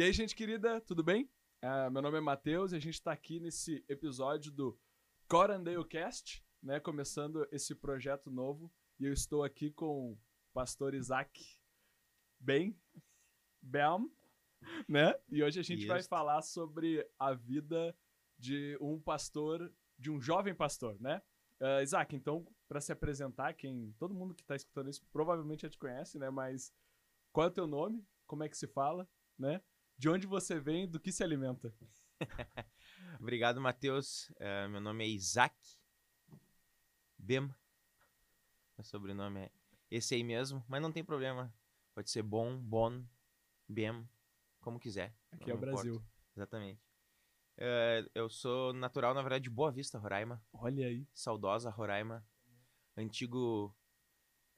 E 0.00 0.02
aí, 0.02 0.14
gente 0.14 0.34
querida, 0.34 0.80
tudo 0.80 1.04
bem? 1.04 1.30
Uh, 1.62 1.90
meu 1.90 2.00
nome 2.00 2.16
é 2.16 2.20
Matheus 2.22 2.72
e 2.72 2.76
a 2.76 2.78
gente 2.78 2.94
está 2.94 3.12
aqui 3.12 3.38
nesse 3.38 3.84
episódio 3.86 4.50
do 4.50 4.80
Corandale 5.28 5.84
Cast, 5.84 6.42
né? 6.62 6.80
Começando 6.80 7.46
esse 7.52 7.74
projeto 7.74 8.30
novo. 8.30 8.72
E 8.98 9.04
eu 9.04 9.12
estou 9.12 9.44
aqui 9.44 9.70
com 9.70 10.12
o 10.12 10.18
pastor 10.54 10.94
Isaac 10.94 11.44
Bem, 12.38 12.74
Belm, 13.60 14.06
né? 14.88 15.14
E 15.28 15.42
hoje 15.42 15.60
a 15.60 15.62
gente 15.62 15.86
vai 15.86 16.02
falar 16.02 16.40
sobre 16.40 17.06
a 17.18 17.34
vida 17.34 17.94
de 18.38 18.78
um 18.80 18.98
pastor, 18.98 19.70
de 19.98 20.10
um 20.10 20.18
jovem 20.18 20.54
pastor, 20.54 20.98
né? 20.98 21.20
Uh, 21.60 21.82
Isaac, 21.82 22.16
então, 22.16 22.46
para 22.66 22.80
se 22.80 22.90
apresentar, 22.90 23.52
quem 23.52 23.94
todo 23.98 24.14
mundo 24.14 24.34
que 24.34 24.40
está 24.40 24.56
escutando 24.56 24.88
isso 24.88 25.04
provavelmente 25.12 25.60
já 25.60 25.68
te 25.68 25.76
conhece, 25.76 26.18
né? 26.18 26.30
Mas 26.30 26.72
qual 27.34 27.48
é 27.48 27.50
o 27.50 27.52
teu 27.52 27.66
nome? 27.66 28.02
Como 28.26 28.42
é 28.42 28.48
que 28.48 28.56
se 28.56 28.66
fala, 28.66 29.06
né? 29.38 29.60
De 30.00 30.08
onde 30.08 30.26
você 30.26 30.58
vem, 30.58 30.88
do 30.88 30.98
que 30.98 31.12
se 31.12 31.22
alimenta. 31.22 31.74
Obrigado, 33.20 33.60
Matheus. 33.60 34.30
Uh, 34.30 34.66
meu 34.70 34.80
nome 34.80 35.04
é 35.04 35.08
Isaac 35.08 35.54
Bem. 37.18 37.42
Meu 37.42 38.82
sobrenome 38.82 39.40
é 39.40 39.50
esse 39.90 40.14
aí 40.14 40.24
mesmo, 40.24 40.64
mas 40.66 40.80
não 40.80 40.90
tem 40.90 41.04
problema. 41.04 41.54
Pode 41.94 42.10
ser 42.10 42.22
bom, 42.22 42.56
bon, 42.56 43.04
bem, 43.68 44.08
como 44.62 44.80
quiser. 44.80 45.14
Aqui 45.32 45.50
é 45.50 45.54
o 45.54 45.58
Brasil. 45.58 45.96
Importa. 45.96 46.10
Exatamente. 46.34 46.80
Uh, 47.58 48.08
eu 48.14 48.30
sou 48.30 48.72
natural, 48.72 49.12
na 49.12 49.20
verdade, 49.20 49.44
de 49.44 49.50
Boa 49.50 49.70
Vista, 49.70 49.98
Roraima. 49.98 50.42
Olha 50.50 50.86
aí. 50.86 51.06
Saudosa 51.12 51.68
Roraima. 51.68 52.26
Antigo 52.96 53.76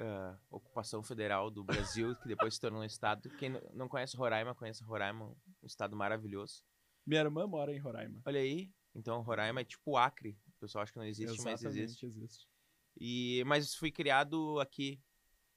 uh, 0.02 0.38
ocupação 0.50 1.02
federal 1.02 1.50
do 1.50 1.64
Brasil, 1.64 2.14
que 2.16 2.28
depois 2.28 2.54
se 2.54 2.60
tornou 2.60 2.82
um 2.82 2.84
estado. 2.84 3.30
Quem 3.38 3.50
não 3.72 3.88
conhece 3.88 4.16
Roraima, 4.16 4.54
conhece 4.54 4.82
Roraima, 4.82 5.26
um 5.26 5.66
estado 5.66 5.96
maravilhoso. 5.96 6.64
Minha 7.06 7.22
irmã 7.22 7.46
mora 7.46 7.74
em 7.74 7.78
Roraima. 7.78 8.20
Olha 8.24 8.40
aí. 8.40 8.70
Então, 8.94 9.22
Roraima 9.22 9.60
é 9.60 9.64
tipo 9.64 9.96
Acre. 9.96 10.38
O 10.56 10.60
pessoal 10.60 10.82
acha 10.82 10.92
que 10.92 10.98
não 10.98 11.06
existe, 11.06 11.32
Exatamente, 11.32 11.64
mas 11.64 11.76
existe. 11.76 12.06
existe. 12.06 12.48
E, 12.96 13.42
mas 13.46 13.74
fui 13.74 13.90
criado 13.90 14.60
aqui 14.60 15.00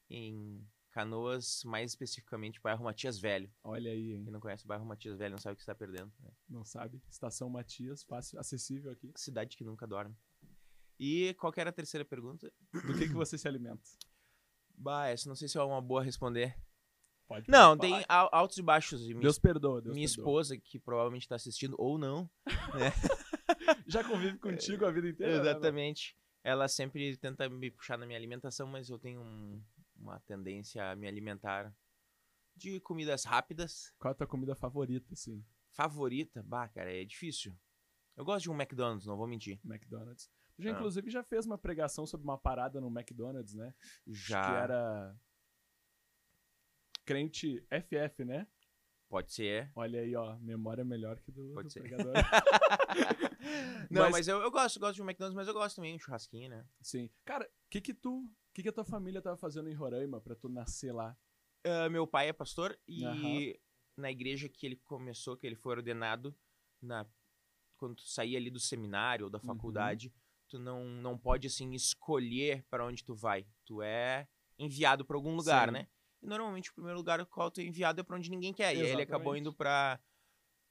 em 0.09 0.65
Canoas, 0.91 1.61
mais 1.65 1.91
especificamente 1.91 2.61
bairro 2.61 2.83
Matias 2.83 3.19
Velho. 3.19 3.51
Olha 3.63 3.91
aí, 3.91 4.13
hein? 4.13 4.23
Quem 4.23 4.31
não 4.31 4.39
conhece 4.39 4.63
o 4.63 4.67
bairro 4.67 4.85
Matias 4.85 5.17
Velho 5.17 5.31
não 5.31 5.37
sabe 5.37 5.53
o 5.53 5.55
que 5.57 5.61
está 5.61 5.75
perdendo. 5.75 6.11
Né? 6.19 6.31
Não 6.47 6.63
sabe. 6.63 7.01
Estação 7.09 7.49
Matias, 7.49 8.03
fácil, 8.03 8.39
acessível 8.39 8.91
aqui. 8.91 9.11
Cidade 9.15 9.57
que 9.57 9.65
nunca 9.65 9.85
dorme. 9.85 10.15
E 10.97 11.33
qual 11.33 11.51
era 11.57 11.69
a 11.69 11.73
terceira 11.73 12.05
pergunta? 12.05 12.51
Do 12.71 12.97
que, 12.97 13.09
que 13.09 13.13
você 13.13 13.37
se 13.37 13.47
alimenta? 13.47 13.83
Bah, 14.77 15.07
essa 15.07 15.27
não 15.27 15.35
sei 15.35 15.47
se 15.47 15.57
é 15.57 15.63
uma 15.63 15.81
boa 15.81 16.03
responder. 16.03 16.55
Pode 17.27 17.49
não, 17.49 17.75
tem 17.75 18.05
altos 18.07 18.57
e 18.57 18.61
baixos. 18.61 19.01
Minha, 19.07 19.21
Deus 19.21 19.39
perdoa. 19.39 19.81
Deus 19.81 19.95
minha 19.95 20.07
perdoa. 20.07 20.21
esposa, 20.21 20.57
que 20.57 20.79
provavelmente 20.79 21.23
está 21.23 21.35
assistindo, 21.35 21.75
ou 21.79 21.97
não, 21.97 22.29
né? 22.75 22.91
Já 23.87 24.03
convive 24.03 24.37
contigo 24.37 24.85
a 24.85 24.91
vida 24.91 25.09
inteira. 25.09 25.33
Né, 25.33 25.39
Exatamente. 25.39 26.15
Né? 26.43 26.51
Ela 26.51 26.67
sempre 26.67 27.17
tenta 27.17 27.49
me 27.49 27.71
puxar 27.71 27.97
na 27.97 28.05
minha 28.05 28.19
alimentação, 28.19 28.67
mas 28.67 28.89
eu 28.89 28.99
tenho 28.99 29.21
um, 29.21 29.63
uma 29.95 30.19
tendência 30.19 30.91
a 30.91 30.95
me 30.95 31.07
alimentar 31.07 31.75
de 32.55 32.79
comidas 32.79 33.23
rápidas. 33.23 33.91
Qual 33.97 34.11
é 34.11 34.13
a 34.13 34.15
tua 34.15 34.27
comida 34.27 34.55
favorita, 34.55 35.11
assim? 35.11 35.43
Favorita? 35.71 36.43
Bah, 36.43 36.69
cara, 36.69 36.93
é 36.93 37.03
difícil. 37.03 37.57
Eu 38.15 38.23
gosto 38.23 38.43
de 38.43 38.51
um 38.51 38.55
McDonald's, 38.55 39.07
não 39.07 39.17
vou 39.17 39.27
mentir. 39.27 39.59
McDonald's. 39.65 40.29
Já, 40.57 40.69
ah. 40.69 40.73
inclusive, 40.73 41.09
já 41.09 41.23
fez 41.23 41.45
uma 41.45 41.57
pregação 41.57 42.05
sobre 42.05 42.23
uma 42.23 42.37
parada 42.37 42.79
no 42.79 42.87
McDonald's, 42.87 43.53
né? 43.53 43.73
Já. 44.07 44.41
que 44.41 44.55
era. 44.55 45.15
Crente 47.03 47.63
FF, 47.69 48.23
né? 48.25 48.47
Pode 49.07 49.31
ser. 49.31 49.71
Olha 49.75 50.01
aí, 50.01 50.15
ó. 50.15 50.37
Memória 50.39 50.83
melhor 50.83 51.19
que 51.19 51.31
do, 51.31 51.53
Pode 51.53 51.67
do 51.67 51.71
ser. 51.71 51.81
pregador. 51.81 52.13
Não, 53.91 54.03
mas, 54.03 54.11
mas 54.11 54.27
eu, 54.27 54.41
eu, 54.41 54.49
gosto, 54.49 54.79
gosto 54.79 54.95
de 54.95 55.01
um 55.01 55.05
McDonald's, 55.05 55.35
mas 55.35 55.47
eu 55.47 55.53
gosto 55.53 55.75
também 55.75 55.91
de 55.91 55.97
um 55.97 55.99
churrasquinho, 55.99 56.49
né? 56.49 56.65
Sim. 56.81 57.09
Cara, 57.23 57.45
o 57.45 57.69
que 57.69 57.81
que 57.81 57.93
tu. 57.93 58.21
O 58.21 58.53
que, 58.55 58.63
que 58.63 58.69
a 58.69 58.73
tua 58.73 58.85
família 58.85 59.21
tava 59.21 59.35
fazendo 59.35 59.69
em 59.69 59.73
Roraima 59.73 60.21
pra 60.21 60.33
tu 60.33 60.47
nascer 60.47 60.93
lá? 60.93 61.15
Uh, 61.67 61.89
meu 61.89 62.07
pai 62.07 62.29
é 62.29 62.33
pastor 62.33 62.79
e 62.87 63.05
uhum. 63.05 63.53
na 63.97 64.09
igreja 64.09 64.47
que 64.47 64.65
ele 64.65 64.77
começou, 64.77 65.35
que 65.35 65.45
ele 65.45 65.57
foi 65.57 65.75
ordenado, 65.75 66.33
na, 66.81 67.05
quando 67.75 67.95
tu 67.95 68.03
saía 68.03 68.37
ali 68.37 68.49
do 68.49 68.59
seminário 68.59 69.25
ou 69.25 69.29
da 69.29 69.39
uhum. 69.39 69.43
faculdade, 69.43 70.07
uhum 70.07 70.24
tu 70.47 70.59
não, 70.59 70.85
não 70.85 71.17
pode, 71.17 71.47
assim, 71.47 71.73
escolher 71.73 72.65
para 72.69 72.85
onde 72.85 73.03
tu 73.03 73.15
vai. 73.15 73.45
Tu 73.65 73.81
é 73.81 74.27
enviado 74.57 75.05
para 75.05 75.17
algum 75.17 75.35
lugar, 75.35 75.67
Sim. 75.67 75.73
né? 75.73 75.87
E 76.21 76.27
normalmente 76.27 76.71
o 76.71 76.73
primeiro 76.73 76.97
lugar 76.97 77.19
ao 77.19 77.25
qual 77.25 77.51
tu 77.51 77.61
é 77.61 77.63
enviado 77.63 78.01
é 78.01 78.03
para 78.03 78.15
onde 78.15 78.29
ninguém 78.29 78.53
quer. 78.53 78.71
Exatamente. 78.71 78.89
E 78.89 78.93
ele 78.93 79.01
acabou 79.03 79.35
indo 79.35 79.53
para 79.53 79.99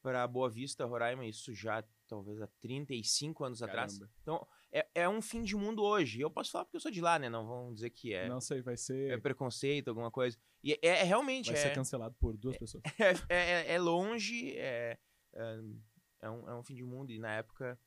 para 0.02 0.26
Boa 0.26 0.50
Vista, 0.50 0.84
Roraima, 0.84 1.24
isso 1.24 1.54
já 1.54 1.82
talvez 2.06 2.38
há 2.42 2.46
35 2.60 3.42
anos 3.42 3.60
Caramba. 3.60 3.84
atrás. 3.84 4.10
Então, 4.20 4.46
é, 4.70 4.86
é 4.94 5.08
um 5.08 5.22
fim 5.22 5.42
de 5.42 5.56
mundo 5.56 5.82
hoje. 5.82 6.20
Eu 6.20 6.30
posso 6.30 6.50
falar 6.50 6.66
porque 6.66 6.76
eu 6.76 6.80
sou 6.80 6.90
de 6.90 7.00
lá, 7.00 7.18
né? 7.18 7.30
Não 7.30 7.46
vão 7.46 7.72
dizer 7.72 7.88
que 7.88 8.12
é. 8.12 8.28
Não 8.28 8.38
sei, 8.38 8.60
vai 8.60 8.76
ser. 8.76 9.12
É 9.12 9.16
preconceito, 9.16 9.88
alguma 9.88 10.10
coisa. 10.10 10.36
E 10.62 10.72
é, 10.72 10.78
é 10.82 11.02
realmente. 11.04 11.46
Vai 11.46 11.58
é, 11.58 11.62
ser 11.62 11.74
cancelado 11.74 12.14
por 12.20 12.36
duas 12.36 12.56
é, 12.56 12.58
pessoas. 12.58 12.82
É, 13.30 13.36
é, 13.36 13.72
é 13.72 13.78
longe, 13.78 14.54
é, 14.58 14.98
é, 15.32 15.60
é, 16.20 16.30
um, 16.30 16.50
é 16.50 16.54
um 16.54 16.62
fim 16.62 16.74
de 16.74 16.84
mundo. 16.84 17.10
E 17.10 17.18
na 17.18 17.36
época, 17.36 17.78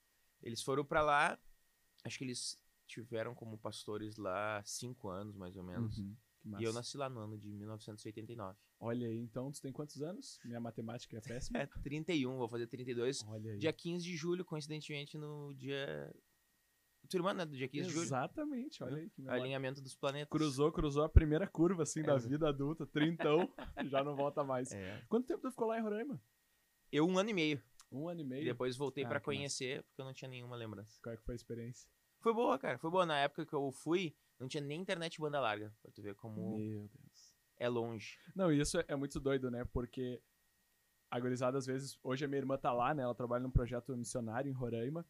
eles 0.42 0.64
foram 0.64 0.84
para 0.84 1.04
lá 1.04 1.40
Acho 2.04 2.18
que 2.18 2.24
eles 2.24 2.60
tiveram 2.88 3.36
como 3.36 3.58
pastores 3.58 4.18
lá 4.18 4.64
cinco 4.66 5.10
anos, 5.10 5.36
mais 5.36 5.58
ou 5.58 5.64
menos. 5.64 5.98
Uhum, 5.98 6.16
e 6.60 6.64
eu 6.64 6.72
nasci 6.72 6.98
lá 6.98 7.10
no 7.10 7.20
ano 7.20 7.38
de 7.38 7.52
1989. 7.52 8.58
Olha 8.80 9.08
aí, 9.08 9.20
então 9.20 9.52
tu 9.52 9.62
tem 9.62 9.72
quantos 9.72 10.02
anos? 10.02 10.40
Minha 10.46 10.60
matemática 10.60 11.18
é 11.18 11.22
péssima. 11.22 11.60
É, 11.60 11.66
31, 11.66 12.38
vou 12.38 12.48
fazer 12.48 12.68
32. 12.68 13.24
Olha 13.28 13.52
aí. 13.52 13.58
Dia 13.58 13.74
15 13.74 14.04
de 14.04 14.16
julho, 14.16 14.46
coincidentemente 14.46 15.18
no 15.18 15.54
dia... 15.56 16.14
Tua 17.10 17.20
irmã, 17.20 17.34
né? 17.34 17.46
Do 17.46 17.56
dia 17.56 17.70
15 17.70 17.88
Exatamente, 17.88 17.88
de 17.88 17.94
julho. 17.94 18.06
Exatamente, 18.06 18.84
olha 18.84 18.98
aí. 18.98 19.10
Que 19.10 19.30
Alinhamento 19.30 19.82
dos 19.82 19.96
planetas. 19.96 20.30
Cruzou, 20.30 20.72
cruzou 20.74 21.04
a 21.04 21.10
primeira 21.10 21.48
curva, 21.48 21.84
assim, 21.84 22.02
é, 22.02 22.04
da 22.04 22.18
vida 22.18 22.50
adulta. 22.50 22.86
Trintão, 22.86 23.50
já 23.90 24.04
não 24.04 24.14
volta 24.14 24.44
mais. 24.44 24.74
É. 24.74 25.02
Quanto 25.08 25.26
tempo 25.26 25.42
tu 25.42 25.50
ficou 25.50 25.68
lá 25.68 25.80
em 25.80 25.82
Roraima? 25.82 26.22
Eu, 26.92 27.08
um 27.08 27.18
ano 27.18 27.30
e 27.30 27.34
meio. 27.34 27.64
Um 27.92 28.08
ano 28.08 28.22
e 28.22 28.24
meio? 28.24 28.42
E 28.42 28.46
depois 28.46 28.76
voltei 28.76 29.06
ah, 29.06 29.08
para 29.08 29.20
conhecer, 29.20 29.84
porque 29.84 30.02
eu 30.02 30.06
não 30.06 30.14
tinha 30.14 30.30
nenhuma 30.30 30.56
lembrança. 30.56 31.00
Qual 31.02 31.14
é 31.14 31.18
que 31.18 31.24
foi 31.24 31.36
a 31.36 31.38
experiência? 31.38 31.90
Foi 32.20 32.34
boa, 32.34 32.58
cara. 32.58 32.78
Foi 32.78 32.90
boa. 32.90 33.06
Na 33.06 33.18
época 33.20 33.46
que 33.46 33.54
eu 33.54 33.72
fui, 33.72 34.16
não 34.40 34.48
tinha 34.48 34.62
nem 34.62 34.82
internet 34.82 35.20
banda 35.20 35.40
larga. 35.40 35.74
Pra 35.82 35.92
tu 35.92 36.02
ver 36.02 36.16
como. 36.16 36.58
Meu 36.58 36.88
Deus. 36.88 37.38
É 37.58 37.68
longe. 37.68 38.18
Não, 38.36 38.52
isso 38.52 38.78
é 38.88 38.96
muito 38.96 39.20
doido, 39.20 39.50
né? 39.50 39.66
Porque 39.66 40.22
a 41.10 41.20
gurizada, 41.20 41.58
às 41.58 41.66
vezes, 41.66 41.98
hoje 42.04 42.26
a 42.26 42.28
minha 42.28 42.40
irmã 42.40 42.58
tá 42.58 42.72
lá, 42.72 42.94
né? 42.94 43.04
Ela 43.04 43.16
trabalha 43.16 43.44
num 43.44 43.52
projeto 43.52 43.96
missionário 43.96 44.50
em 44.50 44.54
Roraima. 44.54 45.06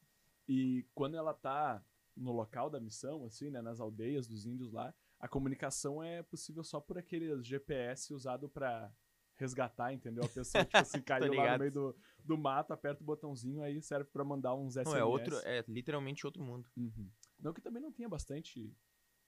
E 0.47 0.85
quando 0.93 1.17
ela 1.17 1.33
tá 1.33 1.83
no 2.15 2.31
local 2.31 2.69
da 2.69 2.79
missão, 2.79 3.25
assim, 3.25 3.49
né? 3.49 3.61
Nas 3.61 3.79
aldeias 3.79 4.27
dos 4.27 4.45
índios 4.45 4.71
lá, 4.71 4.93
a 5.19 5.27
comunicação 5.27 6.03
é 6.03 6.21
possível 6.23 6.63
só 6.63 6.79
por 6.79 6.97
aqueles 6.97 7.45
GPS 7.45 8.13
usado 8.13 8.47
para 8.47 8.91
resgatar, 9.37 9.93
entendeu? 9.93 10.23
A 10.23 10.29
pessoa, 10.29 10.63
tipo 10.65 10.77
assim, 10.77 11.01
caiu 11.01 11.33
lá 11.33 11.53
no 11.53 11.59
meio 11.59 11.71
do, 11.71 11.95
do 12.23 12.37
mato, 12.37 12.73
aperta 12.73 13.01
o 13.01 13.05
botãozinho, 13.05 13.61
aí 13.61 13.81
serve 13.81 14.09
para 14.11 14.23
mandar 14.23 14.53
uns 14.55 14.73
SMS. 14.73 14.89
Não, 14.89 14.97
é 14.97 15.03
outro, 15.03 15.37
é 15.43 15.63
literalmente 15.67 16.25
outro 16.25 16.43
mundo. 16.43 16.69
Uhum. 16.75 17.09
Não 17.39 17.53
que 17.53 17.61
também 17.61 17.81
não 17.81 17.91
tenha 17.91 18.09
bastante 18.09 18.73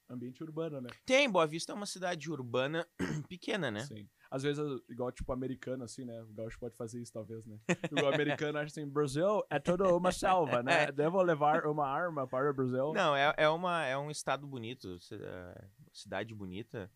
ambiente 0.10 0.44
urbano, 0.44 0.82
né? 0.82 0.90
Tem, 1.06 1.30
Boa 1.30 1.46
Vista 1.46 1.72
é 1.72 1.76
uma 1.76 1.86
cidade 1.86 2.32
urbana 2.32 2.88
pequena, 3.30 3.70
né? 3.70 3.82
Sim. 3.82 4.10
Às 4.32 4.44
vezes, 4.44 4.64
igual, 4.90 5.12
tipo, 5.12 5.32
americano, 5.32 5.84
assim, 5.84 6.06
né? 6.06 6.22
O 6.24 6.34
gaúcho 6.34 6.60
pode 6.60 6.76
fazer 6.76 7.02
isso, 7.02 7.14
talvez, 7.14 7.46
né? 7.46 7.60
O 7.92 8.08
americano 8.08 8.58
acha 8.58 8.68
assim, 8.68 8.88
Brasil 8.88 9.44
é 9.50 9.60
toda 9.60 9.96
uma 9.96 10.12
selva, 10.12 10.64
né? 10.64 10.70
É. 10.90 10.92
Devo 10.92 11.22
levar 11.22 11.66
uma 11.66 11.88
arma 11.88 12.28
para 12.28 12.50
o 12.50 12.54
Brasil? 12.54 12.94
Não, 12.94 13.16
é, 13.16 13.34
é, 13.38 13.50
uma, 13.50 13.86
é 13.86 13.98
um 13.98 14.10
estado 14.10 14.48
bonito, 14.48 14.98
é, 15.12 15.66
cidade 15.92 16.34
bonita. 16.34 16.92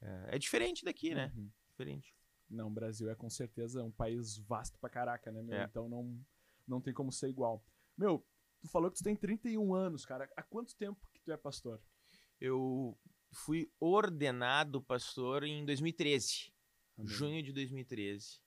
É, 0.00 0.36
é 0.36 0.38
diferente 0.38 0.84
daqui, 0.84 1.14
né? 1.14 1.32
Uhum. 1.36 1.50
Diferente. 1.70 2.14
Não, 2.48 2.68
o 2.68 2.72
Brasil 2.72 3.10
é 3.10 3.14
com 3.14 3.28
certeza 3.28 3.82
um 3.82 3.90
país 3.90 4.38
vasto 4.38 4.78
pra 4.78 4.88
caraca, 4.88 5.32
né, 5.32 5.42
meu? 5.42 5.56
É. 5.56 5.64
Então 5.64 5.88
não, 5.88 6.18
não 6.66 6.80
tem 6.80 6.94
como 6.94 7.10
ser 7.10 7.28
igual. 7.28 7.64
Meu, 7.96 8.24
tu 8.60 8.68
falou 8.68 8.90
que 8.90 8.98
tu 8.98 9.04
tem 9.04 9.16
31 9.16 9.74
anos, 9.74 10.04
cara. 10.04 10.30
Há 10.36 10.42
quanto 10.42 10.76
tempo 10.76 11.08
que 11.12 11.20
tu 11.20 11.32
é 11.32 11.36
pastor? 11.36 11.80
Eu 12.40 12.96
fui 13.32 13.70
ordenado 13.80 14.82
pastor 14.82 15.44
em 15.44 15.64
2013. 15.64 16.52
Amém. 16.98 17.08
Junho 17.08 17.42
de 17.42 17.52
2013. 17.52 18.40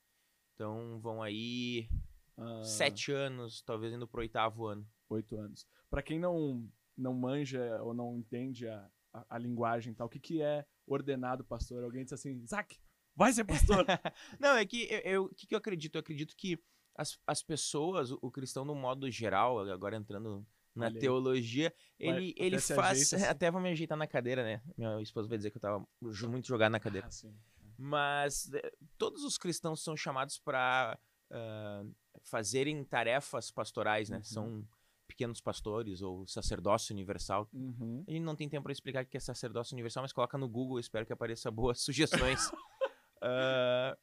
Então 0.55 0.99
vão 0.99 1.21
aí 1.21 1.89
ah. 2.37 2.63
sete 2.63 3.11
anos, 3.11 3.61
talvez 3.61 3.93
indo 3.93 4.07
pro 4.07 4.21
oitavo 4.21 4.65
ano. 4.65 4.87
Oito 5.09 5.37
anos. 5.37 5.67
Para 5.89 6.03
quem 6.03 6.19
não, 6.19 6.67
não 6.97 7.13
manja 7.13 7.81
ou 7.81 7.93
não 7.93 8.17
entende 8.17 8.67
a, 8.67 8.89
a, 9.13 9.35
a 9.35 9.37
linguagem 9.37 9.93
tal, 9.93 10.07
o 10.07 10.09
que, 10.09 10.19
que 10.19 10.41
é 10.41 10.65
ordenado 10.85 11.43
pastor? 11.43 11.83
Alguém 11.83 12.03
diz 12.03 12.13
assim, 12.13 12.45
Zac, 12.45 12.79
Vai 13.19 13.33
ser 13.33 13.43
pastor. 13.43 13.85
não, 14.39 14.55
é 14.55 14.65
que 14.65 14.87
eu, 15.03 15.25
o 15.25 15.35
que, 15.35 15.45
que 15.45 15.53
eu 15.53 15.57
acredito? 15.57 15.95
Eu 15.95 15.99
acredito 15.99 16.33
que 16.37 16.57
as, 16.95 17.19
as 17.27 17.43
pessoas, 17.43 18.11
o, 18.11 18.19
o 18.21 18.31
cristão 18.31 18.63
no 18.63 18.73
modo 18.73 19.11
geral, 19.11 19.59
agora 19.69 19.97
entrando 19.97 20.47
na 20.73 20.89
teologia, 20.89 21.73
ele, 21.99 22.33
ele 22.37 22.57
faz. 22.61 23.11
Ajeita. 23.13 23.29
Até 23.29 23.51
vou 23.51 23.59
me 23.59 23.71
ajeitar 23.71 23.97
na 23.97 24.07
cadeira, 24.07 24.41
né? 24.41 24.61
Minha 24.77 25.01
esposa 25.01 25.27
vai 25.27 25.37
dizer 25.37 25.51
que 25.51 25.57
eu 25.57 25.61
tava 25.61 25.85
muito 26.01 26.47
jogado 26.47 26.71
na 26.71 26.79
cadeira. 26.79 27.07
Ah, 27.07 27.11
sim. 27.11 27.35
Mas 27.77 28.53
eh, 28.53 28.71
todos 28.97 29.25
os 29.25 29.37
cristãos 29.37 29.83
são 29.83 29.97
chamados 29.97 30.39
para 30.39 30.97
uh, 31.29 31.93
fazerem 32.23 32.81
tarefas 32.85 33.51
pastorais, 33.51 34.09
né? 34.09 34.17
Uhum. 34.17 34.23
São 34.23 34.67
pequenos 35.05 35.41
pastores 35.41 36.01
ou 36.01 36.25
sacerdócio 36.25 36.93
universal. 36.93 37.49
Uhum. 37.51 38.05
A 38.07 38.11
gente 38.11 38.23
não 38.23 38.35
tem 38.37 38.47
tempo 38.47 38.63
para 38.63 38.71
explicar 38.71 39.03
o 39.03 39.07
que 39.07 39.17
é 39.17 39.19
sacerdócio 39.19 39.75
universal, 39.75 40.03
mas 40.03 40.13
coloca 40.13 40.37
no 40.37 40.47
Google, 40.47 40.79
espero 40.79 41.05
que 41.05 41.11
apareça 41.11 41.51
boas 41.51 41.81
sugestões. 41.83 42.49
Ah, 43.21 43.97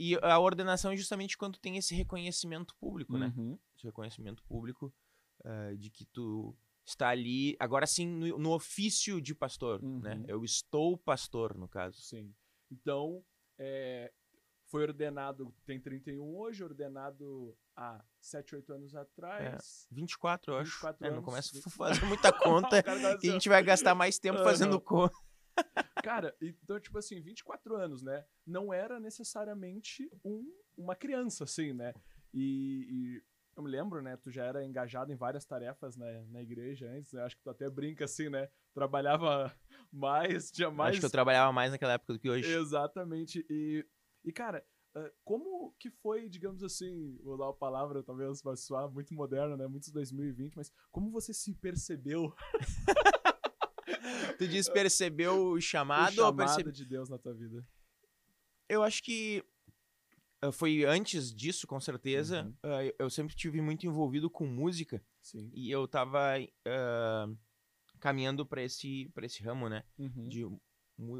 e 0.00 0.16
a 0.22 0.38
ordenação 0.38 0.92
é 0.92 0.96
justamente 0.96 1.36
quando 1.36 1.58
tem 1.58 1.76
esse 1.76 1.94
reconhecimento 1.94 2.74
público, 2.76 3.18
né? 3.18 3.32
Uhum. 3.36 3.58
Esse 3.76 3.86
reconhecimento 3.86 4.42
público 4.44 4.92
ah, 5.44 5.74
de 5.76 5.90
que 5.90 6.04
tu 6.06 6.56
está 6.86 7.08
ali, 7.08 7.56
agora 7.58 7.86
sim, 7.86 8.06
no, 8.06 8.38
no 8.38 8.52
ofício 8.52 9.20
de 9.20 9.34
pastor, 9.34 9.82
né? 9.82 10.14
Uhum. 10.14 10.24
Eu 10.28 10.44
estou 10.44 10.96
pastor, 10.96 11.56
no 11.56 11.68
caso. 11.68 12.00
Sim. 12.00 12.32
Então, 12.70 13.24
é, 13.58 14.12
foi 14.66 14.82
ordenado, 14.82 15.52
tem 15.66 15.80
31 15.80 16.36
hoje, 16.36 16.62
ordenado 16.62 17.56
há 17.76 18.02
7, 18.20 18.56
8 18.56 18.72
anos 18.72 18.94
atrás. 18.94 19.86
24, 19.90 20.52
eu 20.52 20.58
acho. 20.58 20.70
24 20.72 21.06
É, 21.06 21.08
não 21.10 21.16
anos, 21.16 21.24
começa 21.24 21.50
a 21.50 21.60
20. 21.60 21.70
fazer 21.70 22.04
muita 22.06 22.32
conta 22.38 22.82
tá 22.82 22.94
e 22.96 23.04
a 23.04 23.14
assim, 23.14 23.30
gente 23.32 23.48
vai 23.48 23.62
gastar 23.62 23.94
mais 23.94 24.18
tempo 24.18 24.38
fazendo 24.44 24.80
conta. 24.80 25.14
Cara, 26.08 26.34
então, 26.40 26.80
tipo 26.80 26.96
assim, 26.96 27.20
24 27.20 27.76
anos, 27.76 28.00
né? 28.00 28.24
Não 28.46 28.72
era 28.72 28.98
necessariamente 28.98 30.10
um, 30.24 30.42
uma 30.74 30.96
criança, 30.96 31.44
assim, 31.44 31.74
né? 31.74 31.92
E, 32.32 32.86
e 32.90 33.22
eu 33.54 33.62
me 33.62 33.70
lembro, 33.70 34.00
né? 34.00 34.16
Tu 34.16 34.30
já 34.30 34.44
era 34.46 34.64
engajado 34.64 35.12
em 35.12 35.16
várias 35.16 35.44
tarefas 35.44 35.98
né, 35.98 36.24
na 36.30 36.40
igreja 36.40 36.90
antes, 36.90 37.12
né? 37.12 37.24
Acho 37.24 37.36
que 37.36 37.42
tu 37.42 37.50
até 37.50 37.68
brinca 37.68 38.06
assim, 38.06 38.30
né? 38.30 38.48
Trabalhava 38.72 39.54
mais, 39.92 40.50
tinha 40.50 40.70
mais. 40.70 40.92
Acho 40.92 41.00
que 41.00 41.04
eu 41.04 41.10
trabalhava 41.10 41.52
mais 41.52 41.72
naquela 41.72 41.92
época 41.92 42.14
do 42.14 42.18
que 42.18 42.30
hoje. 42.30 42.50
Exatamente. 42.50 43.44
E, 43.50 43.86
e 44.24 44.32
cara, 44.32 44.64
ah, 44.96 45.12
como 45.22 45.76
que 45.78 45.90
foi, 45.90 46.26
digamos 46.26 46.62
assim, 46.62 47.18
vou 47.22 47.36
dar 47.36 47.48
uma 47.48 47.54
palavra, 47.54 48.02
talvez 48.02 48.40
vai 48.40 48.56
soar 48.56 48.90
muito 48.90 49.12
moderna, 49.12 49.58
né? 49.58 49.66
Muitos 49.66 49.92
2020, 49.92 50.56
mas 50.56 50.72
como 50.90 51.10
você 51.10 51.34
se 51.34 51.54
percebeu 51.54 52.34
Tu 54.38 54.46
disse 54.48 54.72
percebeu 54.72 55.48
o 55.52 55.60
chamado, 55.60 56.18
o 56.18 56.24
ou 56.24 56.30
chamado 56.30 56.36
percebe... 56.36 56.72
de 56.72 56.84
Deus 56.84 57.08
na 57.08 57.18
tua 57.18 57.34
vida? 57.34 57.66
Eu 58.68 58.82
acho 58.82 59.02
que 59.02 59.42
ah, 60.42 60.52
foi 60.52 60.84
antes 60.84 61.34
disso, 61.34 61.66
com 61.66 61.80
certeza. 61.80 62.44
Uhum. 62.44 62.54
Ah, 62.62 62.84
eu- 62.98 63.10
sempre 63.10 63.34
tive 63.34 63.60
muito 63.60 63.86
envolvido 63.86 64.28
com 64.30 64.46
música 64.46 65.02
Sim. 65.22 65.50
e 65.54 65.70
eu 65.70 65.86
tava 65.88 66.36
ah, 66.66 67.26
caminhando 68.00 68.46
para 68.46 68.62
esse, 68.62 69.08
pra 69.14 69.26
esse 69.26 69.42
ramo, 69.42 69.68
né? 69.68 69.82
Uhum. 69.98 70.28
de 70.28 70.44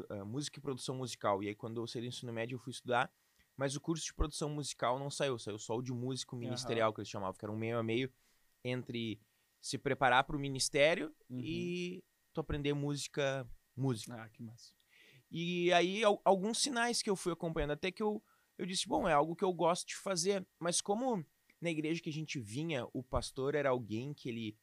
ah, 0.09 0.23
música 0.25 0.59
e 0.59 0.61
produção 0.61 0.95
musical. 0.95 1.43
E 1.43 1.47
aí, 1.49 1.55
quando 1.55 1.81
eu 1.81 1.87
saí 1.87 2.01
do 2.01 2.07
ensino 2.07 2.31
médio, 2.31 2.55
eu 2.55 2.59
fui 2.59 2.71
estudar. 2.71 3.11
Mas 3.57 3.75
o 3.75 3.81
curso 3.81 4.05
de 4.05 4.13
produção 4.13 4.49
musical 4.49 4.97
não 4.97 5.09
saiu, 5.09 5.37
saiu 5.37 5.59
só 5.59 5.75
o 5.75 5.81
de 5.81 5.91
músico 5.91 6.33
ministerial, 6.37 6.93
que 6.93 7.01
eles 7.01 7.09
chamavam, 7.09 7.33
que 7.37 7.43
era 7.43 7.51
um 7.51 7.57
meio 7.57 7.77
a 7.77 7.83
meio 7.83 8.09
entre 8.63 9.19
se 9.59 9.77
preparar 9.77 10.23
para 10.23 10.37
o 10.37 10.39
ministério 10.39 11.13
Uhum. 11.29 11.41
e 11.43 12.03
tu 12.39 12.41
aprender 12.41 12.73
música, 12.73 13.47
música. 13.75 14.15
Ah, 14.21 14.29
que 14.29 14.41
massa. 14.41 14.73
E 15.29 15.71
aí, 15.73 16.03
al- 16.03 16.21
alguns 16.25 16.59
sinais 16.59 17.01
que 17.01 17.09
eu 17.09 17.15
fui 17.15 17.31
acompanhando, 17.33 17.71
até 17.71 17.91
que 17.91 18.01
eu, 18.01 18.23
eu 18.57 18.65
disse, 18.65 18.87
bom, 18.87 19.07
é 19.07 19.13
algo 19.13 19.35
que 19.35 19.43
eu 19.43 19.53
gosto 19.53 19.87
de 19.87 19.95
fazer. 19.95 20.45
Mas 20.59 20.81
como 20.81 21.23
na 21.61 21.69
igreja 21.69 22.01
que 22.01 22.09
a 22.09 22.13
gente 22.13 22.39
vinha, 22.39 22.87
o 22.93 23.03
pastor 23.03 23.53
era 23.55 23.69
alguém 23.69 24.13
que 24.13 24.29
ele 24.29 24.57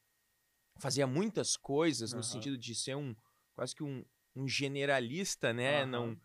fazia 0.79 1.07
muitas 1.07 1.57
coisas, 1.57 2.13
no 2.13 2.19
Aham. 2.21 2.25
sentido 2.29 2.59
de 2.59 2.75
ser 2.75 2.97
um, 2.97 3.15
quase 3.55 3.75
que 3.75 3.83
um, 3.85 4.05
um 4.35 4.49
generalista, 4.49 5.53
né? 5.53 5.83
Aham. 5.83 5.91
Não, 5.91 6.21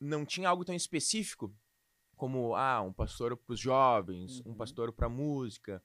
não 0.00 0.26
tinha 0.26 0.48
algo 0.48 0.64
tão 0.64 0.74
específico 0.74 1.54
como, 2.16 2.54
ah, 2.54 2.80
um 2.82 2.92
pastor 2.92 3.36
para 3.36 3.52
os 3.54 3.60
jovens, 3.60 4.40
um 4.44 4.50
Uhum. 4.50 4.56
pastor 4.56 4.92
para 4.92 5.08
música, 5.08 5.82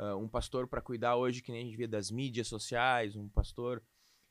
ah, 0.00 0.16
um 0.16 0.26
pastor 0.28 0.66
para 0.66 0.80
cuidar 0.80 1.16
hoje, 1.16 1.42
que 1.42 1.52
nem 1.52 1.60
a 1.60 1.64
gente 1.64 1.76
vê 1.76 1.86
das 1.86 2.10
mídias 2.10 2.48
sociais, 2.48 3.14
um 3.14 3.28
pastor... 3.28 3.82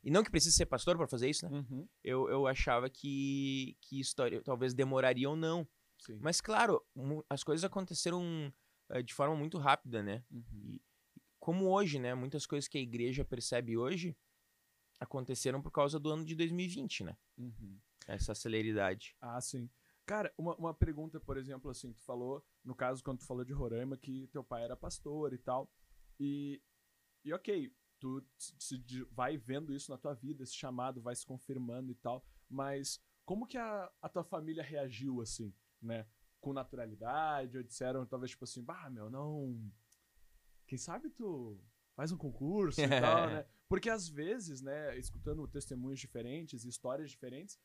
E 0.01 0.09
não 0.09 0.23
que 0.23 0.31
precise 0.31 0.55
ser 0.55 0.65
pastor 0.65 0.95
para 0.97 1.07
fazer 1.07 1.29
isso, 1.29 1.45
né? 1.47 1.57
Uhum. 1.57 1.85
eu, 2.01 2.29
eu 2.29 2.47
achava 2.47 2.89
que, 2.89 3.75
que 3.81 3.99
tor- 4.15 4.41
talvez 4.43 4.73
demoraria 4.73 5.29
ou 5.29 5.35
não. 5.35 5.67
Sim. 5.97 6.17
Mas, 6.21 6.39
claro, 6.39 6.81
as 7.29 7.43
coisas 7.43 7.65
aconteceram 7.65 8.23
eh, 8.91 9.03
de 9.03 9.13
forma 9.13 9.35
muito 9.35 9.57
rápida, 9.57 10.01
né? 10.01 10.23
Uhum. 10.31 10.79
Como 11.37 11.69
hoje, 11.69 11.99
né? 11.99 12.15
Muitas 12.15 12.45
coisas 12.45 12.65
que 12.69 12.77
a 12.77 12.81
igreja 12.81 13.25
percebe 13.25 13.75
hoje 13.75 14.15
aconteceram 14.99 15.61
por 15.61 15.71
causa 15.71 15.99
do 15.99 16.09
ano 16.09 16.23
de 16.23 16.33
2020, 16.33 17.03
né? 17.03 17.17
Uhum. 17.37 17.77
Essa 18.07 18.33
celeridade. 18.33 19.15
Ah, 19.19 19.41
sim. 19.41 19.69
Cara, 20.09 20.33
uma, 20.35 20.55
uma 20.55 20.73
pergunta, 20.73 21.19
por 21.19 21.37
exemplo, 21.37 21.69
assim, 21.69 21.93
tu 21.93 22.01
falou, 22.01 22.43
no 22.65 22.73
caso, 22.73 23.03
quando 23.03 23.19
tu 23.19 23.27
falou 23.27 23.45
de 23.45 23.53
Roraima, 23.53 23.95
que 23.95 24.25
teu 24.29 24.43
pai 24.43 24.63
era 24.63 24.75
pastor 24.75 25.33
e 25.33 25.37
tal. 25.37 25.71
E, 26.19 26.59
e 27.23 27.31
ok, 27.31 27.71
tu 27.99 28.25
se- 28.35 29.05
vai 29.11 29.37
vendo 29.37 29.71
isso 29.71 29.91
na 29.91 29.99
tua 29.99 30.15
vida, 30.15 30.41
esse 30.41 30.55
chamado 30.55 30.99
vai 30.99 31.15
se 31.15 31.23
confirmando 31.23 31.91
e 31.91 31.95
tal. 31.95 32.25
Mas 32.49 32.99
como 33.23 33.45
que 33.45 33.55
a, 33.55 33.87
a 34.01 34.09
tua 34.09 34.23
família 34.23 34.63
reagiu, 34.63 35.21
assim, 35.21 35.53
né? 35.79 36.07
Com 36.41 36.53
naturalidade, 36.53 37.55
ou 37.55 37.63
disseram, 37.63 38.03
talvez, 38.03 38.31
tipo 38.31 38.45
assim, 38.45 38.63
bah, 38.63 38.89
meu, 38.89 39.11
não. 39.11 39.71
Quem 40.65 40.79
sabe 40.79 41.11
tu 41.11 41.61
faz 41.95 42.11
um 42.11 42.17
concurso 42.17 42.81
e 42.81 42.87
tal, 42.99 43.27
né? 43.29 43.45
Porque 43.67 43.91
às 43.91 44.09
vezes, 44.09 44.59
né, 44.59 44.97
escutando 44.97 45.47
testemunhos 45.47 45.99
diferentes, 45.99 46.65
histórias 46.65 47.11
diferentes, 47.11 47.59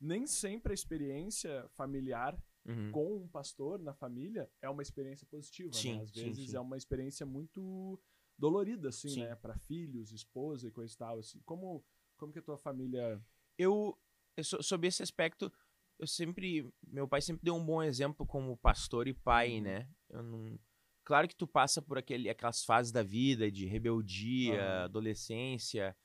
nem 0.00 0.26
sempre 0.26 0.72
a 0.72 0.74
experiência 0.74 1.68
familiar 1.70 2.38
Uhum. 2.68 2.90
com 2.90 3.16
um 3.18 3.28
pastor 3.28 3.78
na 3.80 3.94
família 3.94 4.50
é 4.60 4.68
uma 4.68 4.82
experiência 4.82 5.24
positiva, 5.30 5.72
Sim, 5.72 5.98
né? 5.98 6.02
Às 6.02 6.10
sim, 6.10 6.24
vezes 6.24 6.50
sim. 6.50 6.56
é 6.56 6.60
uma 6.60 6.76
experiência 6.76 7.24
muito 7.24 7.96
dolorida, 8.36 8.88
assim, 8.88 9.08
Sim. 9.10 9.20
né? 9.20 9.36
Para 9.36 9.56
filhos, 9.56 10.10
esposa 10.12 10.66
e 10.66 10.70
coisa 10.72 10.92
e 10.92 10.96
tal, 10.96 11.18
assim. 11.20 11.40
Como, 11.46 11.84
como 12.16 12.32
que 12.32 12.40
a 12.40 12.42
tua 12.42 12.58
família... 12.58 13.20
eu, 13.56 13.96
eu 14.36 14.42
so- 14.44 14.62
sob 14.62 14.86
esse 14.86 15.02
aspecto, 15.02 15.50
eu 15.98 16.06
sempre, 16.08 16.68
meu 16.86 17.06
pai 17.08 17.22
sempre 17.22 17.44
deu 17.44 17.54
um 17.54 17.64
bom 17.64 17.82
exemplo 17.82 18.26
como 18.26 18.56
pastor 18.56 19.06
e 19.06 19.14
pai, 19.14 19.58
Uhum. 19.58 19.62
né? 19.62 19.88
Eu 20.10 20.22
não, 20.24 20.58
claro 21.04 21.28
que 21.28 21.36
tu 21.36 21.46
passa 21.46 21.80
por 21.80 21.96
aquele, 21.98 22.28
aquelas 22.28 22.64
fases 22.64 22.90
da 22.92 23.02
vida 23.02 23.48
de 23.50 23.64
rebeldia, 23.66 24.60
Aham. 24.60 24.84
adolescência, 24.84 25.96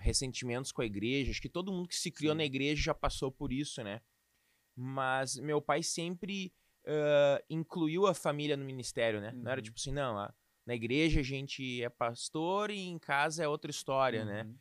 ressentimentos 0.00 0.72
com 0.72 0.82
a 0.82 0.86
igreja. 0.86 1.30
Acho 1.30 1.40
que 1.42 1.48
todo 1.48 1.72
mundo 1.72 1.88
que 1.88 1.96
se 1.96 2.10
criou 2.10 2.32
Sim. 2.34 2.38
na 2.38 2.44
igreja 2.44 2.82
já 2.82 2.94
passou 2.94 3.30
por 3.30 3.52
isso, 3.52 3.82
né? 3.82 4.00
Mas 4.74 5.36
meu 5.36 5.60
pai 5.60 5.82
sempre 5.82 6.52
ah, 6.86 7.42
incluiu 7.50 8.06
a 8.06 8.14
família 8.14 8.56
no 8.56 8.64
ministério, 8.64 9.20
né? 9.20 9.32
Não 9.32 9.50
era 9.50 9.60
Uhum. 9.60 9.64
tipo 9.64 9.78
assim, 9.78 9.92
não, 9.92 10.18
a- 10.18 10.32
na 10.64 10.74
igreja 10.74 11.20
a 11.20 11.22
gente 11.22 11.82
é 11.82 11.88
pastor 11.88 12.70
e 12.70 12.78
em 12.78 12.98
casa 12.98 13.42
é 13.44 13.48
outra 13.48 13.70
história, 13.70 14.24
né? 14.24 14.42
Uhum. 14.44 14.56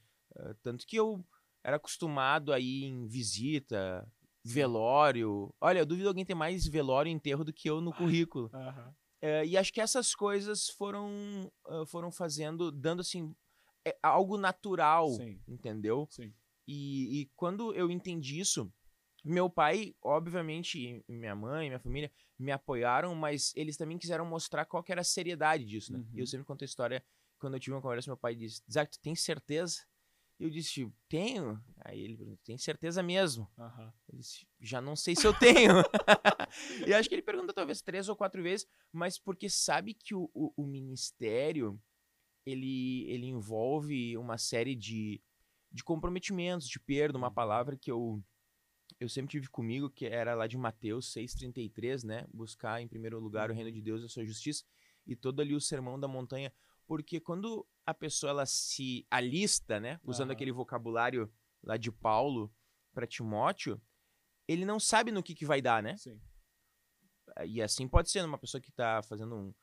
Uh, 0.50 0.54
tanto 0.62 0.86
que 0.86 0.96
eu 0.98 1.26
era 1.64 1.78
acostumado 1.78 2.52
a 2.52 2.60
ir 2.60 2.84
em 2.86 3.08
visita, 3.08 4.08
velório. 4.44 5.54
Olha, 5.62 5.80
eu 5.80 5.86
duvido 5.86 6.08
alguém 6.08 6.26
ter 6.26 6.36
mais 6.36 6.68
velório 6.68 7.10
e 7.10 7.14
enterro 7.14 7.44
do 7.44 7.54
que 7.54 7.70
eu 7.70 7.82
no 7.82 7.92
currículo. 8.28 8.50
Aham. 8.54 8.90
Uh, 9.24 9.46
e 9.46 9.58
acho 9.58 9.74
que 9.74 9.82
essas 9.82 10.14
coisas 10.14 10.70
foram, 10.70 11.52
uh, 11.68 11.86
foram 11.88 12.12
fazendo, 12.12 12.72
dando 12.72 13.00
assim, 13.02 13.36
é, 13.86 13.98
algo 14.02 14.38
natural, 14.38 15.10
Sim. 15.12 15.40
entendeu? 15.48 16.08
Sim. 16.10 16.34
E, 16.68 17.22
e 17.22 17.26
quando 17.36 17.74
eu 17.74 17.92
entendi 17.92 18.40
isso, 18.40 18.72
meu 19.24 19.50
pai, 19.50 19.96
obviamente, 20.02 21.04
minha 21.08 21.36
mãe, 21.36 21.68
minha 21.70 21.80
família, 21.80 22.12
me 22.38 22.52
apoiaram, 22.52 23.16
mas 23.16 23.54
eles 23.56 23.78
também 23.78 23.98
quiseram 23.98 24.26
mostrar 24.26 24.66
qual 24.66 24.84
que 24.84 24.92
era 24.92 25.02
a 25.02 25.04
seriedade 25.04 25.66
disso, 25.66 25.94
né? 25.94 26.00
E 26.14 26.18
eu 26.18 26.22
Uhum. 26.22 26.26
sempre 26.28 26.46
conto 26.46 26.64
a 26.64 26.66
história, 26.66 27.04
quando 27.40 27.54
eu 27.56 27.60
tive 27.60 27.76
uma 27.76 27.82
conversa, 27.82 28.10
meu 28.10 28.18
pai 28.18 28.36
disse, 28.36 28.62
Isaac, 28.68 28.92
tu 28.92 29.00
tem 29.02 29.16
certeza? 29.16 29.86
Eu 30.40 30.50
disse, 30.50 30.92
tenho. 31.08 31.64
Aí 31.78 32.00
ele 32.02 32.18
perguntou, 32.18 32.40
tem 32.44 32.58
certeza 32.58 33.02
mesmo? 33.02 33.50
Aham. 33.58 33.94
Eu 34.12 34.18
disse, 34.18 34.46
já 34.60 34.82
não 34.82 34.96
sei 34.96 35.16
se 35.16 35.26
eu 35.26 35.34
tenho. 35.34 35.72
e 36.86 36.94
acho 36.94 37.08
que 37.08 37.16
ele 37.16 37.22
perguntou 37.22 37.54
talvez 37.54 37.82
três 37.82 38.10
ou 38.10 38.16
quatro 38.16 38.44
vezes, 38.44 38.68
mas 38.92 39.18
porque 39.18 39.50
sabe 39.50 39.94
que 39.94 40.14
o, 40.14 40.30
o, 40.34 40.52
o 40.58 40.66
ministério, 40.68 41.82
ele, 42.46 43.04
ele 43.10 43.26
envolve 43.28 44.18
uma 44.18 44.38
série 44.38 44.76
de, 44.76 45.22
de 45.72 45.84
comprometimentos, 45.84 46.68
de 46.68 46.80
perda, 46.80 47.18
uma 47.18 47.28
Uhum. 47.28 47.34
palavra 47.34 47.76
que 47.78 47.92
eu, 47.92 48.24
eu 49.00 49.10
sempre 49.10 49.32
tive 49.32 49.50
comigo, 49.50 49.90
que 49.90 50.06
era 50.06 50.36
lá 50.36 50.48
de 50.48 50.58
Mateus 50.58 51.12
6,33, 51.14 52.04
né? 52.04 52.28
Buscar 52.34 52.82
em 52.82 52.88
primeiro 52.88 53.20
lugar 53.20 53.50
o 53.50 53.54
reino 53.54 53.72
de 53.72 53.82
Deus 53.82 54.02
e 54.02 54.06
a 54.06 54.10
sua 54.10 54.26
justiça, 54.26 54.64
e 55.06 55.16
todo 55.16 55.42
ali 55.42 55.56
o 55.56 55.62
sermão 55.62 56.00
da 56.00 56.08
montanha, 56.08 56.54
porque 56.88 57.20
quando 57.20 57.68
a 57.86 57.94
pessoa 57.94 58.30
ela 58.30 58.46
se 58.46 59.06
alista, 59.10 59.80
né? 59.80 60.00
Usando 60.04 60.32
aquele 60.32 60.52
vocabulário 60.52 61.32
lá 61.64 61.78
de 61.78 61.92
Paulo 61.92 62.54
para 62.94 63.08
Timóteo, 63.08 63.82
ele 64.48 64.66
não 64.66 64.80
sabe 64.80 65.12
no 65.12 65.24
que, 65.24 65.34
que 65.36 65.46
vai 65.46 65.62
dar, 65.62 65.82
né? 65.82 65.98
Sim. 65.98 66.22
E 67.46 67.62
assim 67.62 67.88
pode 67.88 68.10
ser 68.10 68.22
numa 68.22 68.38
pessoa 68.38 68.62
que 68.62 68.72
tá 68.72 69.02
fazendo 69.04 69.36
um 69.36 69.54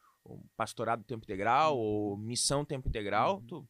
pastorado 0.56 1.04
tempo 1.04 1.24
integral 1.24 1.76
Uhum. 1.76 1.82
ou 1.82 2.16
missão 2.16 2.64
tempo 2.64 2.88
integral. 2.88 3.36
Uhum. 3.38 3.46
Tu, 3.46 3.68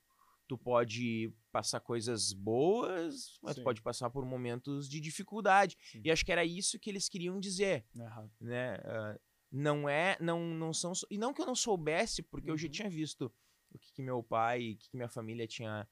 tu 0.48 0.58
pode 0.58 1.32
passar 1.50 1.80
coisas 1.80 2.32
boas, 2.32 3.38
mas 3.42 3.54
tu 3.54 3.58
Sim. 3.58 3.64
pode 3.64 3.82
passar 3.82 4.10
por 4.10 4.24
momentos 4.24 4.88
de 4.88 5.00
dificuldade. 5.00 5.76
Sim. 5.90 6.02
E 6.04 6.10
acho 6.10 6.24
que 6.24 6.32
era 6.32 6.44
isso 6.44 6.78
que 6.78 6.90
eles 6.90 7.08
queriam 7.08 7.38
dizer, 7.38 7.84
Aham. 7.98 8.30
né? 8.40 8.74
Ah, 8.84 9.18
não 9.50 9.86
é, 9.88 10.16
não, 10.20 10.40
não 10.54 10.72
são, 10.72 10.92
e 11.10 11.18
não 11.18 11.34
que 11.34 11.42
eu 11.42 11.46
não 11.46 11.54
soubesse, 11.54 12.22
porque 12.22 12.50
eu 12.50 12.56
já 12.56 12.66
Uhum. 12.66 12.72
tinha 12.72 12.88
visto 12.90 13.30
o 13.70 13.78
que, 13.78 13.92
que 13.92 14.02
meu 14.02 14.22
pai, 14.22 14.62
e 14.62 14.72
o 14.72 14.76
que, 14.78 14.88
que 14.90 14.96
minha 14.96 15.08
família 15.10 15.46
tinha, 15.46 15.86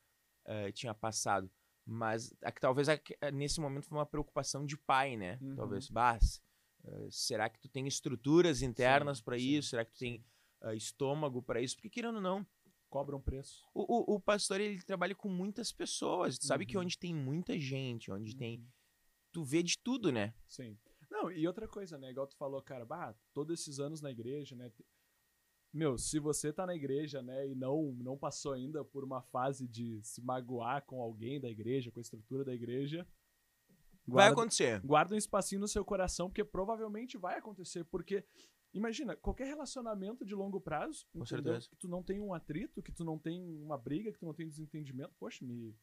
eh, 0.47 0.73
tinha 0.73 0.95
passado. 0.95 1.51
Mas 1.85 2.31
que 2.55 2.61
talvez 2.61 2.89
aque- 2.89 3.17
eh, 3.21 3.31
nesse 3.31 3.61
momento 3.61 3.87
foi 3.87 3.99
uma 3.99 4.07
preocupação 4.07 4.65
de 4.65 4.77
pai, 4.79 5.17
né? 5.17 5.39
Uhum. 5.43 5.57
Talvez, 5.57 5.89
Bas, 5.91 6.41
eh, 6.85 7.09
será 7.11 7.49
que 7.51 7.59
tu 7.61 7.69
tem 7.69 7.87
estruturas 7.87 8.63
internas 8.63 9.21
para 9.21 9.37
isso? 9.37 9.71
Será 9.71 9.85
que 9.85 9.93
tu 9.93 9.99
tem 9.99 10.25
ah, 10.61 10.75
estômago 10.75 11.43
para 11.43 11.61
isso? 11.61 11.77
Porque 11.77 11.91
querendo 11.91 12.17
ou 12.17 12.21
não, 12.21 12.47
Cobra 12.89 13.17
um 13.17 13.21
preço. 13.21 13.65
o, 13.73 14.13
o, 14.13 14.17
o 14.17 14.21
pastor 14.21 14.61
ele 14.61 14.83
trabalha 14.83 15.15
com 15.15 15.29
muitas 15.29 15.71
pessoas. 15.73 16.37
Tu 16.39 16.45
sabe 16.47 16.67
que 16.67 16.77
Uhum. 16.77 16.83
onde 16.83 16.99
tem 16.99 17.15
muita 17.15 17.57
gente, 17.59 18.11
onde 18.11 18.35
tem. 18.35 18.59
Uhum. 18.59 18.67
Tu 19.33 19.45
vê 19.45 19.63
de 19.63 19.79
tudo, 19.79 20.11
né? 20.11 20.35
Sim. 20.49 20.77
Não, 21.09 21.31
e 21.31 21.47
outra 21.47 21.69
coisa, 21.69 21.97
né? 21.97 22.11
Igual 22.11 22.27
tu 22.27 22.37
falou, 22.37 22.61
cara, 22.63 22.85
bah, 22.85 23.15
todos 23.33 23.61
esses 23.61 23.79
anos 23.79 24.01
na 24.01 24.11
igreja, 24.11 24.57
né? 24.57 24.73
Meu, 25.73 25.97
se 25.97 26.19
você 26.19 26.53
tá 26.53 26.67
na 26.67 26.75
igreja, 26.75 27.23
né, 27.23 27.49
e 27.49 27.55
não, 27.55 27.93
não 27.93 28.19
passou 28.19 28.53
ainda 28.53 28.85
por 28.85 29.05
uma 29.05 29.23
fase 29.23 29.69
de 29.69 30.01
se 30.03 30.21
magoar 30.21 30.85
com 30.85 31.01
alguém 31.01 31.41
da 31.41 31.49
igreja, 31.49 31.93
com 31.93 32.01
a 32.01 32.03
estrutura 32.03 32.45
da 32.45 32.53
igreja, 32.53 33.07
Vai 34.05 34.27
guarda, 34.27 34.33
acontecer. 34.33 34.81
guarda 34.81 35.15
um 35.15 35.19
espacinho 35.19 35.61
no 35.61 35.69
seu 35.69 35.85
coração, 35.85 36.29
porque 36.29 36.43
provavelmente 36.45 37.17
vai 37.17 37.39
acontecer. 37.39 37.85
Porque, 37.85 38.25
imagina, 38.73 39.17
qualquer 39.17 39.47
relacionamento 39.47 40.25
de 40.25 40.35
longo 40.35 40.61
prazo, 40.61 41.07
Com 41.13 41.21
entendeu? 41.23 41.55
certeza. 41.55 41.69
que 41.69 41.77
tu 41.77 41.89
não 41.89 42.03
tem 42.03 42.21
um 42.21 42.33
atrito, 42.35 42.83
que 42.83 42.93
tu 42.93 43.05
não 43.05 43.19
tem 43.19 43.43
uma 43.61 43.77
briga, 43.79 44.13
que 44.13 44.19
tu 44.19 44.27
não 44.27 44.35
tem 44.35 44.49
desentendimento, 44.49 45.15
poxa, 45.19 45.45
me, 45.45 45.77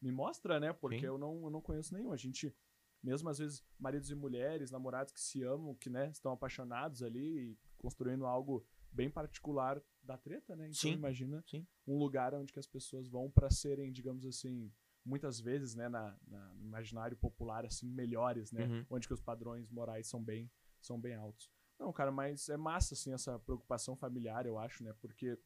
me 0.00 0.12
mostra, 0.12 0.58
né? 0.60 0.72
Porque 0.72 1.00
Sim. 1.00 1.06
eu 1.06 1.18
não, 1.18 1.44
eu 1.44 1.50
não 1.50 1.60
conheço 1.60 1.94
nenhum. 1.94 2.12
A 2.12 2.16
gente, 2.16 2.54
mesmo 3.02 3.28
às 3.28 3.38
vezes, 3.38 3.64
maridos 3.78 4.10
e 4.10 4.14
mulheres, 4.14 4.70
namorados 4.70 5.12
que 5.12 5.20
se 5.20 5.42
amam, 5.42 5.74
que, 5.74 5.88
né, 5.90 6.08
estão 6.10 6.32
apaixonados 6.32 7.02
ali 7.02 7.52
e 7.52 7.58
construindo 7.78 8.26
algo 8.26 8.64
bem 8.92 9.10
particular 9.10 9.82
da 10.02 10.16
treta, 10.16 10.54
né? 10.54 10.64
Então, 10.66 10.90
Sim. 10.90 10.92
imagina 10.92 11.42
Sim. 11.46 11.66
um 11.86 11.98
lugar 11.98 12.34
onde 12.34 12.52
que 12.52 12.58
as 12.58 12.66
pessoas 12.66 13.08
vão 13.08 13.30
para 13.30 13.50
serem, 13.50 13.90
digamos 13.90 14.24
assim, 14.26 14.70
muitas 15.04 15.40
vezes, 15.40 15.74
né, 15.74 15.88
na, 15.88 16.16
na- 16.26 16.54
no 16.54 16.64
imaginário 16.64 17.16
popular, 17.16 17.64
assim, 17.66 17.88
melhores, 17.88 18.52
né? 18.52 18.66
Uhum. 18.66 18.86
Onde 18.90 19.06
que 19.08 19.12
os 19.14 19.20
padrões 19.20 19.68
morais 19.70 20.06
são 20.06 20.22
bem, 20.22 20.50
são 20.80 20.98
bem 21.00 21.14
altos. 21.14 21.50
Não, 21.84 21.92
cara, 21.92 22.10
mas 22.10 22.48
é 22.48 22.56
massa, 22.56 22.94
assim, 22.94 23.12
essa 23.12 23.38
preocupação 23.40 23.94
familiar, 23.94 24.46
eu 24.46 24.58
acho, 24.58 24.82
né? 24.82 24.94
Porque 25.02 25.38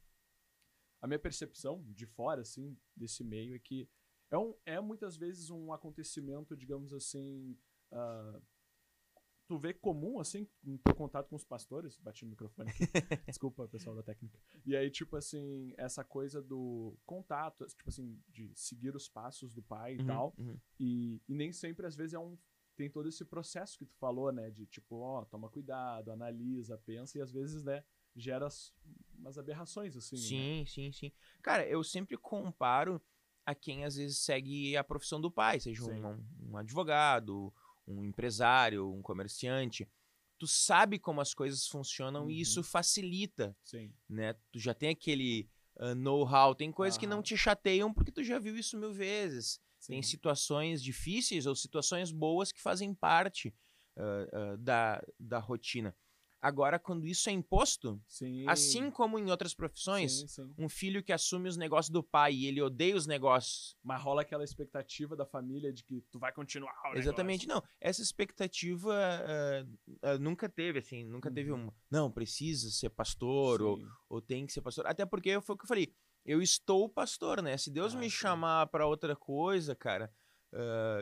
a 1.02 1.06
minha 1.08 1.18
percepção 1.18 1.84
de 1.88 2.06
fora, 2.06 2.42
assim, 2.42 2.76
desse 2.96 3.24
meio 3.24 3.56
é 3.56 3.58
que 3.58 3.88
é, 4.30 4.38
um, 4.38 4.54
é 4.64 4.80
muitas 4.80 5.16
vezes 5.16 5.50
um 5.50 5.72
acontecimento, 5.72 6.56
digamos 6.56 6.92
assim, 6.92 7.58
ah, 7.90 8.40
tu 9.48 9.58
vê 9.58 9.74
comum, 9.74 10.20
assim, 10.20 10.46
no 10.62 10.78
teu 10.78 10.94
contato 10.94 11.28
com 11.28 11.34
os 11.34 11.44
pastores, 11.44 11.98
bati 11.98 12.24
no 12.24 12.30
microfone 12.30 12.70
aqui, 12.70 12.84
desculpa, 13.26 13.66
pessoal 13.66 13.96
da 13.96 14.02
técnica, 14.04 14.38
e 14.64 14.76
aí, 14.76 14.90
tipo 14.90 15.16
assim, 15.16 15.72
essa 15.76 16.04
coisa 16.04 16.40
do 16.40 16.96
contato, 17.04 17.66
tipo 17.66 17.88
assim, 17.88 18.22
de 18.28 18.52
seguir 18.54 18.94
os 18.94 19.08
passos 19.08 19.52
do 19.52 19.62
pai 19.62 19.94
e 19.94 19.98
Uhum, 19.98 20.06
tal, 20.06 20.34
uhum. 20.38 20.56
e, 20.78 21.20
e 21.28 21.34
nem 21.34 21.50
sempre, 21.52 21.84
às 21.84 21.96
vezes, 21.96 22.14
é 22.14 22.18
um. 22.20 22.38
Tem 22.78 22.88
todo 22.88 23.08
esse 23.08 23.24
processo 23.24 23.76
que 23.76 23.84
tu 23.84 23.94
falou, 23.96 24.30
né? 24.30 24.50
De 24.50 24.64
tipo, 24.64 25.00
ó, 25.00 25.24
toma 25.24 25.50
cuidado, 25.50 26.12
analisa, 26.12 26.78
pensa, 26.78 27.18
e 27.18 27.20
às 27.20 27.32
vezes, 27.32 27.64
né, 27.64 27.82
gera 28.14 28.46
as- 28.46 28.72
umas 29.18 29.36
aberrações, 29.36 29.96
assim. 29.96 30.14
né? 30.14 30.22
Sim, 30.22 30.64
sim, 30.66 30.92
sim. 30.92 31.12
Cara, 31.42 31.66
eu 31.66 31.82
sempre 31.82 32.16
comparo 32.16 33.02
a 33.44 33.52
quem 33.52 33.84
às 33.84 33.96
vezes 33.96 34.18
segue 34.20 34.76
a 34.76 34.84
profissão 34.84 35.20
do 35.20 35.28
pai, 35.28 35.58
seja 35.58 35.84
um, 35.84 36.24
um 36.52 36.56
advogado, 36.56 37.52
um 37.84 38.04
empresário, 38.04 38.88
um 38.94 39.02
comerciante. 39.02 39.88
Tu 40.38 40.46
sabe 40.46 41.00
como 41.00 41.20
as 41.20 41.34
coisas 41.34 41.66
funcionam 41.66 42.24
Uhum. 42.26 42.30
e 42.30 42.40
isso 42.40 42.62
facilita, 42.62 43.56
Sim. 43.64 43.92
né? 44.08 44.34
Tu 44.52 44.60
já 44.60 44.72
tem 44.72 44.90
aquele 44.90 45.50
ah, 45.80 45.96
know-how, 45.96 46.54
tem 46.54 46.70
coisas 46.70 46.96
que 46.96 47.08
não 47.08 47.22
te 47.22 47.36
chateiam 47.36 47.92
porque 47.92 48.12
tu 48.12 48.22
já 48.22 48.38
viu 48.38 48.56
isso 48.56 48.78
mil 48.78 48.92
vezes. 48.92 49.60
Tem 49.88 50.02
sim. 50.02 50.10
situações 50.10 50.82
difíceis 50.82 51.46
ou 51.46 51.54
situações 51.56 52.12
boas 52.12 52.52
que 52.52 52.60
fazem 52.60 52.94
parte 52.94 53.54
ah, 53.96 54.28
ah, 54.32 54.56
da, 54.58 55.02
da 55.18 55.38
rotina. 55.38 55.96
Agora, 56.40 56.78
quando 56.78 57.04
isso 57.04 57.28
é 57.28 57.32
imposto, 57.32 58.00
Sim. 58.06 58.46
assim 58.48 58.92
como 58.92 59.18
em 59.18 59.28
outras 59.28 59.52
profissões, 59.54 60.20
Sim, 60.20 60.28
sim. 60.28 60.54
um 60.56 60.68
filho 60.68 61.02
que 61.02 61.12
assume 61.12 61.48
os 61.48 61.56
negócios 61.56 61.90
do 61.90 62.00
pai 62.00 62.32
e 62.32 62.46
ele 62.46 62.62
odeia 62.62 62.94
os 62.94 63.08
negócios. 63.08 63.76
Mas 63.82 64.00
rola 64.00 64.22
aquela 64.22 64.44
expectativa 64.44 65.16
da 65.16 65.26
família 65.26 65.72
de 65.72 65.82
que 65.82 66.00
tu 66.12 66.16
vai 66.16 66.32
continuar 66.32 66.72
o 66.92 66.96
Exatamente, 66.96 67.44
negócio. 67.44 67.66
não. 67.66 67.74
Essa 67.80 68.02
expectativa 68.02 68.94
ah, 68.94 69.66
ah, 70.02 70.18
nunca 70.18 70.48
teve, 70.48 70.78
assim, 70.78 71.02
nunca 71.02 71.28
teve 71.28 71.50
Uhum. 71.50 71.64
uma. 71.64 71.74
Não, 71.90 72.08
precisa 72.08 72.70
ser 72.70 72.90
pastor 72.90 73.60
ou, 73.60 73.80
ou 74.08 74.22
tem 74.22 74.46
que 74.46 74.52
ser 74.52 74.60
pastor. 74.62 74.86
Até 74.86 75.04
porque 75.04 75.40
foi 75.40 75.56
o 75.56 75.58
que 75.58 75.64
eu 75.64 75.68
falei. 75.68 75.92
Eu 76.28 76.42
estou 76.42 76.90
pastor, 76.90 77.40
né? 77.40 77.56
Se 77.56 77.70
Deus 77.70 77.94
Ah, 77.94 77.98
me 77.98 78.04
sim. 78.04 78.10
chamar 78.10 78.66
para 78.66 78.86
outra 78.86 79.16
coisa, 79.16 79.74
cara, 79.74 80.12
ah, 80.52 81.00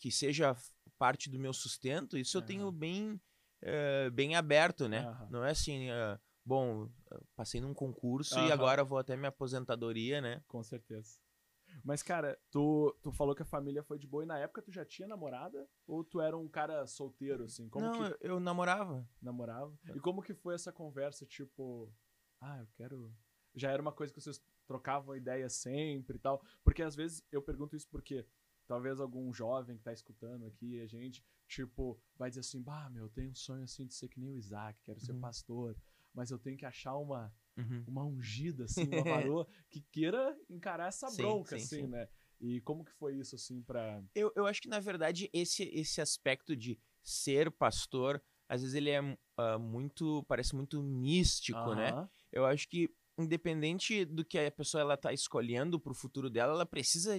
que 0.00 0.10
seja 0.10 0.56
parte 0.98 1.30
do 1.30 1.38
meu 1.38 1.52
sustento, 1.52 2.18
isso 2.18 2.36
eu 2.38 2.42
tenho 2.42 2.72
bem, 2.72 3.20
eh, 3.62 4.10
bem 4.10 4.34
aberto, 4.34 4.88
né? 4.88 5.02
Aham. 5.02 5.28
Não 5.30 5.44
é 5.44 5.52
assim, 5.52 5.90
ah, 5.90 6.18
bom, 6.44 6.90
ah, 7.08 7.20
passei 7.36 7.60
num 7.60 7.72
concurso 7.72 8.34
e 8.34 8.38
Aham. 8.38 8.52
agora 8.52 8.82
vou 8.82 8.98
até 8.98 9.16
minha 9.16 9.28
aposentadoria, 9.28 10.20
né? 10.20 10.42
Com 10.48 10.60
certeza. 10.64 11.20
Mas, 11.84 12.02
cara, 12.02 12.36
tu, 12.50 12.92
tu 13.00 13.12
falou 13.12 13.32
que 13.32 13.42
a 13.42 13.46
família 13.46 13.84
foi 13.84 13.96
de 13.96 14.08
boa 14.08 14.24
e 14.24 14.26
na 14.26 14.38
época 14.40 14.60
tu 14.60 14.72
já 14.72 14.84
tinha 14.84 15.06
namorada? 15.06 15.68
Ou 15.86 16.02
tu 16.02 16.20
era 16.20 16.36
um 16.36 16.48
cara 16.48 16.84
solteiro, 16.88 17.44
assim? 17.44 17.68
Como 17.68 17.84
Não, 17.84 17.92
que 18.08 18.24
eu, 18.24 18.32
eu 18.32 18.40
namorava. 18.40 19.08
namorava? 19.22 19.72
E 19.94 20.00
como 20.00 20.20
que 20.20 20.34
foi 20.34 20.56
essa 20.56 20.72
conversa, 20.72 21.24
tipo, 21.24 21.92
ah, 22.40 22.58
eu 22.58 22.66
quero. 22.74 23.14
Já 23.56 23.70
era 23.70 23.80
uma 23.82 23.92
coisa 23.92 24.12
que 24.12 24.20
vocês 24.20 24.40
trocavam 24.66 25.16
ideia 25.16 25.48
sempre 25.48 26.16
e 26.16 26.20
tal? 26.20 26.44
Porque 26.62 26.82
às 26.82 26.94
vezes 26.94 27.22
eu 27.32 27.40
pergunto 27.42 27.74
isso 27.74 27.88
porque 27.88 28.26
talvez 28.66 29.00
algum 29.00 29.32
jovem 29.32 29.76
que 29.76 29.82
tá 29.82 29.92
escutando 29.92 30.44
aqui 30.44 30.80
a 30.80 30.86
gente, 30.86 31.24
tipo, 31.48 31.98
vai 32.16 32.28
dizer 32.28 32.40
assim, 32.40 32.62
bah, 32.62 32.90
meu, 32.90 33.04
eu 33.04 33.08
tenho 33.08 33.30
um 33.30 33.34
sonho 33.34 33.62
assim 33.64 33.86
de 33.86 33.94
ser 33.94 34.08
que 34.08 34.20
nem 34.20 34.30
o 34.30 34.36
Isaac, 34.36 34.78
quero 34.84 35.00
ser 35.00 35.12
Uhum. 35.12 35.20
pastor, 35.20 35.76
mas 36.12 36.30
eu 36.30 36.38
tenho 36.38 36.56
que 36.56 36.66
achar 36.66 36.96
uma, 36.96 37.32
Uhum. 37.56 37.84
uma 37.86 38.04
ungida, 38.04 38.64
assim, 38.64 38.88
uma 38.88 39.04
varoa 39.32 39.46
que 39.70 39.80
queira 39.92 40.36
encarar 40.50 40.88
essa 40.88 41.08
Sim, 41.08 41.22
bronca, 41.22 41.56
sim, 41.56 41.64
assim, 41.64 41.82
sim. 41.82 41.86
né? 41.86 42.08
E 42.40 42.60
como 42.60 42.84
que 42.84 42.92
foi 42.92 43.14
isso, 43.16 43.34
assim, 43.34 43.62
pra. 43.62 44.02
Eu, 44.14 44.30
eu 44.36 44.46
acho 44.46 44.60
que, 44.60 44.68
na 44.68 44.78
verdade, 44.80 45.30
esse, 45.32 45.62
esse 45.64 46.00
aspecto 46.02 46.54
de 46.54 46.78
ser 47.02 47.50
pastor, 47.50 48.22
às 48.48 48.60
vezes 48.60 48.74
ele 48.74 48.90
é 48.90 49.00
ah, 49.38 49.58
muito, 49.58 50.22
parece 50.24 50.54
muito 50.54 50.82
místico, 50.82 51.74
né? 51.74 52.08
Eu 52.32 52.44
acho 52.44 52.68
que, 52.68 52.90
independente 53.18 54.04
do 54.04 54.24
que 54.24 54.38
a 54.38 54.50
pessoa 54.50 54.80
ela 54.80 54.96
tá 54.96 55.12
escolhendo 55.12 55.78
pro 55.80 55.94
futuro 55.94 56.28
dela, 56.30 56.52
ela 56.52 56.66
precisa 56.66 57.18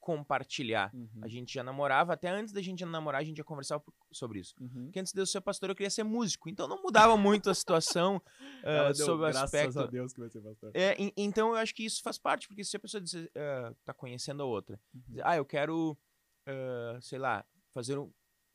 compartilhar. 0.00 0.92
uhum, 0.94 1.08
A 1.22 1.26
gente 1.28 1.52
já 1.52 1.64
namorava, 1.64 2.12
até 2.12 2.28
antes 2.28 2.52
da 2.52 2.62
gente 2.62 2.84
namorar, 2.84 3.20
a 3.20 3.24
gente 3.24 3.38
já 3.38 3.44
conversava 3.44 3.82
sobre 4.12 4.38
isso. 4.38 4.54
uhum. 4.60 4.84
Porque 4.84 5.00
antes 5.00 5.12
de 5.12 5.20
eu 5.20 5.26
ser 5.26 5.40
pastor, 5.40 5.68
eu 5.68 5.74
queria 5.74 5.90
ser 5.90 6.04
músico. 6.04 6.48
Então 6.48 6.68
não 6.68 6.80
mudava 6.80 7.16
muito 7.16 7.50
a 7.50 7.54
situação 7.54 8.22
ah, 8.64 8.70
Ela 8.70 8.92
deu, 8.92 9.06
sobre 9.06 9.26
o 9.26 9.30
graças 9.30 9.42
aspecto. 9.54 9.80
a 9.80 9.86
Deus 9.86 10.12
que 10.12 10.20
vai 10.20 10.30
ser 10.30 10.40
pastor. 10.40 10.70
É, 10.74 10.94
en- 11.00 11.12
então 11.16 11.48
eu 11.50 11.56
acho 11.56 11.74
que 11.74 11.84
isso 11.84 12.00
faz 12.02 12.18
parte, 12.18 12.46
porque 12.46 12.62
se 12.62 12.76
a 12.76 12.80
pessoa 12.80 13.00
diz, 13.00 13.14
ah, 13.36 13.74
tá 13.84 13.92
conhecendo 13.92 14.42
a 14.44 14.46
outra, 14.46 14.78
Uhum. 14.94 15.16
ah, 15.24 15.36
eu 15.36 15.44
quero, 15.44 15.98
ah, 16.46 16.98
sei 17.00 17.18
lá, 17.18 17.44
fazer 17.74 17.98
um, 17.98 18.12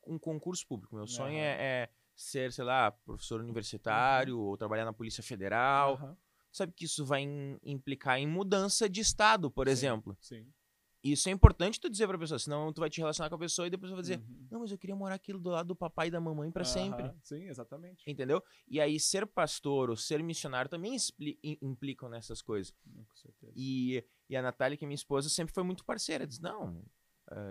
um 0.07 0.17
concurso 0.17 0.65
público. 0.65 0.95
Meu 0.95 1.05
sonho 1.05 1.37
é, 1.37 1.57
é 1.83 1.89
ser, 2.15 2.53
sei 2.53 2.63
lá, 2.63 2.91
professor 2.91 3.41
universitário 3.41 4.39
ou 4.39 4.55
trabalhar 4.55 4.85
na 4.85 4.93
Polícia 4.93 5.21
Federal. 5.21 6.17
Sabe 6.51 6.73
que 6.73 6.85
isso 6.85 7.05
vai 7.05 7.21
im- 7.21 7.57
implicar 7.63 8.19
em 8.19 8.27
mudança 8.27 8.89
de 8.89 8.99
estado, 9.01 9.49
por 9.49 9.67
sim, 9.67 9.71
exemplo. 9.71 10.17
Sim. 10.19 10.45
Isso 11.03 11.27
é 11.29 11.31
importante 11.31 11.79
tu 11.79 11.89
dizer 11.89 12.07
pra 12.07 12.17
pessoa, 12.17 12.37
senão 12.37 12.71
tu 12.71 12.79
vai 12.79 12.87
te 12.89 12.99
relacionar 12.99 13.27
com 13.29 13.35
a 13.35 13.39
pessoa 13.39 13.65
e 13.65 13.71
depois 13.71 13.91
tu 13.91 13.95
vai 13.95 14.03
dizer, 14.03 14.19
Uhum. 14.19 14.47
não, 14.51 14.59
mas 14.59 14.71
eu 14.71 14.77
queria 14.77 14.95
morar 14.95 15.15
aquilo 15.15 15.39
do 15.39 15.49
lado 15.49 15.67
do 15.69 15.75
papai 15.75 16.09
e 16.09 16.11
da 16.11 16.21
mamãe 16.21 16.51
pra 16.51 16.63
sempre. 16.63 17.01
Aham, 17.05 17.15
Sim, 17.23 17.47
exatamente. 17.47 18.03
Entendeu? 18.07 18.43
E 18.67 18.79
aí, 18.79 18.99
ser 18.99 19.25
pastor 19.25 19.89
ou 19.89 19.95
ser 19.95 20.21
missionário 20.21 20.69
também 20.69 20.95
implicam 21.59 22.07
nessas 22.07 22.39
coisas. 22.41 22.71
Com 22.83 23.15
certeza. 23.15 23.51
E, 23.55 24.05
e 24.29 24.35
a 24.35 24.43
Natália, 24.43 24.77
que 24.77 24.85
é 24.85 24.87
minha 24.87 24.93
esposa, 24.95 25.27
sempre 25.27 25.53
foi 25.55 25.63
muito 25.63 25.83
parceira. 25.83 26.27
Diz, 26.27 26.39
não, 26.39 26.85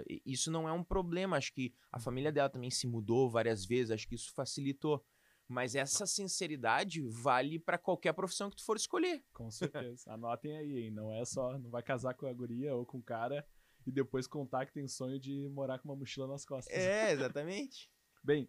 i- 0.08 0.22
isso 0.24 0.48
não 0.50 0.68
é 0.68 0.72
um 0.72 0.84
problema. 0.84 1.36
Acho 1.36 1.52
que 1.52 1.74
a 1.90 1.98
família 1.98 2.30
dela 2.30 2.48
também 2.50 2.70
se 2.70 2.86
mudou 2.86 3.28
várias 3.28 3.64
vezes. 3.64 3.90
Acho 3.90 4.06
que 4.06 4.14
isso 4.14 4.32
facilitou. 4.32 5.04
Mas 5.50 5.74
essa 5.74 6.06
sinceridade 6.06 7.02
vale 7.08 7.58
pra 7.58 7.76
qualquer 7.76 8.12
profissão 8.12 8.48
que 8.48 8.54
tu 8.54 8.64
for 8.64 8.76
escolher. 8.76 9.20
Com 9.32 9.50
certeza. 9.50 10.12
Anotem 10.12 10.56
aí, 10.56 10.84
hein? 10.84 10.92
Não 10.92 11.12
é 11.12 11.24
só. 11.24 11.58
Não 11.58 11.68
vai 11.68 11.82
casar 11.82 12.14
com 12.14 12.26
a 12.26 12.32
guria 12.32 12.72
ou 12.72 12.86
com 12.86 12.98
o 12.98 13.02
cara 13.02 13.44
e 13.84 13.90
depois 13.90 14.28
contar 14.28 14.64
que 14.64 14.72
tem 14.72 14.86
sonho 14.86 15.18
de 15.18 15.48
morar 15.48 15.80
com 15.80 15.88
uma 15.88 15.96
mochila 15.96 16.28
nas 16.28 16.44
costas. 16.44 16.72
É, 16.72 17.10
exatamente. 17.10 17.90
Bem, 18.22 18.48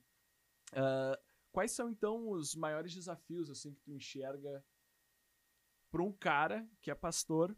ah, 0.74 1.20
quais 1.52 1.72
são 1.72 1.90
então 1.90 2.30
os 2.30 2.54
maiores 2.54 2.94
desafios 2.94 3.50
assim 3.50 3.74
que 3.74 3.82
tu 3.82 3.92
enxerga 3.92 4.64
para 5.90 6.04
um 6.04 6.12
cara 6.12 6.70
que 6.82 6.92
é 6.92 6.96
pastor 6.96 7.58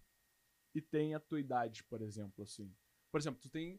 e 0.74 0.82
tem 0.82 1.16
a 1.16 1.20
tua 1.20 1.42
idade, 1.42 1.84
por 1.84 2.02
exemplo, 2.02 2.46
assim. 2.46 2.74
Por 3.12 3.20
exemplo, 3.20 3.42
tu 3.42 3.50
tem 3.50 3.78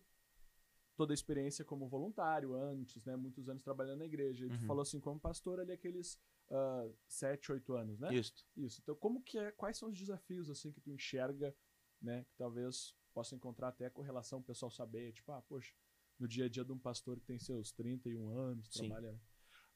toda 0.96 1.12
a 1.12 1.14
experiência 1.14 1.64
como 1.64 1.88
voluntário 1.88 2.54
antes, 2.54 3.04
né? 3.04 3.16
Muitos 3.16 3.48
anos 3.48 3.62
trabalhando 3.62 3.98
na 3.98 4.06
igreja. 4.06 4.46
E 4.46 4.48
tu 4.50 4.60
Uhum. 4.60 4.66
falou 4.66 4.82
assim, 4.82 5.00
como 5.00 5.18
pastor 5.20 5.60
ali 5.60 5.72
aqueles 5.72 6.18
ah, 6.50 6.88
sete, 7.06 7.52
oito 7.52 7.74
anos, 7.74 7.98
né? 7.98 8.14
Isso. 8.14 8.46
Isso. 8.56 8.80
Então, 8.82 8.94
como 8.94 9.22
que 9.22 9.38
é, 9.38 9.50
quais 9.52 9.78
são 9.78 9.88
os 9.88 9.98
desafios 9.98 10.50
assim 10.50 10.70
que 10.72 10.80
tu 10.80 10.90
enxerga, 10.90 11.54
né, 12.00 12.24
que 12.24 12.36
talvez 12.36 12.94
possa 13.12 13.34
encontrar 13.34 13.68
até 13.68 13.88
com 13.88 14.02
relação 14.02 14.40
o 14.40 14.44
pessoal 14.44 14.70
saber, 14.70 15.12
tipo, 15.12 15.30
ah, 15.32 15.40
poxa, 15.42 15.72
no 16.18 16.28
dia 16.28 16.44
a 16.44 16.48
dia 16.48 16.64
de 16.64 16.72
um 16.72 16.78
pastor 16.78 17.18
que 17.18 17.26
tem 17.26 17.38
seus 17.38 17.72
31 17.72 18.28
anos, 18.28 18.68
Sim. 18.68 18.88
trabalha 18.88 19.18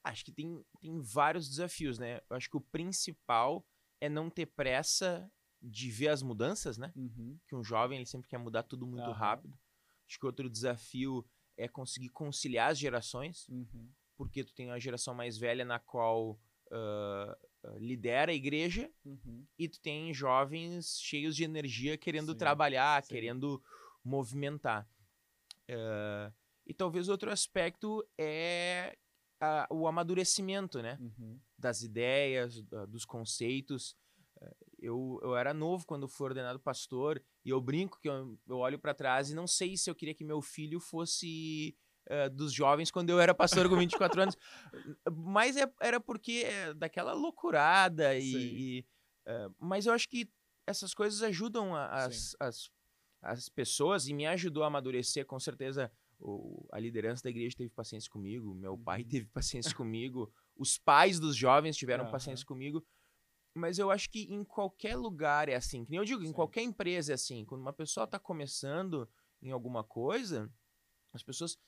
Acho 0.05 0.25
que 0.25 0.33
tem, 0.33 0.65
tem 0.81 1.01
vários 1.01 1.49
desafios, 1.49 1.99
né? 1.99 2.21
Eu 2.31 2.37
acho 2.37 2.49
que 2.49 2.57
o 2.57 2.61
principal 2.61 3.67
é 4.01 4.09
não 4.09 4.31
ter 4.31 4.47
pressa 4.47 5.31
de 5.61 5.91
ver 5.91 6.09
as 6.09 6.23
mudanças, 6.23 6.79
né? 6.79 6.93
Uhum. 6.95 7.39
Que 7.49 7.55
um 7.57 7.65
jovem 7.65 7.99
ele 7.99 8.07
sempre 8.07 8.29
quer 8.29 8.39
mudar 8.39 8.63
tudo 8.63 8.87
muito 8.87 9.11
Aham. 9.11 9.13
rápido. 9.13 9.59
Acho 10.09 10.19
que 10.19 10.27
outro 10.27 10.49
desafio 10.49 11.25
é 11.57 11.69
conseguir 11.69 12.09
conciliar 12.09 12.71
as 12.71 12.79
gerações, 12.79 13.47
Uhum. 13.49 13.91
porque 14.17 14.43
tu 14.43 14.55
tem 14.55 14.67
uma 14.67 14.81
geração 14.81 15.15
mais 15.15 15.37
velha 15.37 15.65
na 15.65 15.79
qual 15.79 16.41
ah, 16.71 17.39
lidera 17.77 18.31
a 18.31 18.35
igreja 18.35 18.91
Uhum. 19.05 19.47
e 19.59 19.69
tu 19.69 19.81
tem 19.81 20.13
jovens 20.13 20.99
cheios 21.01 21.35
de 21.35 21.43
energia 21.45 21.97
querendo 21.97 22.33
Sim, 22.33 22.39
trabalhar, 22.39 23.03
sim. 23.03 23.15
querendo 23.15 23.63
movimentar. 24.05 24.87
Eh, 25.67 26.33
e 26.67 26.75
talvez 26.75 27.09
outro 27.09 27.31
aspecto 27.31 28.07
é 28.19 28.97
a- 29.41 29.67
o 29.71 29.87
amadurecimento, 29.89 30.81
né? 30.83 30.99
Uhum. 31.01 31.41
Das 31.59 31.83
ideias, 31.83 32.61
dos 32.89 33.05
conceitos. 33.05 33.97
Eu, 34.81 35.19
eu 35.23 35.37
era 35.37 35.53
novo 35.53 35.85
quando 35.87 36.09
fui 36.09 36.27
ordenado 36.29 36.61
pastor 36.61 37.23
e 37.45 37.51
eu 37.51 37.61
brinco 37.61 37.99
que 38.01 38.09
eu, 38.09 38.39
eu 38.47 38.57
olho 38.59 38.79
para 38.79 38.95
trás 38.95 39.31
e 39.31 39.35
não 39.35 39.47
sei 39.47 39.77
se 39.77 39.91
eu 39.91 39.95
queria 39.95 40.15
que 40.15 40.25
meu 40.25 40.41
filho 40.41 40.79
fosse 40.81 41.77
eh, 42.07 42.29
dos 42.29 42.53
jovens 42.53 42.91
quando 42.91 43.11
eu 43.11 43.19
era 43.21 43.35
pastor 43.35 43.69
com 43.69 43.77
24 43.77 44.23
anos. 44.23 44.37
Mas 45.13 45.57
é- 45.57 45.73
era 45.81 46.01
porque 46.01 46.43
é 46.47 46.73
daquela 46.75 47.13
loucurada 47.13 48.17
e, 48.17 48.79
e, 48.79 48.87
eh, 49.27 49.49
mas 49.59 49.87
eu 49.87 49.93
acho 49.93 50.09
que 50.09 50.31
essas 50.67 50.95
coisas 50.95 51.23
ajudam 51.23 51.75
a- 51.75 52.05
as, 52.05 52.37
as, 52.39 52.71
as 53.23 53.49
pessoas 53.49 54.07
e 54.07 54.15
me 54.15 54.27
ajudou 54.27 54.63
a 54.63 54.69
amadurecer, 54.69 55.27
com 55.27 55.41
certeza. 55.41 55.91
O, 56.21 56.67
a 56.73 56.81
liderança 56.81 57.23
da 57.23 57.31
igreja 57.31 57.57
teve 57.57 57.71
paciência 57.71 58.11
comigo, 58.11 58.53
meu 58.55 58.77
pai 58.77 59.03
Uhum. 59.03 59.09
teve 59.09 59.27
paciência 59.27 59.73
comigo, 59.75 60.33
os 60.57 60.77
pais 60.77 61.21
dos 61.21 61.37
jovens 61.37 61.77
tiveram 61.77 62.05
Aham. 62.05 62.11
paciência 62.13 62.45
comigo. 62.45 62.85
Mas 63.55 63.79
eu 63.79 63.91
acho 63.91 64.09
que 64.11 64.23
em 64.33 64.45
qualquer 64.45 64.97
lugar 64.97 65.49
é 65.49 65.55
assim. 65.57 65.85
Que 65.85 65.91
nem 65.91 65.99
eu 65.99 66.05
digo, 66.05 66.23
em 66.23 66.29
Sim. 66.29 66.33
qualquer 66.33 66.63
empresa 66.63 67.13
é 67.13 67.15
assim. 67.15 67.45
Quando 67.45 67.61
uma 67.63 67.73
pessoa 67.73 68.05
está 68.05 68.19
começando 68.19 69.09
em 69.43 69.51
alguma 69.51 69.83
coisa, 69.83 70.53
as 71.13 71.23
pessoas 71.23 71.59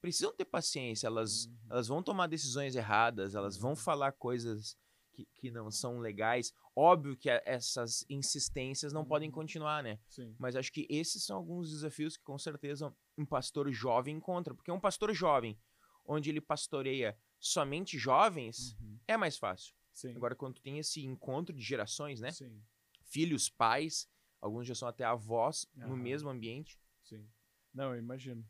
precisam 0.00 0.32
ter 0.34 0.44
paciência. 0.44 1.06
Elas, 1.06 1.46
Uhum. 1.46 1.56
elas 1.70 1.88
vão 1.88 2.02
tomar 2.02 2.26
decisões 2.26 2.74
erradas, 2.76 3.34
elas 3.34 3.56
vão 3.56 3.70
Uhum. 3.70 3.76
falar 3.76 4.12
coisas 4.12 4.76
que, 5.12 5.26
que 5.34 5.50
não 5.50 5.70
são 5.70 5.98
legais. 5.98 6.52
Óbvio 6.74 7.16
que 7.16 7.28
a- 7.28 7.42
essas 7.44 8.04
insistências 8.08 8.92
não 8.92 9.04
podem 9.04 9.28
Uhum. 9.28 9.34
continuar, 9.34 9.82
né? 9.82 9.98
Sim. 10.08 10.34
Mas 10.38 10.56
acho 10.56 10.72
que 10.72 10.86
esses 10.88 11.24
são 11.24 11.36
alguns 11.36 11.70
desafios 11.70 12.16
que 12.16 12.22
com 12.24 12.38
certeza 12.38 12.94
um 13.18 13.26
pastor 13.26 13.70
jovem 13.72 14.16
encontra. 14.16 14.54
Porque 14.54 14.70
um 14.72 14.80
pastor 14.80 15.12
jovem, 15.12 15.58
onde 16.06 16.30
ele 16.30 16.40
pastoreia 16.40 17.16
somente 17.38 17.98
jovens, 17.98 18.76
Uhum. 18.80 18.98
é 19.06 19.16
mais 19.16 19.36
fácil. 19.36 19.74
Sim. 19.92 20.14
Agora, 20.16 20.34
quando 20.34 20.54
tu 20.54 20.62
tem 20.62 20.78
esse 20.78 21.04
encontro 21.04 21.54
de 21.54 21.62
gerações, 21.62 22.20
né? 22.20 22.30
Sim. 22.30 22.62
Filhos, 23.04 23.48
pais, 23.50 24.08
alguns 24.40 24.66
já 24.66 24.74
são 24.74 24.88
até 24.88 25.04
avós 25.04 25.66
no 25.74 25.96
mesmo 25.96 26.28
ambiente. 26.30 26.80
Sim. 27.02 27.28
Não, 27.74 27.92
eu 27.92 27.98
imagino. 27.98 28.46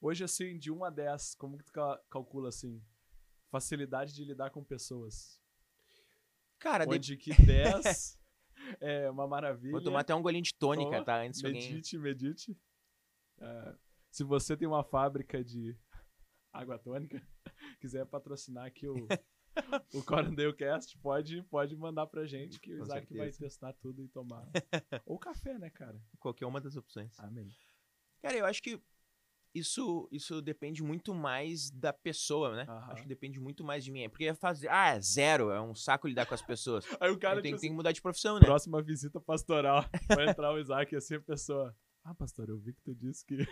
Hoje, 0.00 0.24
assim, 0.24 0.58
de 0.58 0.70
1 0.70 0.84
a 0.84 0.90
10, 0.90 1.34
como 1.34 1.56
que 1.56 1.64
tu 1.64 1.72
ca- 1.72 2.00
calcula, 2.10 2.50
assim, 2.50 2.82
facilidade 3.50 4.14
de 4.14 4.24
lidar 4.24 4.50
com 4.50 4.62
pessoas? 4.62 5.40
Cara, 6.58 6.84
de... 6.84 6.94
Onde 6.94 7.16
que 7.16 7.30
10 7.42 8.18
é 8.80 9.10
uma 9.10 9.26
maravilha. 9.26 9.72
vou 9.72 9.82
tomar 9.82 10.00
até 10.00 10.14
um 10.14 10.22
golinho 10.22 10.42
de 10.42 10.54
tônica, 10.54 10.90
Toma, 10.90 11.04
tá? 11.04 11.22
Antes 11.22 11.40
que 11.40 11.46
alguém... 11.46 11.72
Medite, 11.72 11.98
medite. 11.98 12.58
Ah, 13.38 13.76
se 14.10 14.22
você 14.22 14.56
tem 14.56 14.68
uma 14.68 14.84
fábrica 14.84 15.42
de 15.42 15.76
água 16.52 16.78
tônica, 16.78 17.20
quiser 17.80 18.06
patrocinar 18.06 18.66
aqui 18.66 18.86
o, 18.88 18.94
o 19.92 20.02
Corandale 20.02 20.52
Cast, 20.54 20.96
pode, 20.98 21.42
pode 21.44 21.76
mandar 21.76 22.06
pra 22.06 22.26
gente 22.26 22.58
que 22.60 22.74
o 22.74 22.78
Com 22.78 22.84
Isaac 22.84 23.06
vai 23.14 23.26
certeza. 23.26 23.38
testar 23.38 23.72
tudo 23.74 24.02
e 24.02 24.08
tomar. 24.08 24.48
Ou 25.06 25.18
café, 25.18 25.58
né, 25.58 25.70
cara? 25.70 26.00
Qualquer 26.18 26.46
uma 26.46 26.60
das 26.60 26.76
opções. 26.76 27.18
Amém. 27.18 27.48
Cara, 28.20 28.36
eu 28.36 28.46
acho 28.46 28.62
que 28.62 28.80
isso, 29.54 30.08
isso 30.10 30.42
depende 30.42 30.82
muito 30.82 31.14
mais 31.14 31.70
da 31.70 31.92
pessoa, 31.92 32.56
né? 32.56 32.66
Aham. 32.68 32.92
Acho 32.92 33.02
que 33.02 33.08
depende 33.08 33.38
muito 33.38 33.62
mais 33.62 33.84
de 33.84 33.92
mim. 33.92 34.08
Porque 34.08 34.34
fazer... 34.34 34.68
Ah, 34.68 34.96
é 34.96 35.00
zero. 35.00 35.50
É 35.50 35.60
um 35.60 35.74
saco 35.74 36.08
lidar 36.08 36.26
com 36.26 36.34
as 36.34 36.42
pessoas. 36.42 36.84
Aí 37.00 37.10
o 37.10 37.18
cara, 37.18 37.38
eu 37.38 37.42
tenho, 37.42 37.54
tipo 37.54 37.60
que 37.60 37.66
assim, 37.66 37.76
mudar 37.76 37.92
de 37.92 38.02
profissão, 38.02 38.34
né? 38.34 38.40
próxima 38.40 38.82
visita 38.82 39.20
pastoral, 39.20 39.84
vai 40.08 40.28
entrar 40.28 40.52
o 40.52 40.58
Isaac 40.58 40.92
e 40.92 40.96
assim 40.96 41.14
a 41.14 41.20
pessoa... 41.20 41.76
Ah, 42.02 42.14
pastor, 42.14 42.48
eu 42.48 42.58
vi 42.58 42.74
que 42.74 42.82
tu 42.82 42.94
disse 42.94 43.24
que 43.24 43.46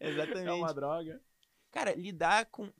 Exatamente. 0.00 0.48
é 0.48 0.52
uma 0.52 0.72
droga. 0.72 1.20
Cara, 1.70 1.94
lidar 1.94 2.46
com, 2.46 2.72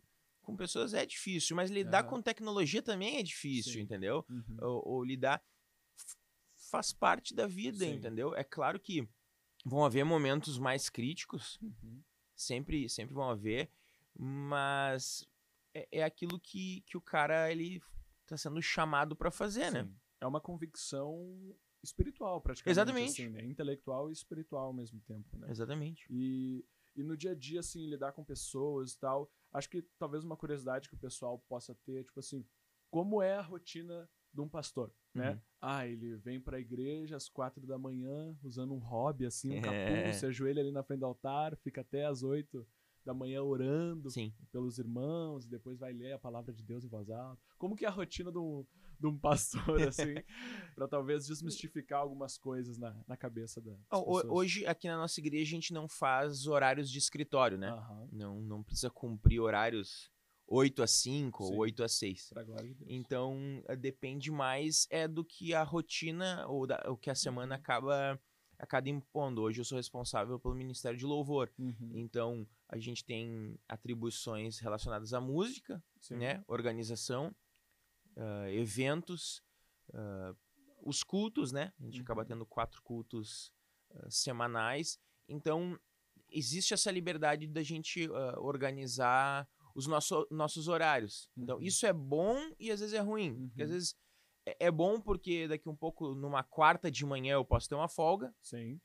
com 0.45 0.57
pessoas 0.57 0.95
é 0.95 1.05
difícil, 1.05 1.57
mas 1.57 1.71
lidar 1.71 2.05
com 2.05 2.23
tecnologia 2.23 2.83
também 2.83 3.17
é 3.19 3.23
difícil, 3.23 3.73
Sim. 3.73 3.81
entendeu? 3.81 4.25
Uhum. 4.29 4.57
ou, 4.61 4.83
ou 4.89 5.05
lidar 5.05 5.43
faz 6.71 6.93
parte 6.93 7.35
da 7.35 7.47
vida, 7.47 7.79
Sim. 7.79 7.95
entendeu? 7.95 8.35
É 8.35 8.45
claro 8.45 8.79
que 8.81 9.09
vão 9.65 9.85
haver 9.85 10.05
momentos 10.05 10.59
mais 10.59 10.89
críticos, 10.91 11.59
Uhum. 11.63 12.03
sempre, 12.37 12.89
sempre 12.89 13.15
vão 13.15 13.29
haver, 13.31 13.71
mas 14.15 15.27
é, 15.75 15.89
é 16.01 16.03
aquilo 16.03 16.39
que, 16.39 16.83
que 16.87 16.97
o 16.97 17.01
cara 17.01 17.51
ele 17.51 17.83
tá 18.27 18.37
sendo 18.37 18.61
chamado 18.63 19.15
para 19.17 19.31
fazer, 19.31 19.71
né? 19.71 19.85
Sim. 19.85 19.97
É 20.21 20.27
uma 20.27 20.41
convicção 20.41 21.55
espiritual, 21.83 22.41
praticamente. 22.41 22.75
Exatamente. 22.75 23.23
Assim, 23.23 23.29
né? 23.31 23.45
Intelectual 23.45 24.09
e 24.09 24.13
espiritual 24.13 24.67
ao 24.69 24.73
mesmo 24.73 25.01
tempo, 25.03 25.37
né? 25.37 25.51
Exatamente. 25.51 26.07
E, 26.09 26.65
e 26.97 27.03
no 27.03 27.17
dia 27.17 27.33
a 27.33 27.35
dia, 27.35 27.61
assim, 27.61 27.87
lidar 27.89 28.13
com 28.13 28.25
pessoas 28.25 28.93
e 28.93 28.99
tal, 28.99 29.31
acho 29.55 29.71
que 29.71 29.81
talvez 29.99 30.23
uma 30.25 30.37
curiosidade 30.37 30.89
que 30.89 30.95
o 30.95 30.99
pessoal 30.99 31.39
possa 31.49 31.75
ter, 31.87 32.05
tipo 32.05 32.21
assim, 32.21 32.45
como 32.91 33.23
é 33.23 33.35
a 33.35 33.41
rotina 33.41 34.09
de 34.33 34.41
um 34.41 34.49
pastor, 34.49 34.93
né? 35.15 35.31
Uhum. 35.33 35.41
Ah, 35.61 35.87
ele 35.87 36.17
vem 36.17 36.41
pra 36.41 36.61
igreja 36.61 37.17
às 37.17 37.29
quatro 37.29 37.67
da 37.67 37.79
manhã, 37.79 38.37
usando 38.43 38.75
um 38.75 38.79
hobby, 38.79 39.25
assim, 39.25 39.51
um 39.53 39.59
É. 39.59 39.61
capuz, 39.63 40.17
se 40.17 40.27
ajoelha 40.27 40.61
ali 40.61 40.73
na 40.73 40.83
frente 40.83 41.01
do 41.01 41.07
altar, 41.07 41.57
fica 41.57 41.81
até 41.81 42.05
às 42.05 42.23
oito 42.23 42.67
da 43.05 43.13
manhã 43.15 43.43
orando 43.43 44.11
Sim. 44.11 44.33
pelos 44.51 44.79
irmãos, 44.79 45.45
e 45.45 45.49
depois 45.49 45.79
vai 45.79 45.93
ler 45.93 46.13
a 46.13 46.19
palavra 46.19 46.53
de 46.53 46.63
Deus 46.63 46.85
em 46.85 46.89
voz 46.89 47.11
alta. 47.11 47.41
Como 47.59 47.77
que 47.77 47.85
é 47.85 47.89
a 47.89 47.91
rotina 47.91 48.33
de 48.33 48.39
um, 48.39 48.65
de 48.99 49.07
um 49.07 49.19
pastor, 49.19 49.81
assim, 49.89 50.15
pra 50.75 50.89
talvez 50.89 51.27
desmistificar 51.27 52.01
algumas 52.01 52.39
coisas 52.39 52.79
na, 52.79 52.97
na 53.07 53.17
cabeça 53.17 53.61
da? 53.61 53.77
Hoje, 54.29 54.67
aqui 54.67 54.89
na 54.89 54.97
nossa 54.97 55.21
igreja, 55.21 55.43
a 55.51 55.55
gente 55.61 55.73
não 55.73 55.89
faz 55.89 56.47
horários 56.47 56.91
de 56.91 56.99
escritório, 56.99 57.59
né? 57.59 57.69
Aham, 57.71 58.09
Não, 58.13 58.41
não 58.41 58.63
precisa 58.63 58.91
cumprir 58.91 59.41
horários 59.41 60.11
8 60.47 60.83
a 60.83 60.87
5 60.87 61.45
Sim. 61.45 61.53
ou 61.55 61.59
8 61.61 61.83
a 61.83 61.89
6. 61.89 62.29
pra 62.31 62.43
glória 62.43 62.75
de. 62.75 62.85
Então, 62.89 63.63
eh, 63.67 63.77
depende 63.77 64.31
mais 64.31 64.87
é 64.91 65.09
do 65.09 65.25
que 65.25 65.55
a 65.55 65.63
rotina 65.63 66.47
ou 66.47 66.67
da- 66.67 66.83
o 66.89 66.97
que 66.97 67.09
a 67.11 67.15
semana 67.15 67.55
acaba, 67.55 68.21
acaba 68.59 68.89
impondo. 68.89 69.43
Hoje 69.43 69.61
eu 69.61 69.65
sou 69.65 69.77
responsável 69.77 70.39
pelo 70.39 70.55
Ministério 70.55 70.99
de 70.99 71.05
Louvor. 71.05 71.51
Uhum, 71.59 71.91
Então, 71.95 72.47
a 72.69 72.79
gente 72.79 73.05
tem 73.05 73.59
atribuições 73.69 74.59
relacionadas 74.59 75.13
à 75.13 75.21
música, 75.21 75.83
sim. 76.01 76.17
né? 76.17 76.43
Organização, 76.47 77.35
ah, 78.17 78.51
eventos, 78.51 79.43
ah, 79.93 80.35
os 80.83 81.03
cultos, 81.03 81.53
né? 81.53 81.73
A 81.81 81.85
gente 81.85 82.01
acaba 82.01 82.23
Uhum. 82.23 82.29
tendo 82.29 82.47
quatro 82.47 82.83
cultos 82.83 83.53
ah, 83.95 84.11
semanais. 84.11 84.99
Então, 85.29 85.79
existe 86.31 86.75
essa 86.75 86.91
liberdade 86.91 87.47
da 87.47 87.63
gente 87.63 88.09
organizar 88.39 89.49
os 89.75 89.87
nosso, 89.87 90.27
nossos 90.31 90.69
horários. 90.69 91.29
Então, 91.37 91.57
Uhum. 91.57 91.63
isso 91.63 91.85
é 91.87 91.93
bom 91.93 92.37
e 92.59 92.71
às 92.71 92.81
vezes 92.81 92.95
é 92.95 93.01
ruim. 93.01 93.49
Porque 93.49 93.63
às 93.63 93.69
Uhum. 93.69 93.75
vezes 93.75 93.97
é, 94.47 94.67
é 94.67 94.71
bom 94.71 95.01
porque 95.01 95.49
daqui 95.49 95.69
um 95.69 95.77
pouco, 95.77 96.15
numa 96.15 96.43
quarta 96.43 96.91
de 96.91 97.05
manhã, 97.05 97.35
eu 97.35 97.45
posso 97.45 97.69
ter 97.69 97.75
uma 97.75 97.89
folga. 97.89 98.35
Sim. 98.43 98.81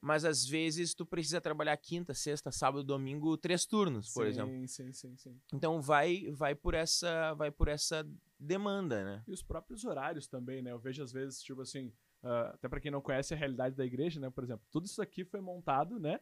Mas 0.00 0.24
às 0.24 0.44
vezes 0.44 0.94
tu 0.94 1.06
precisa 1.06 1.40
trabalhar 1.40 1.76
quinta, 1.76 2.12
sexta, 2.12 2.50
sábado, 2.50 2.82
domingo, 2.82 3.36
três 3.36 3.64
turnos, 3.64 4.12
por 4.12 4.24
sim, 4.24 4.30
exemplo. 4.30 4.68
Sim, 4.68 4.92
sim, 4.92 5.16
sim. 5.16 5.40
Então 5.52 5.80
vai 5.80 6.28
vai 6.32 6.56
por 6.56 6.74
essa 6.74 7.34
vai 7.34 7.52
por 7.52 7.68
essa 7.68 8.04
demanda, 8.36 9.04
né? 9.04 9.22
E 9.28 9.32
os 9.32 9.44
próprios 9.44 9.84
horários 9.84 10.26
também, 10.26 10.60
né? 10.60 10.72
Eu 10.72 10.78
vejo 10.80 11.04
às 11.04 11.12
vezes, 11.12 11.40
tipo 11.40 11.60
assim, 11.60 11.92
ah, 12.20 12.50
até 12.54 12.68
pra 12.68 12.80
quem 12.80 12.90
não 12.90 13.00
conhece 13.00 13.32
a 13.32 13.36
realidade 13.36 13.76
da 13.76 13.84
igreja, 13.84 14.18
né? 14.18 14.28
Por 14.28 14.42
exemplo, 14.42 14.66
tudo 14.72 14.86
isso 14.86 15.00
aqui 15.00 15.24
foi 15.24 15.40
montado, 15.40 16.00
né? 16.00 16.18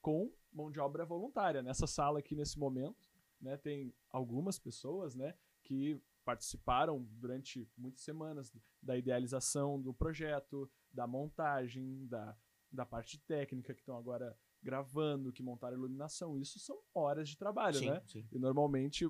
Com 0.00 0.32
mão 0.52 0.70
de 0.70 0.78
obra 0.78 1.04
voluntária. 1.04 1.60
Nessa 1.60 1.88
sala 1.88 2.20
aqui, 2.20 2.36
nesse 2.36 2.56
momento, 2.56 3.10
né? 3.40 3.56
Tem 3.56 3.92
algumas 4.10 4.60
pessoas, 4.60 5.16
né? 5.16 5.34
Que 5.64 6.00
participaram 6.24 7.02
durante 7.12 7.68
muitas 7.76 8.02
semanas 8.02 8.52
da 8.82 8.96
idealização 8.96 9.80
do 9.80 9.92
projeto, 9.92 10.70
da 10.92 11.06
montagem, 11.06 12.06
da 12.06 12.36
da 12.74 12.84
parte 12.84 13.18
técnica, 13.20 13.72
que 13.72 13.80
estão 13.80 13.96
agora 13.96 14.36
gravando, 14.62 15.32
que 15.32 15.42
montaram 15.42 15.76
iluminação. 15.76 16.36
Isso 16.38 16.58
são 16.58 16.76
horas 16.92 17.28
de 17.28 17.36
trabalho, 17.36 17.78
sim, 17.78 17.90
né? 17.90 18.02
sim. 18.06 18.26
E 18.32 18.38
normalmente, 18.38 19.08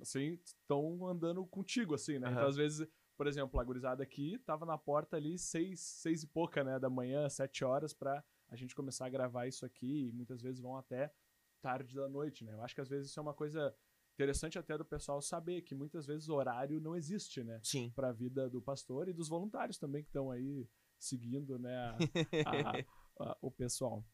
assim, 0.00 0.38
estão 0.44 1.06
andando 1.06 1.46
contigo, 1.46 1.94
assim, 1.94 2.18
né? 2.18 2.26
Aham. 2.26 2.36
Então, 2.36 2.48
às 2.48 2.56
vezes, 2.56 2.88
por 3.16 3.26
exemplo, 3.26 3.60
a 3.60 3.64
gurizada 3.64 4.02
aqui 4.02 4.38
tava 4.40 4.66
na 4.66 4.76
porta 4.76 5.16
ali 5.16 5.38
seis, 5.38 5.80
seis 5.80 6.22
e 6.22 6.26
pouca, 6.26 6.64
né, 6.64 6.78
da 6.78 6.90
manhã, 6.90 7.28
sete 7.28 7.64
horas, 7.64 7.92
pra 7.92 8.24
a 8.48 8.56
gente 8.56 8.74
começar 8.74 9.06
a 9.06 9.10
gravar 9.10 9.46
isso 9.46 9.64
aqui. 9.64 10.08
E 10.08 10.12
muitas 10.12 10.42
vezes 10.42 10.60
vão 10.60 10.76
até 10.76 11.12
tarde 11.60 11.94
da 11.94 12.08
noite, 12.08 12.44
né? 12.44 12.52
Eu 12.52 12.62
acho 12.62 12.74
que 12.74 12.80
às 12.80 12.88
vezes 12.88 13.10
isso 13.10 13.20
é 13.20 13.22
uma 13.22 13.34
coisa 13.34 13.74
interessante 14.18 14.58
até 14.58 14.76
do 14.76 14.84
pessoal 14.84 15.22
saber, 15.22 15.62
que 15.62 15.76
muitas 15.76 16.04
vezes 16.04 16.28
o 16.28 16.34
horário 16.34 16.80
não 16.80 16.96
existe, 16.96 17.44
né? 17.44 17.60
Sim. 17.62 17.92
Pra 17.94 18.10
vida 18.10 18.50
do 18.50 18.60
pastor 18.60 19.08
e 19.08 19.12
dos 19.12 19.28
voluntários 19.28 19.78
também 19.78 20.02
que 20.02 20.08
estão 20.08 20.28
aí 20.28 20.68
seguindo, 20.98 21.56
né, 21.56 21.76
a- 21.76 21.98
a- 22.44 22.84
a- 23.20 23.38
o 23.40 23.48
pessoal. 23.48 24.04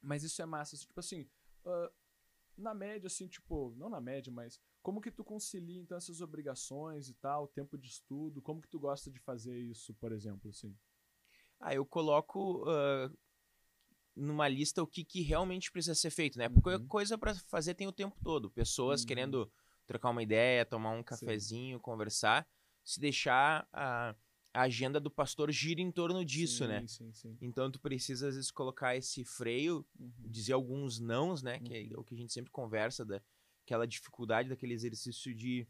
Mas 0.00 0.22
isso 0.22 0.40
é 0.40 0.46
massa, 0.46 0.74
assim, 0.76 0.86
tipo 0.86 0.98
assim, 0.98 1.28
ah, 1.66 1.92
na 2.56 2.72
média, 2.72 3.06
assim, 3.06 3.28
tipo, 3.28 3.74
não 3.76 3.90
na 3.90 4.00
média, 4.00 4.32
mas 4.32 4.58
como 4.82 4.98
que 5.00 5.10
tu 5.10 5.22
concilia, 5.22 5.78
então, 5.82 5.98
essas 5.98 6.22
obrigações 6.22 7.10
e 7.10 7.14
tal, 7.14 7.46
tempo 7.46 7.76
de 7.76 7.88
estudo, 7.88 8.40
como 8.40 8.62
que 8.62 8.68
tu 8.68 8.80
gosta 8.80 9.10
de 9.10 9.18
fazer 9.20 9.58
isso, 9.58 9.92
por 9.94 10.10
exemplo, 10.12 10.48
assim? 10.48 10.74
Ah, 11.60 11.74
eu 11.74 11.84
coloco 11.84 12.64
ah, 12.66 13.10
numa 14.16 14.46
lista 14.48 14.82
o 14.82 14.86
que, 14.86 15.04
que 15.04 15.22
realmente 15.22 15.70
precisa 15.72 15.94
ser 15.94 16.10
feito, 16.10 16.38
né? 16.38 16.48
Porque 16.48 16.70
Uhum. 16.70 16.86
coisa 16.86 17.18
pra 17.18 17.34
fazer 17.34 17.74
tem 17.74 17.86
o 17.86 17.92
tempo 17.92 18.16
todo. 18.22 18.50
Pessoas 18.50 19.00
Uhum. 19.00 19.06
querendo 19.06 19.52
trocar 19.86 20.10
uma 20.10 20.22
ideia, 20.22 20.64
tomar 20.64 20.90
um 20.90 21.02
cafezinho, 21.02 21.80
conversar. 21.80 22.46
Se 22.84 23.00
deixar 23.00 23.66
a, 23.72 24.14
a 24.52 24.62
agenda 24.62 25.00
do 25.00 25.10
pastor 25.10 25.50
gira 25.50 25.80
em 25.80 25.90
torno 25.90 26.24
disso, 26.24 26.64
sim, 26.64 26.68
né? 26.68 26.86
Sim, 26.86 27.12
sim. 27.12 27.36
Então 27.40 27.70
tu 27.70 27.80
precisa 27.80 28.28
às 28.28 28.34
vezes 28.36 28.50
colocar 28.50 28.94
esse 28.96 29.24
freio, 29.24 29.84
Uhum. 29.98 30.12
dizer 30.30 30.52
alguns 30.52 31.00
nãos, 31.00 31.42
né? 31.42 31.58
Que 31.60 31.74
é 31.74 31.80
Uhum. 31.94 32.00
o 32.00 32.04
que 32.04 32.14
a 32.14 32.18
gente 32.18 32.32
sempre 32.32 32.50
conversa, 32.50 33.04
da, 33.04 33.20
aquela 33.64 33.86
dificuldade 33.86 34.48
daquele 34.48 34.74
exercício 34.74 35.34
de, 35.34 35.66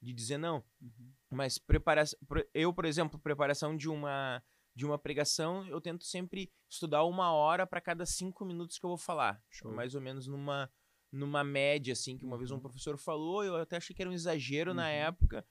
de 0.00 0.12
dizer 0.12 0.38
não. 0.38 0.64
Uhum. 0.80 1.12
Mas 1.30 1.58
preparação, 1.58 2.18
eu, 2.52 2.72
por 2.72 2.84
exemplo, 2.86 3.18
preparação 3.18 3.76
de 3.76 3.88
uma 3.88 4.42
de 4.74 4.84
uma 4.84 4.98
pregação, 4.98 5.66
eu 5.68 5.80
tento 5.80 6.04
sempre 6.04 6.50
estudar 6.68 7.04
uma 7.04 7.32
hora 7.32 7.66
para 7.66 7.80
cada 7.80 8.04
cinco 8.04 8.44
minutos 8.44 8.78
que 8.78 8.84
eu 8.84 8.88
vou 8.90 8.98
falar, 8.98 9.42
Show. 9.50 9.70
mais 9.72 9.94
ou 9.94 10.00
menos 10.00 10.26
numa 10.26 10.70
numa 11.12 11.44
média 11.44 11.92
assim 11.92 12.18
que 12.18 12.24
uma 12.24 12.36
vez 12.36 12.50
um 12.50 12.56
Uhum. 12.56 12.60
professor 12.60 12.98
falou, 12.98 13.44
eu 13.44 13.54
até 13.54 13.76
achei 13.76 13.94
que 13.94 14.02
era 14.02 14.10
um 14.10 14.12
exagero 14.14 14.74
na 14.74 14.82
Uhum. 14.82 14.88
época 14.88 15.46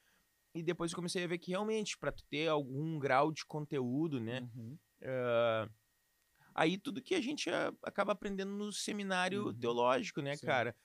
e 0.53 0.61
depois 0.61 0.93
comecei 0.93 1.23
a 1.23 1.27
ver 1.27 1.37
que 1.37 1.51
realmente 1.51 1.97
para 1.97 2.11
tu 2.11 2.21
ter 2.25 2.49
algum 2.49 2.99
grau 2.99 3.31
de 3.31 3.45
conteúdo, 3.45 4.19
né, 4.19 4.41
Uhum. 4.41 4.77
ah, 5.03 5.69
aí 6.53 6.77
tudo 6.77 7.01
que 7.01 7.15
a 7.15 7.21
gente 7.21 7.49
ah, 7.49 7.73
acaba 7.81 8.11
aprendendo 8.11 8.51
no 8.51 8.73
seminário 8.73 9.45
Uhum. 9.45 9.53
teológico, 9.53 10.21
né, 10.21 10.35
Sim. 10.35 10.47
cara, 10.47 10.75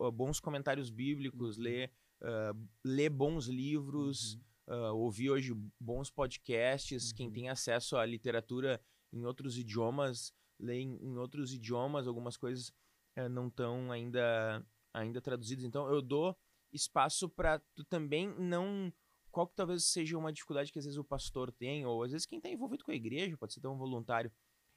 ah, 0.00 0.10
bons 0.10 0.38
comentários 0.38 0.90
bíblicos, 0.90 1.56
Uhum. 1.56 1.62
ler 1.64 1.90
ah, 2.22 2.52
ler 2.84 3.08
bons 3.08 3.46
livros 3.46 4.38
Uhum. 4.68 4.74
ah, 4.74 4.92
ouvir 4.92 5.30
hoje 5.30 5.52
bons 5.80 6.10
podcasts, 6.10 7.12
quem 7.12 7.26
Uhum. 7.28 7.32
tem 7.32 7.48
acesso 7.48 7.96
à 7.96 8.04
literatura 8.04 8.80
em 9.12 9.24
outros 9.24 9.56
idiomas, 9.58 10.32
lê 10.58 10.80
em, 10.80 10.96
em 11.02 11.16
outros 11.16 11.52
idiomas, 11.52 12.06
algumas 12.06 12.36
coisas 12.36 12.72
eh, 13.14 13.28
não 13.28 13.48
estão 13.48 13.90
ainda, 13.92 14.64
ainda 14.92 15.20
traduzidas. 15.20 15.64
Então 15.64 15.88
eu 15.88 16.02
dou 16.02 16.36
espaço 16.72 17.28
para 17.28 17.60
tu 17.74 17.84
também 17.84 18.28
não. 18.38 18.92
Qual 19.30 19.46
que 19.46 19.54
talvez 19.54 19.84
seja 19.84 20.16
uma 20.16 20.32
dificuldade 20.32 20.72
que 20.72 20.78
às 20.78 20.84
vezes 20.86 20.98
o 20.98 21.04
pastor 21.04 21.52
tem, 21.52 21.84
ou 21.84 22.02
às 22.02 22.12
vezes 22.12 22.26
quem 22.26 22.38
está 22.38 22.48
envolvido 22.48 22.84
com 22.84 22.90
a 22.90 22.94
igreja, 22.94 23.36
pode 23.36 23.52
ser 23.52 23.60
até 23.60 23.68
um 23.68 23.76
voluntário, 23.76 24.32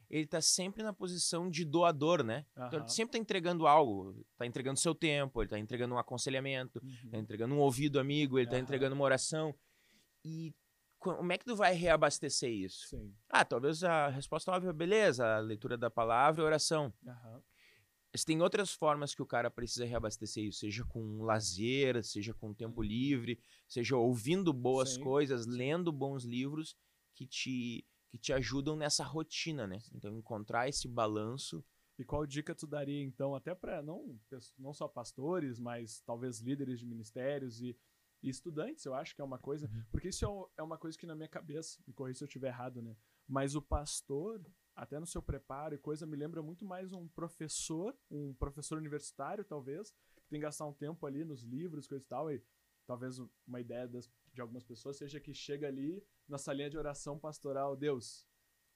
ele 0.09 0.23
está 0.25 0.41
sempre 0.41 0.83
na 0.83 0.91
posição 0.91 1.49
de 1.49 1.63
doador, 1.63 2.23
né? 2.23 2.45
Então 2.55 2.79
Aham. 2.79 2.79
ele 2.79 2.89
sempre 2.89 3.11
está 3.11 3.17
entregando 3.19 3.65
algo, 3.67 4.19
está 4.33 4.45
entregando 4.45 4.77
seu 4.79 4.93
tempo, 4.93 5.39
ele 5.41 5.45
está 5.47 5.57
entregando 5.57 5.95
um 5.95 5.97
aconselhamento, 5.97 6.81
Uhum. 6.83 7.09
tá 7.11 7.17
entregando 7.17 7.55
um 7.55 7.59
ouvido 7.59 7.99
amigo, 7.99 8.37
ele 8.37 8.47
tá 8.47 8.55
Aham. 8.57 8.63
entregando 8.63 8.95
uma 8.95 9.05
oração. 9.05 9.55
E 10.23 10.53
co- 10.99 11.15
como 11.15 11.31
é 11.31 11.37
que 11.37 11.45
tu 11.45 11.55
vai 11.55 11.73
reabastecer 11.73 12.51
isso? 12.51 12.89
Sim. 12.89 13.15
Ah, 13.29 13.45
talvez 13.45 13.83
a 13.83 14.09
resposta 14.09 14.51
óbvia, 14.51 14.73
beleza, 14.73 15.37
a 15.37 15.39
leitura 15.39 15.77
da 15.77 15.89
palavra 15.89 16.41
e 16.41 16.43
a 16.43 16.47
oração. 16.47 16.93
Mas 18.11 18.23
tem 18.23 18.41
outras 18.41 18.71
formas 18.73 19.13
que 19.13 19.21
o 19.21 19.25
cara 19.25 19.51
precisa 19.51 19.85
reabastecer 19.85 20.43
isso, 20.43 20.59
seja 20.59 20.83
com 20.83 21.21
lazer, 21.21 22.03
seja 22.03 22.33
com 22.33 22.53
tempo 22.53 22.81
livre, 22.81 23.39
seja 23.67 23.95
ouvindo 23.97 24.51
boas 24.51 24.95
Sim, 24.95 25.03
coisas, 25.03 25.45
lendo 25.45 25.91
bons 25.91 26.23
livros 26.23 26.75
que 27.13 27.25
te 27.25 27.85
que 28.11 28.17
te 28.17 28.33
ajudam 28.33 28.75
nessa 28.75 29.03
rotina, 29.03 29.67
né? 29.67 29.77
Então 29.93 30.17
encontrar 30.17 30.67
esse 30.67 30.87
balanço. 30.87 31.63
E 31.99 32.03
qual 32.03 32.25
dica 32.25 32.55
tu 32.55 32.65
daria, 32.65 33.03
então, 33.03 33.35
até 33.35 33.53
para 33.53 33.83
não, 33.83 34.17
não 34.57 34.73
só 34.73 34.87
pastores, 34.87 35.59
mas 35.59 36.01
talvez 36.01 36.39
líderes 36.39 36.79
de 36.79 36.87
ministérios 36.87 37.61
e, 37.61 37.77
e 38.21 38.29
estudantes, 38.29 38.85
eu 38.85 38.93
acho 38.93 39.15
que 39.15 39.21
é 39.21 39.23
uma 39.23 39.37
coisa. 39.39 39.67
Uhum. 39.67 39.83
Porque 39.91 40.09
isso 40.09 40.25
é, 40.57 40.61
é 40.61 40.63
uma 40.63 40.77
coisa 40.77 40.97
que 40.97 41.05
na 41.05 41.15
minha 41.15 41.27
cabeça, 41.29 41.79
me 41.87 41.93
corrija 41.93 42.17
se 42.19 42.23
eu 42.23 42.27
estiver 42.27 42.47
errado, 42.49 42.81
né? 42.81 42.95
Mas 43.27 43.55
o 43.55 43.61
pastor, 43.61 44.41
até 44.75 44.99
no 44.99 45.05
seu 45.05 45.21
preparo 45.21 45.75
e 45.75 45.77
coisa, 45.77 46.05
me 46.05 46.17
lembra 46.17 46.41
muito 46.41 46.65
mais 46.65 46.91
um 46.91 47.07
professor, 47.09 47.95
um 48.09 48.33
professor 48.33 48.77
universitário, 48.77 49.43
talvez, 49.45 49.91
que 50.23 50.29
tem 50.29 50.39
que 50.39 50.45
gastar 50.45 50.65
um 50.65 50.73
tempo 50.73 51.05
ali 51.05 51.23
nos 51.23 51.43
livros, 51.43 51.87
coisa 51.87 52.03
e 52.03 52.07
tal, 52.07 52.31
e 52.31 52.43
talvez 52.85 53.19
um- 53.19 53.29
uma 53.47 53.59
ideia 53.61 53.87
das- 53.87 54.09
de 54.33 54.41
algumas 54.41 54.63
pessoas 54.63 54.97
seja 54.97 55.19
que 55.19 55.33
chega 55.33 55.67
ali 55.67 56.03
na 56.27 56.37
salinha 56.37 56.69
de 56.69 56.77
oração 56.77 57.19
pastoral, 57.19 57.75
Deus, 57.75 58.27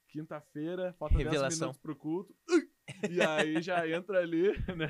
quinta-feira, 0.07 0.93
falta 0.93 1.15
10 1.15 1.25
Revelação. 1.29 1.59
minutos 1.69 1.81
pro 1.81 1.95
culto, 1.95 2.35
e 3.11 3.21
aí 3.21 3.61
já 3.61 3.87
entra 3.89 4.19
ali, 4.19 4.49
né? 4.75 4.89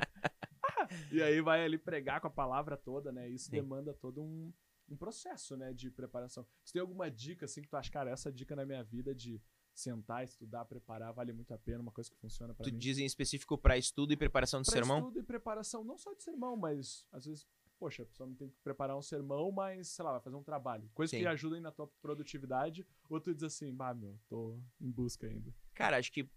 E 1.14 1.22
aí 1.22 1.40
vai 1.40 1.64
ali 1.64 1.78
pregar 1.78 2.20
com 2.20 2.26
a 2.26 2.30
palavra 2.30 2.76
toda, 2.76 3.12
né? 3.12 3.28
Isso 3.28 3.46
Sim. 3.46 3.52
demanda 3.52 3.92
todo 3.94 4.22
um, 4.22 4.52
um 4.88 4.96
processo, 4.96 5.56
né, 5.56 5.72
de 5.72 5.90
preparação. 5.90 6.46
Você 6.64 6.72
tem 6.72 6.80
alguma 6.80 7.10
dica, 7.10 7.44
assim, 7.44 7.62
que 7.62 7.68
tu 7.68 7.76
acha, 7.76 7.90
cara, 7.90 8.10
essa 8.10 8.32
dica 8.32 8.54
na 8.56 8.64
minha 8.64 8.82
vida 8.82 9.14
de 9.14 9.40
sentar, 9.74 10.24
estudar, 10.24 10.64
preparar, 10.66 11.12
vale 11.12 11.32
muito 11.32 11.52
a 11.52 11.58
pena, 11.58 11.80
uma 11.80 11.90
coisa 11.90 12.08
que 12.10 12.16
funciona 12.16 12.54
pra 12.54 12.62
Tu 12.64 12.70
mim? 12.72 12.78
diz 12.78 12.98
em 12.98 13.04
específico 13.04 13.58
para 13.58 13.76
estudo 13.76 14.12
e 14.12 14.16
preparação 14.16 14.60
de 14.62 14.66
Pra 14.66 14.72
sermão? 14.72 14.98
estudo 14.98 15.18
e 15.18 15.22
preparação, 15.22 15.82
não 15.82 15.98
só 15.98 16.12
de 16.14 16.22
sermão, 16.22 16.56
mas 16.56 17.04
às 17.10 17.24
vezes, 17.26 17.44
poxa, 17.78 18.04
a 18.04 18.06
pessoa 18.06 18.28
não 18.28 18.36
tem 18.36 18.48
que 18.50 18.56
preparar 18.62 18.96
um 18.96 19.02
sermão, 19.02 19.50
mas, 19.50 19.88
sei 19.88 20.04
lá, 20.04 20.12
vai 20.12 20.20
fazer 20.20 20.36
um 20.36 20.44
trabalho. 20.44 20.88
Coisas 20.94 21.10
Sim. 21.10 21.18
que 21.18 21.26
ajudem 21.26 21.60
na 21.60 21.72
tua 21.72 21.88
produtividade, 22.00 22.86
ou 23.10 23.20
tu 23.20 23.34
diz 23.34 23.42
assim, 23.42 23.74
bah, 23.74 23.92
meu, 23.94 24.16
tô 24.28 24.60
em 24.80 24.90
busca 24.90 25.26
ainda. 25.26 25.52
Cara, 25.74 25.98
acho 25.98 26.12
que 26.12 26.28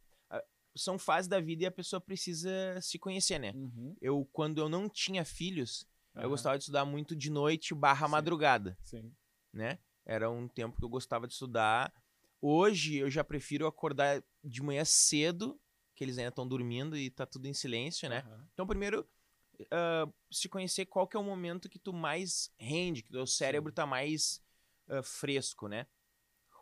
são 0.78 0.98
fases 0.98 1.28
da 1.28 1.40
vida 1.40 1.64
e 1.64 1.66
a 1.66 1.72
pessoa 1.72 2.00
precisa 2.00 2.50
se 2.82 2.98
conhecer, 3.00 3.40
né? 3.40 3.52
Uhum. 3.54 3.96
Eu, 4.02 4.28
quando 4.32 4.60
eu 4.60 4.70
não 4.70 4.90
tinha 4.90 5.26
filhos, 5.26 5.88
eu 6.16 6.22
Aham. 6.22 6.30
gostava 6.30 6.58
de 6.58 6.64
estudar 6.64 6.86
muito 6.86 7.16
de 7.16 7.30
noite 7.30 7.74
barra 7.74 8.08
Sim. 8.08 8.12
madrugada, 8.12 8.78
Sim. 8.82 9.16
né? 9.54 9.80
Era 10.06 10.30
um 10.30 10.48
tempo 10.48 10.78
que 10.78 10.84
eu 10.84 10.90
gostava 10.90 11.28
de 11.28 11.34
estudar. 11.34 11.94
Hoje 12.42 12.96
eu 12.96 13.10
já 13.10 13.24
prefiro 13.24 13.68
acordar 13.68 14.24
de 14.44 14.62
manhã 14.62 14.86
cedo, 14.86 15.60
que 15.96 16.04
eles 16.04 16.18
ainda 16.18 16.30
estão 16.30 16.48
dormindo 16.48 16.96
e 16.96 17.10
tá 17.10 17.26
tudo 17.26 17.48
em 17.48 17.54
silêncio, 17.54 18.10
né? 18.10 18.20
Aham. 18.20 18.48
Então, 18.54 18.68
primeiro, 18.68 19.08
ah, 19.72 20.08
se 20.32 20.48
conhecer 20.48 20.86
qual 20.86 21.08
que 21.08 21.18
é 21.18 21.20
o 21.20 21.24
momento 21.24 21.70
que 21.70 21.80
tu 21.80 21.92
mais 21.92 22.52
rende, 22.58 23.04
que 23.04 23.12
teu 23.12 23.26
cérebro 23.26 23.72
tá 23.72 23.86
mais 23.86 24.42
ah, 24.88 25.02
fresco, 25.04 25.68
né? 25.68 25.88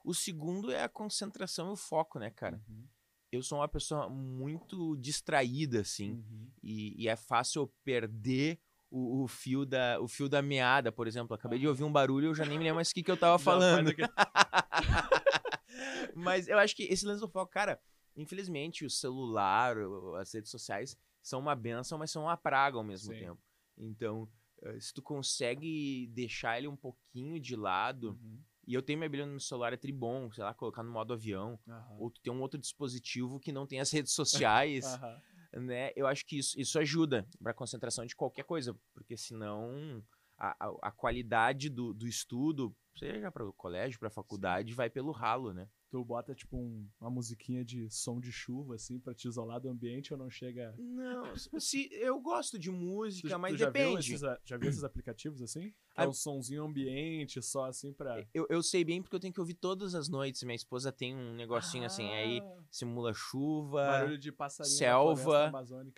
O 0.03 0.13
segundo 0.13 0.71
é 0.71 0.83
a 0.83 0.89
concentração 0.89 1.69
e 1.69 1.73
o 1.73 1.75
foco, 1.75 2.19
né, 2.19 2.29
cara? 2.29 2.61
Uhum. 2.67 2.87
Eu 3.35 3.43
sou 3.43 3.59
uma 3.59 3.67
pessoa 3.67 4.09
muito 4.09 4.95
distraída, 4.97 5.81
assim, 5.81 6.11
Uhum. 6.13 6.47
e, 6.63 7.03
e 7.03 7.07
é 7.07 7.15
fácil 7.15 7.63
eu 7.63 7.73
perder 7.83 8.59
o, 8.89 9.23
o 9.23 9.27
fio 9.27 9.65
da, 9.65 9.99
o 9.99 10.07
fio 10.07 10.29
da 10.29 10.41
meada, 10.41 10.91
por 10.91 11.07
exemplo. 11.07 11.35
Acabei 11.35 11.59
de 11.59 11.67
ouvir 11.67 11.83
um 11.83 11.91
barulho, 11.91 12.27
eu 12.27 12.35
já 12.35 12.45
nem 12.45 12.57
me 12.57 12.63
lembro 12.63 12.75
mais 12.75 12.89
o 12.89 12.93
que, 12.93 13.03
que 13.03 13.11
eu 13.11 13.17
tava 13.17 13.37
falando. 13.39 13.89
aquele- 13.89 14.09
Mas 16.15 16.47
eu 16.47 16.57
acho 16.57 16.75
que 16.75 16.83
esse 16.83 17.05
lance 17.05 17.21
do 17.21 17.27
foco, 17.29 17.51
cara, 17.51 17.79
infelizmente 18.15 18.85
o 18.85 18.89
celular, 18.89 19.75
as 20.19 20.33
redes 20.33 20.51
sociais 20.51 20.97
são 21.21 21.39
uma 21.39 21.55
benção, 21.55 21.97
mas 21.97 22.11
são 22.11 22.23
uma 22.23 22.37
praga 22.37 22.77
ao 22.77 22.83
mesmo 22.83 23.13
Sim. 23.13 23.19
tempo. 23.19 23.41
Então, 23.77 24.29
eh, 24.61 24.79
se 24.79 24.93
tu 24.93 25.01
consegue 25.01 26.07
deixar 26.13 26.57
ele 26.57 26.67
um 26.67 26.75
pouquinho 26.77 27.39
de 27.39 27.55
lado, 27.55 28.11
Uhum. 28.11 28.39
E 28.67 28.73
eu 28.73 28.81
tenho 28.81 28.99
minha 28.99 29.09
Bíblia 29.09 29.25
no 29.25 29.33
meu 29.33 29.39
celular, 29.39 29.73
é 29.73 29.77
tribom, 29.77 30.31
sei 30.31 30.43
lá, 30.43 30.53
colocar 30.53 30.83
no 30.83 30.91
modo 30.91 31.13
avião, 31.13 31.59
Aham. 31.67 31.97
ou 31.99 32.09
tu 32.09 32.21
tem 32.21 32.31
um 32.31 32.41
outro 32.41 32.59
dispositivo 32.59 33.39
que 33.39 33.51
não 33.51 33.65
tem 33.65 33.79
as 33.79 33.91
redes 33.91 34.13
sociais, 34.13 34.85
Aham. 35.01 35.21
né? 35.53 35.91
Eu 35.95 36.07
acho 36.07 36.25
que 36.25 36.37
isso, 36.37 36.59
isso 36.59 36.77
ajuda 36.79 37.27
pra 37.41 37.53
concentração 37.53 38.05
de 38.05 38.15
qualquer 38.15 38.43
coisa, 38.43 38.75
porque 38.93 39.15
senão 39.17 40.03
a, 40.37 40.55
a, 40.59 40.89
a 40.89 40.91
qualidade 40.91 41.69
do, 41.69 41.93
do 41.93 42.07
estudo, 42.07 42.75
seja 42.97 43.31
para 43.31 43.45
o 43.47 43.53
colégio, 43.53 43.99
para 43.99 44.09
a 44.09 44.11
faculdade, 44.11 44.73
vai 44.73 44.89
pelo 44.89 45.11
ralo, 45.11 45.53
né? 45.53 45.67
Tu 45.95 46.03
bota, 46.03 46.35
tipo, 46.35 46.57
um, 46.57 46.85
uma 46.99 47.09
musiquinha 47.09 47.63
de 47.63 47.89
som 47.89 48.19
de 48.19 48.29
chuva, 48.29 48.75
assim, 48.75 48.99
pra 48.99 49.13
te 49.13 49.29
isolar 49.29 49.61
do 49.61 49.69
ambiente 49.69 50.11
ou 50.11 50.19
não 50.19 50.29
chega. 50.29 50.75
Não, 50.77 51.33
se, 51.57 51.87
eu 51.93 52.19
gosto 52.19 52.59
de 52.59 52.69
música, 52.69 53.29
Tu- 53.29 53.39
mas 53.39 53.53
tu 53.53 53.57
já 53.59 53.69
Viu 53.69 53.83
depende. 53.83 54.11
esses, 54.11 54.23
a- 54.25 54.37
já 54.43 54.57
viu 54.57 54.69
esses 54.69 54.83
aplicativos 54.83 55.41
assim? 55.41 55.69
Que 55.69 56.01
Ah, 56.01 56.03
é 56.03 56.07
um 56.09 56.11
sonzinho 56.11 56.65
ambiente, 56.65 57.41
só 57.41 57.63
assim 57.63 57.93
pra. 57.93 58.27
Eu, 58.33 58.45
eu 58.49 58.61
sei 58.61 58.83
bem 58.83 59.01
porque 59.01 59.15
eu 59.15 59.19
tenho 59.21 59.33
que 59.33 59.39
ouvir 59.39 59.53
todas 59.53 59.95
as 59.95 60.09
noites. 60.09 60.43
Minha 60.43 60.57
esposa 60.57 60.91
tem 60.91 61.15
um 61.15 61.33
negocinho 61.33 61.85
assim, 61.85 62.13
aí 62.13 62.41
Ah, 62.43 62.57
simula 62.69 63.13
chuva, 63.13 63.77
Barulho 63.85 64.17
de 64.17 64.33
passarinho 64.33 64.75
selva, 64.75 65.49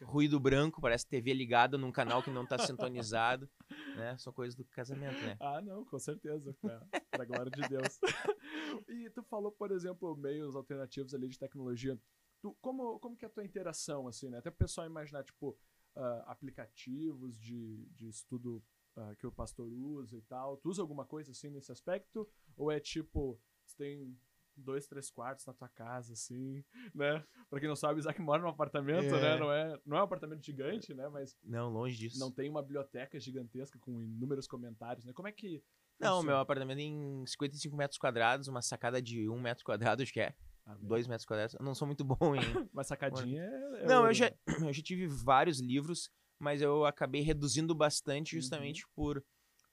ruído 0.04 0.40
branco, 0.40 0.80
parece 0.80 1.08
TV 1.08 1.34
ligada 1.34 1.76
num 1.76 1.92
canal 1.92 2.22
que 2.22 2.30
não 2.30 2.46
tá 2.46 2.60
sintonizado, 2.60 3.50
né? 3.98 4.18
São 4.18 4.32
coisas 4.32 4.56
do 4.56 4.64
casamento, 4.66 5.20
né? 5.22 5.38
Ah, 5.40 5.62
não, 5.62 5.84
com 5.86 6.00
certeza. 6.00 6.54
Pra, 6.62 6.80
pra 7.12 7.26
glória 7.26 7.52
de 7.52 7.68
Deus. 7.68 8.00
e 8.88 9.10
tu 9.10 9.24
falou, 9.24 9.52
por 9.52 9.72
exemplo, 9.72 10.16
meios 10.16 10.56
alternativos 10.56 11.14
ali 11.14 11.28
de 11.28 11.40
tecnologia. 11.40 12.00
Tu, 12.42 12.56
como, 12.62 13.00
como 13.00 13.18
que 13.18 13.26
é 13.26 13.28
a 13.28 13.32
tua 13.32 13.44
interação, 13.44 14.08
assim, 14.08 14.30
né? 14.30 14.38
Até 14.38 14.50
o 14.50 14.54
pessoal 14.54 14.88
imaginar, 14.88 15.24
tipo, 15.24 15.58
ah, 15.96 16.26
aplicativos 16.28 17.38
de, 17.40 17.86
de 17.88 18.08
estudo 18.08 18.64
ah, 18.96 19.16
que 19.16 19.28
o 19.28 19.32
pastor 19.32 19.72
usa 19.72 20.18
e 20.18 20.22
tal. 20.22 20.58
Tu 20.58 20.70
usa 20.70 20.82
alguma 20.82 21.06
coisa 21.06 21.32
assim 21.32 21.50
nesse 21.50 21.72
aspecto? 21.72 22.28
Ou 22.56 22.72
é 22.72 22.80
tipo, 22.80 23.40
você 23.66 23.78
tem 23.78 24.20
dois, 24.58 24.88
três 24.88 25.10
quartos 25.10 25.46
na 25.46 25.54
tua 25.54 25.70
casa, 25.70 26.14
assim, 26.14 26.64
né? 26.94 27.24
Pra 27.50 27.60
quem 27.60 27.68
não 27.70 27.76
sabe, 27.76 27.96
o 27.96 28.00
Isaac 28.00 28.22
mora 28.22 28.42
num 28.42 28.50
apartamento, 28.50 29.16
É. 29.16 29.22
né? 29.22 29.38
Não 29.38 29.52
é, 29.52 29.80
não 29.86 29.98
é 29.98 30.02
um 30.02 30.04
apartamento 30.04 30.44
gigante, 30.44 30.94
né? 30.94 31.08
Mas 31.10 31.36
Não, 31.44 31.70
longe 31.70 31.98
disso. 31.98 32.20
não 32.20 32.32
tem 32.32 32.50
uma 32.50 32.62
biblioteca 32.62 33.20
gigantesca 33.20 33.78
com 33.80 34.02
inúmeros 34.02 34.48
comentários, 34.48 35.06
né? 35.06 35.14
Como 35.14 35.28
é 35.28 35.32
que. 35.32 35.64
Não, 36.00 36.22
meu 36.22 36.38
apartamento 36.38 36.78
tem 36.78 37.24
55 37.26 37.76
metros 37.76 37.98
quadrados, 37.98 38.48
uma 38.48 38.62
sacada 38.62 39.02
de 39.02 39.28
1 39.28 39.40
metro 39.40 39.64
quadrado, 39.66 40.04
acho 40.04 40.14
que 40.14 40.20
é. 40.22 40.36
Ah. 40.66 40.76
2 40.82 41.08
metros 41.08 41.26
quadrados. 41.26 41.56
Eu 41.56 41.64
não 41.64 41.74
sou 41.74 41.88
muito 41.88 42.04
bom 42.04 42.36
em. 42.36 42.40
Mas 42.74 42.88
sacadinha 42.88 43.42
é. 43.44 43.84
é 43.84 43.86
Não, 43.86 44.06
eu 44.06 44.14
já, 44.14 44.26
né? 44.30 44.36
eu 44.70 44.74
já 44.74 44.84
tive 44.84 45.08
vários 45.08 45.60
livros, 45.60 46.12
mas 46.40 46.62
eu 46.62 46.86
acabei 46.86 47.22
reduzindo 47.22 47.74
bastante 47.74 48.36
justamente 48.36 48.86
por, 48.94 49.24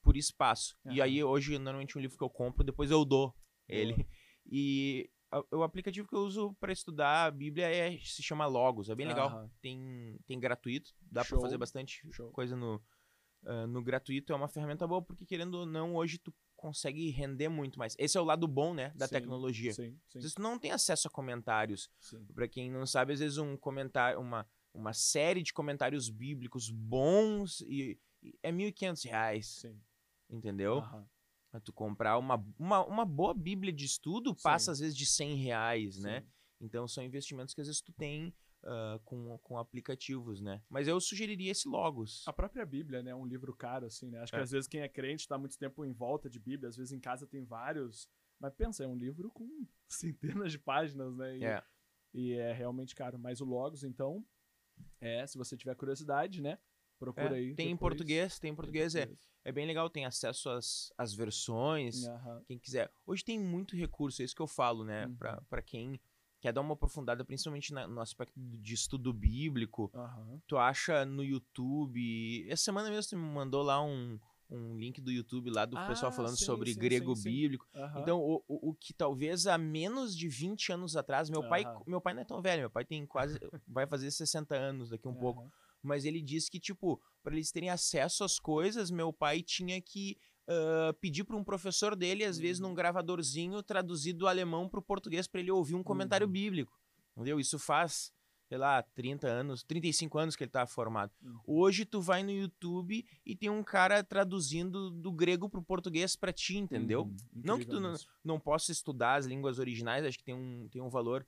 por 0.03 0.17
espaço. 0.17 0.77
E 0.85 0.89
Uhum. 0.89 0.95
Aham. 0.95 1.03
aí, 1.05 1.25
hoje, 1.25 1.59
normalmente, 1.59 1.99
um 1.99 2.01
livro 2.01 2.17
que 2.17 2.25
eu 2.25 2.31
compro, 2.31 2.65
depois 2.65 2.91
eu 2.91 3.05
dou 3.05 3.35
ele. 3.69 4.07
E 4.47 5.11
a- 5.31 5.45
o 5.57 5.63
aplicativo 5.63 6.07
que 6.07 6.15
eu 6.15 6.21
uso 6.21 6.55
para 6.61 6.73
estudar 6.73 7.27
a 7.27 7.31
Bíblia 7.31 7.67
é, 7.69 7.99
se 7.99 8.23
chama 8.23 8.47
Logos, 8.47 8.89
é 8.89 8.95
bem 8.95 9.07
legal. 9.07 9.31
Aham. 9.31 9.51
Tem, 9.61 10.19
tem 10.27 10.39
gratuito, 10.39 10.95
dá 11.01 11.25
para 11.25 11.41
fazer 11.41 11.59
bastante 11.59 12.07
Show. 12.13 12.31
coisa 12.31 12.55
no, 12.57 12.83
ah, 13.47 13.67
no 13.67 13.83
gratuito. 13.83 14.33
É 14.33 14.37
uma 14.37 14.49
ferramenta 14.49 14.87
boa, 14.87 15.03
porque 15.03 15.25
querendo 15.27 15.55
ou 15.55 15.67
não, 15.67 15.95
hoje 15.95 16.19
tu 16.19 16.33
consegue 16.57 17.11
render 17.11 17.49
muito 17.49 17.79
mais. 17.79 17.95
Esse 17.99 18.17
é 18.17 18.21
o 18.21 18.25
lado 18.25 18.47
bom, 18.49 18.73
né, 18.73 18.91
da 18.95 19.07
Sim, 19.07 19.15
tecnologia. 19.15 19.73
Sim, 19.73 19.99
sim, 20.09 20.21
tu 20.21 20.41
não 20.41 20.59
tem 20.59 20.71
acesso 20.71 21.09
a 21.09 21.11
comentários. 21.11 21.91
Pra 22.35 22.49
quem 22.49 22.71
não 22.71 22.87
sabe, 22.87 23.13
às 23.13 23.21
vezes 23.21 23.39
um 23.39 23.57
comentário, 23.57 24.19
uma, 24.21 24.49
uma 24.73 24.93
série 24.93 25.43
de 25.43 25.53
comentários 25.53 26.09
bíblicos 26.09 26.71
bons 26.71 27.61
e, 27.63 27.99
e 28.23 28.35
é 28.43 28.51
1.500 28.51 29.03
reais, 29.05 29.47
sim. 29.47 29.79
entendeu? 30.31 30.79
Aham. 30.79 31.07
Tu 31.61 31.73
comprar 31.73 32.19
uma, 32.19 32.37
uma, 32.59 32.85
uma 32.85 33.05
boa 33.05 33.35
bíblia 33.35 33.73
de 33.73 33.85
estudo 33.85 34.31
Sim. 34.31 34.43
passa 34.43 34.73
às 34.73 34.79
vezes 34.81 34.97
de 34.97 35.07
100 35.07 35.37
reais, 35.37 35.99
né? 35.99 36.21
Sim. 36.21 36.27
Então 36.61 36.89
são 36.89 37.03
investimentos 37.05 37.55
que 37.55 37.61
às 37.61 37.67
vezes 37.67 37.83
tu 37.83 37.93
tem 37.93 38.35
ah, 38.67 38.99
com, 39.05 39.37
com 39.39 39.59
aplicativos, 39.59 40.41
né? 40.41 40.63
Mas 40.71 40.89
eu 40.89 40.99
sugeriria 41.01 41.53
esse 41.53 41.69
Logos. 41.69 42.23
A 42.27 42.33
própria 42.33 42.65
Bíblia, 42.65 43.03
né? 43.03 43.11
É 43.11 43.15
um 43.15 43.27
livro 43.27 43.55
caro, 43.55 43.87
assim, 43.87 44.11
né? 44.11 44.21
Acho 44.21 44.33
que 44.33 44.39
É. 44.39 44.43
às 44.43 44.51
vezes 44.51 44.67
quem 44.67 44.81
é 44.81 44.89
crente 44.89 45.29
tá 45.29 45.37
muito 45.37 45.59
tempo 45.59 45.85
em 45.85 45.93
volta 45.93 46.31
de 46.31 46.39
Bíblia, 46.41 46.69
às 46.69 46.77
vezes 46.77 46.93
em 46.93 47.01
casa 47.01 47.27
tem 47.27 47.45
vários. 47.45 48.09
Mas 48.41 48.55
pensa, 48.55 48.83
é 48.85 48.87
um 48.87 48.97
livro 48.97 49.31
com 49.31 49.47
centenas 50.47 50.51
de 50.53 50.59
páginas, 50.59 51.15
né? 51.17 51.39
E 51.39 51.45
É. 51.45 51.63
e 52.15 52.33
é 52.33 52.53
realmente 52.53 52.95
caro. 52.95 53.19
Mas 53.19 53.41
o 53.41 53.45
Logos, 53.45 53.85
então, 53.85 54.25
é, 55.01 55.27
se 55.27 55.37
você 55.37 55.57
tiver 55.57 55.75
curiosidade, 55.77 56.41
né? 56.41 56.59
Procura 56.99 57.35
É, 57.37 57.39
aí. 57.39 57.55
tem 57.55 57.71
em 57.71 57.77
português, 57.77 58.39
tem 58.39 58.51
em 58.53 58.55
português, 58.55 58.95
é, 58.95 59.11
é 59.45 59.53
bem 59.53 59.67
legal, 59.67 59.91
tem 59.91 60.07
acesso 60.07 60.49
às, 60.51 60.93
às 60.97 61.13
versões. 61.15 62.07
Aham. 62.07 62.43
quem 62.47 62.59
quiser. 62.59 62.91
Hoje 63.07 63.25
tem 63.25 63.39
muito 63.39 63.77
recurso, 63.77 64.23
é 64.23 64.25
isso 64.25 64.35
que 64.35 64.43
eu 64.43 64.47
falo, 64.47 64.85
né? 64.85 65.07
Uhum. 65.07 65.17
Pra 65.17 65.41
Pra 65.49 65.63
quem 65.63 66.01
quer 66.41 66.53
dar 66.53 66.61
uma 66.61 66.75
aprofundada, 66.75 67.25
principalmente 67.25 67.73
na- 67.73 67.87
no 67.89 68.01
aspecto 68.01 68.35
de 68.39 68.75
estudo 68.75 69.13
bíblico. 69.13 69.91
Aham. 69.95 70.41
Tu 70.47 70.57
acha 70.59 71.05
no 71.05 71.25
YouTube. 71.25 72.47
Essa 72.49 72.65
semana 72.65 72.91
mesmo 72.91 73.11
tu 73.11 73.17
me 73.17 73.23
mandou 73.35 73.63
lá 73.63 73.83
um, 73.83 74.19
um 74.51 74.77
link 74.77 75.01
do 75.01 75.11
YouTube 75.11 75.51
lá 75.51 75.65
do 75.65 75.77
pessoal 75.87 76.13
Ah, 76.13 76.15
falando 76.15 76.37
sim, 76.37 76.45
sobre 76.45 76.73
sim, 76.73 76.79
grego 76.79 77.15
sim, 77.17 77.23
bíblico. 77.25 77.67
Aham. 77.75 78.01
Então, 78.03 78.21
o, 78.21 78.45
o, 78.47 78.71
o 78.71 78.75
que 78.75 78.93
talvez 78.93 79.47
há 79.47 79.57
menos 79.57 80.15
de 80.17 80.29
20 80.29 80.71
anos 80.71 80.97
atrás, 80.97 81.31
meu 81.31 81.43
pai, 81.49 81.65
Aham. 81.65 81.83
meu 81.87 82.01
pai 82.01 82.13
não 82.15 82.21
é 82.23 82.25
tão 82.25 82.43
velho, 82.43 82.61
meu 82.61 82.71
pai 82.71 82.85
tem 82.85 83.07
quase. 83.07 83.39
vai 83.67 83.87
fazer 83.87 84.11
60 84.11 84.55
anos 84.55 84.91
daqui 84.91 85.09
um 85.09 85.15
pouco 85.15 85.41
Aham. 85.41 85.51
Mas 85.85 86.05
ele 86.05 86.21
disse 86.23 86.51
que, 86.51 86.59
tipo, 86.59 87.01
para 87.23 87.35
eles 87.35 87.51
terem 87.53 87.71
acesso 87.71 88.25
às 88.25 88.39
coisas, 88.39 88.91
meu 88.91 89.13
pai 89.13 89.43
tinha 89.43 89.81
que 89.81 90.17
ah, 90.47 90.95
pedir 91.01 91.25
para 91.25 91.37
um 91.37 91.45
professor 91.45 91.97
dele, 91.97 92.23
às 92.25 92.39
vezes 92.39 92.61
Uhum. 92.61 92.69
num 92.69 92.75
gravadorzinho, 92.75 93.63
traduzido 93.63 94.19
do 94.21 94.27
alemão 94.29 94.69
para 94.69 94.79
o 94.79 94.83
português, 94.83 95.27
para 95.27 95.41
ele 95.41 95.51
ouvir 95.51 95.75
um 95.75 95.83
comentário 95.83 96.27
Uhum. 96.27 96.33
bíblico. 96.33 96.79
Entendeu? 97.17 97.41
Isso 97.41 97.59
faz, 97.59 98.13
sei 98.47 98.59
lá, 98.59 98.83
30 98.83 99.27
anos, 99.27 99.63
35 99.63 100.19
anos 100.19 100.37
que 100.37 100.45
ele 100.45 100.51
tá 100.51 100.67
formado. 100.67 101.13
Uhum. 101.23 101.41
Hoje 101.47 101.87
tu 101.87 101.99
vai 102.01 102.23
no 102.23 102.31
YouTube 102.31 103.07
e 103.25 103.35
tem 103.35 103.49
um 103.49 103.63
cara 103.63 104.05
traduzindo 104.05 104.91
do 104.91 105.11
grego 105.11 105.49
pro 105.49 105.63
português 105.63 106.15
para 106.15 106.31
ti, 106.33 106.59
entendeu? 106.59 107.05
Uhum. 107.05 107.17
Não 107.33 107.59
que 107.59 107.65
tu 107.65 107.81
não, 107.81 107.95
não 108.23 108.39
possa 108.39 108.71
estudar 108.71 109.15
as 109.15 109.25
línguas 109.25 109.59
originais, 109.59 110.05
acho 110.05 110.19
que 110.19 110.25
tem 110.25 110.35
um, 110.35 110.69
tem 110.69 110.83
um 110.83 110.91
valor 110.91 111.27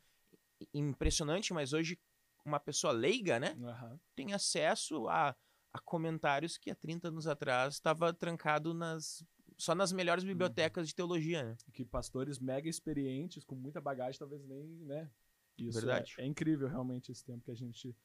impressionante, 0.74 1.52
mas 1.52 1.72
hoje 1.72 1.98
uma 2.46 2.60
pessoa 2.60 2.92
leiga, 2.92 3.38
né? 3.40 3.56
Aham. 3.62 3.98
tem 4.14 4.32
acesso 4.32 5.08
a, 5.08 5.34
a 5.72 5.78
comentários 5.80 6.56
que 6.56 6.70
há 6.70 6.74
30 6.74 7.08
anos 7.08 7.26
atrás 7.26 7.74
estava 7.74 8.12
trancado 8.14 8.72
nas 8.72 9.24
só 9.58 9.74
nas 9.74 9.90
melhores 9.92 10.22
Uhum. 10.22 10.28
bibliotecas 10.30 10.86
de 10.86 10.94
teologia, 10.94 11.42
né? 11.42 11.56
que 11.72 11.84
pastores 11.84 12.38
mega 12.38 12.68
experientes, 12.68 13.42
com 13.42 13.54
muita 13.54 13.80
bagagem, 13.80 14.18
talvez 14.18 14.44
nem, 14.46 14.66
né? 14.84 15.10
Isso 15.58 15.80
Verdade. 15.80 16.14
É, 16.18 16.22
é 16.22 16.26
incrível 16.26 16.68
realmente 16.68 17.10
esse 17.10 17.24
tempo 17.24 17.44
que 17.44 17.50
a 17.50 17.56
gente 17.56 17.96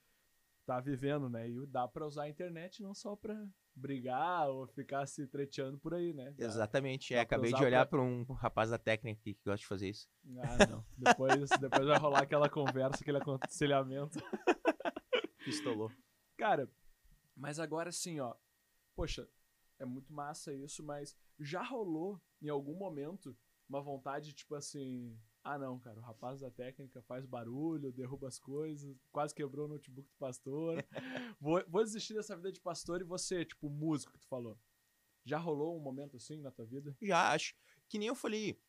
tá 0.66 0.80
vivendo, 0.80 1.30
né? 1.30 1.50
E 1.50 1.66
dá 1.68 1.88
pra 1.88 2.08
usar 2.08 2.24
a 2.24 2.30
internet 2.30 2.82
não 2.82 2.94
só 2.94 3.16
pra 3.16 3.46
brigar 3.76 4.50
ou 4.50 4.68
ficar 4.68 5.06
se 5.06 5.28
treteando 5.28 5.78
por 5.78 5.94
aí, 5.94 6.14
né? 6.14 6.34
Exatamente. 6.38 7.14
É, 7.14 7.20
acabei 7.20 7.54
de 7.54 7.64
olhar 7.64 7.86
para 7.86 8.02
um 8.02 8.24
rapaz 8.34 8.70
da 8.70 8.78
técnica 8.78 9.22
que 9.24 9.38
gosta 9.46 9.58
de 9.58 9.68
fazer 9.68 9.90
isso. 9.90 10.10
Ah, 10.40 10.68
não. 10.70 10.86
Depois, 10.98 11.50
depois 11.60 11.88
vai 11.88 11.98
rolar 11.98 12.22
aquela 12.22 12.50
conversa, 12.50 13.02
aquele 13.02 13.18
aconselhamento. 13.18 14.20
Pistolou. 15.46 15.92
Cara, 16.38 16.70
mas 17.36 17.60
agora 17.60 17.92
sim, 17.92 18.20
ó. 18.20 18.36
Poxa, 18.96 19.28
é 19.80 19.86
muito 19.86 20.14
massa 20.14 20.54
isso, 20.54 20.84
mas 20.84 21.18
já 21.40 21.64
rolou 21.64 22.22
em 22.42 22.50
algum 22.50 22.76
momento 22.76 23.36
uma 23.68 23.82
vontade, 23.82 24.34
tipo 24.34 24.54
assim. 24.56 25.18
Ah, 25.44 25.58
não, 25.58 25.80
cara, 25.80 25.98
o 26.00 26.04
rapaz 26.04 26.42
da 26.42 26.52
técnica 26.52 27.02
faz 27.02 27.26
barulho, 27.26 27.92
derruba 27.92 28.28
as 28.28 28.38
coisas, 28.38 28.96
quase 29.12 29.34
quebrou 29.34 29.66
o 29.66 29.70
notebook 29.70 30.08
do 30.08 30.18
pastor. 30.18 30.86
vou, 31.42 31.64
vou 31.68 31.84
desistir 31.84 32.14
dessa 32.14 32.36
vida 32.36 32.52
de 32.52 32.62
pastor 32.62 33.02
e 33.02 33.04
você, 33.04 33.44
tipo, 33.44 33.68
músico 33.70 34.14
que 34.14 34.20
tu 34.20 34.28
falou. 34.28 34.58
Já 35.26 35.40
rolou 35.40 35.76
um 35.76 35.80
momento 35.82 36.16
assim 36.18 36.40
na 36.42 36.52
tua 36.52 36.66
vida? 36.66 36.96
Já 37.02 37.32
acho 37.32 37.56
que 37.90 37.98
nem 37.98 38.08
eu 38.08 38.16
falei. 38.16 38.60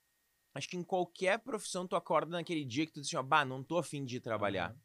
Acho 0.55 0.69
que 0.69 0.77
em 0.77 0.85
qualquer 0.85 1.39
profissão 1.39 1.87
tu 1.87 1.97
acorda 1.97 2.33
naquele 2.33 2.65
dia 2.65 2.87
que 2.87 2.93
tu 2.93 3.01
diz 3.01 3.09
assim, 3.09 3.17
ó, 3.17 3.23
bah, 3.23 3.45
não 3.45 3.63
tô 3.63 3.79
afim 3.79 4.05
de 4.05 4.21
trabalhar. 4.21 4.71
Aham. 4.71 4.81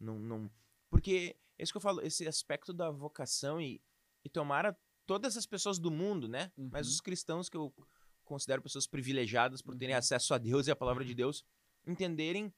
Não, 0.00 0.18
não... 0.18 0.50
Porque, 0.90 1.36
isso 1.58 1.72
que 1.72 1.76
eu 1.76 1.82
falo, 1.82 2.00
esse 2.02 2.26
aspecto 2.26 2.72
da 2.72 2.90
vocação 2.90 3.60
e, 3.60 3.82
e 4.24 4.28
tomara 4.28 4.78
todas 5.06 5.36
as 5.36 5.46
pessoas 5.46 5.78
do 5.78 5.90
mundo, 5.90 6.28
né? 6.28 6.52
Mas 6.56 6.86
Uhum. 6.86 6.92
os 6.94 7.00
cristãos 7.00 7.48
que 7.48 7.56
eu 7.56 7.74
considero 8.24 8.62
pessoas 8.62 8.86
privilegiadas 8.86 9.62
por 9.62 9.76
terem 9.76 9.94
Uhum. 9.94 9.98
acesso 9.98 10.34
a 10.34 10.38
Deus 10.38 10.66
e 10.66 10.70
a 10.70 10.76
palavra 10.76 11.04
de 11.04 11.14
Deus, 11.14 11.44
entenderem 11.86 12.52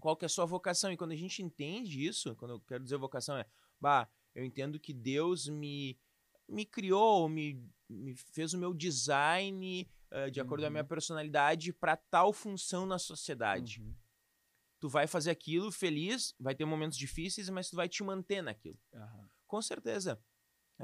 qual 0.00 0.16
que 0.16 0.24
é 0.24 0.26
a 0.26 0.28
sua 0.28 0.44
vocação. 0.46 0.90
E 0.92 0.96
quando 0.96 1.12
a 1.12 1.16
gente 1.16 1.42
entende 1.42 2.04
isso, 2.04 2.34
quando 2.36 2.52
eu 2.52 2.60
quero 2.60 2.82
dizer 2.82 2.96
vocação 2.96 3.36
é, 3.36 3.46
bah, 3.80 4.08
eu 4.34 4.44
entendo 4.44 4.80
que 4.80 4.92
Deus 4.94 5.48
me, 5.48 5.98
me 6.48 6.64
criou, 6.64 7.28
me, 7.28 7.62
me 7.88 8.14
fez 8.14 8.54
o 8.54 8.58
meu 8.58 8.72
design 8.72 9.88
eh, 10.10 10.30
de 10.30 10.40
acordo 10.40 10.62
com 10.62 10.66
a 10.66 10.70
minha 10.70 10.82
Uhum. 10.82 10.88
personalidade 10.88 11.72
para 11.72 11.96
tal 11.96 12.32
função 12.32 12.86
na 12.86 12.98
sociedade 12.98 13.80
Uhum. 13.80 13.94
tu 14.80 14.88
vai 14.88 15.06
fazer 15.06 15.30
aquilo 15.30 15.70
feliz, 15.70 16.34
vai 16.40 16.54
ter 16.56 16.64
momentos 16.64 16.98
difíceis, 16.98 17.48
mas 17.50 17.70
tu 17.70 17.76
vai 17.76 17.88
te 17.88 18.02
manter 18.02 18.42
naquilo. 18.42 18.78
Aham. 18.92 19.28
Com 19.46 19.62
certeza. 19.62 20.18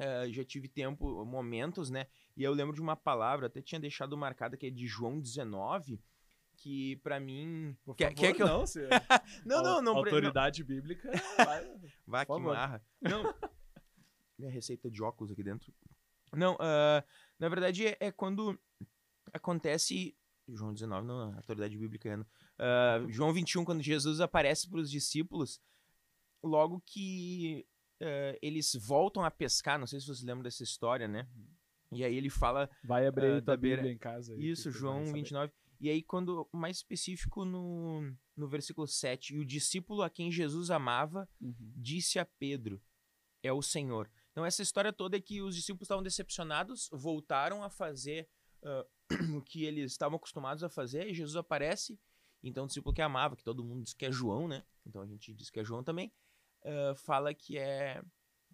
É, 0.01 0.29
já 0.31 0.45
tive 0.45 0.69
tempo, 0.69 1.25
momentos, 1.25 1.91
né? 1.91 2.07
E 2.37 2.43
eu 2.45 2.53
lembro 2.53 2.75
de 2.75 2.81
uma 2.81 2.95
palavra, 2.95 3.47
até 3.49 3.61
tinha 3.61 3.81
deixado 3.81 4.17
marcada, 4.17 4.57
que 4.57 4.67
é 4.67 4.71
de 4.71 4.87
João 4.87 5.19
19, 5.21 6.01
que 6.57 6.97
pra 6.97 7.19
mim. 7.19 7.77
Por 7.85 7.97
Quer- 7.97 8.11
favor, 8.11 8.21
quer 8.21 8.33
que 8.35 8.43
eu- 8.43 8.47
não, 8.47 8.67
se- 8.67 8.81
Não, 9.45 9.63
não, 9.63 9.83
não. 9.83 9.97
Autoridade 9.97 10.63
bíblica. 10.63 11.11
vai- 11.37 11.77
Vai 12.07 12.27
que 12.27 12.39
marra. 12.39 12.83
Não. 13.01 13.35
Minha 14.39 14.51
receita 14.53 14.89
de 14.89 15.03
óculos 15.03 15.33
aqui 15.33 15.43
dentro 15.43 15.73
Não, 16.33 16.55
uh, 16.55 17.03
na 17.39 17.49
verdade 17.49 17.89
é, 17.89 17.97
é, 17.99 18.13
quando 18.13 18.57
acontece. 19.33 20.17
João 20.51 20.73
19, 20.73 21.07
não, 21.07 21.35
autoridade 21.35 21.77
bíblica. 21.77 22.25
Uh, 22.57 23.11
João 23.11 23.33
21, 23.33 23.65
quando 23.65 23.83
Jesus 23.83 24.21
aparece 24.21 24.69
para 24.71 24.79
os 24.81 24.91
discípulos, 24.91 25.61
logo 26.43 26.81
que 26.87 27.67
uh, 28.01 28.39
eles 28.41 28.75
voltam 28.75 29.25
a 29.25 29.31
pescar, 29.31 29.79
não 29.79 29.87
sei 29.87 30.01
se 30.01 30.07
vocês 30.07 30.23
lembram 30.23 30.43
dessa 30.43 30.63
história, 30.63 31.09
né? 31.09 31.29
E 31.91 32.05
aí 32.05 32.15
ele 32.17 32.31
fala. 32.31 32.69
Vai 32.85 33.07
abrir 33.07 33.39
uh, 33.39 33.41
da 33.41 33.57
Bíblia 33.57 33.91
em 33.91 33.99
casa. 33.99 34.35
Aí, 34.35 34.51
isso, 34.51 34.71
João 34.71 35.05
29. 35.13 35.53
E 35.81 35.89
aí, 35.89 36.03
quando 36.03 36.49
mais 36.53 36.79
específico 36.79 37.45
no, 37.45 38.13
no 38.37 38.49
versículo 38.49 38.87
7, 38.87 39.35
e 39.35 39.39
o 39.39 39.45
discípulo 39.45 40.03
a 40.03 40.11
quem 40.11 40.31
Jesus 40.31 40.71
amava 40.71 41.29
uhum. 41.41 41.55
disse 41.77 42.19
a 42.19 42.25
Pedro: 42.25 42.83
É 43.43 43.53
o 43.53 43.63
Senhor. 43.63 44.11
Então, 44.33 44.45
essa 44.45 44.63
história 44.63 44.93
toda 44.93 45.17
é 45.17 45.21
que 45.21 45.41
os 45.41 45.55
discípulos 45.55 45.87
estavam 45.87 46.03
decepcionados, 46.03 46.89
voltaram 46.93 47.63
a 47.63 47.71
fazer 47.71 48.29
uh, 48.63 48.87
o 49.37 49.43
que 49.43 49.65
eles 49.65 49.93
estavam 49.93 50.17
acostumados 50.17 50.63
a 50.63 50.69
fazer, 50.69 51.09
e 51.09 51.15
Jesus 51.15 51.37
aparece. 51.37 51.99
Então, 52.43 52.65
o 52.65 52.67
discípulo 52.67 52.95
que 52.95 53.03
amava, 53.03 53.37
que 53.37 53.43
todo 53.43 53.65
mundo 53.65 53.83
diz 53.83 53.95
que 53.95 54.07
é 54.07 54.13
João, 54.13 54.47
né? 54.47 54.65
Então, 54.87 55.03
a 55.03 55.07
gente 55.07 55.35
diz 55.35 55.51
que 55.51 55.59
é 55.59 55.65
João 55.65 55.83
também, 55.83 56.13
uh, 56.65 56.95
fala 56.97 57.35
que 57.35 57.59
é, 57.59 58.03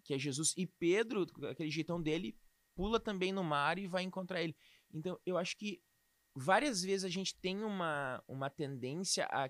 que 0.03 0.13
é 0.13 0.19
Jesus. 0.19 0.53
E 0.57 0.65
Pedro, 0.65 1.25
aquele 1.49 1.69
jeitão 1.69 2.01
dele, 2.01 2.37
pula 2.75 2.99
também 2.99 3.31
no 3.31 3.43
mar 3.43 3.77
e 3.77 3.87
vai 3.87 4.03
encontrar 4.03 4.41
ele. 4.41 4.55
Então, 4.93 5.19
eu 5.25 5.37
acho 5.37 5.57
que 5.57 5.81
várias 6.35 6.83
vezes 6.83 7.05
a 7.05 7.09
gente 7.09 7.35
tem 7.35 7.63
uma, 7.63 8.23
uma 8.27 8.49
tendência 8.49 9.25
a, 9.31 9.49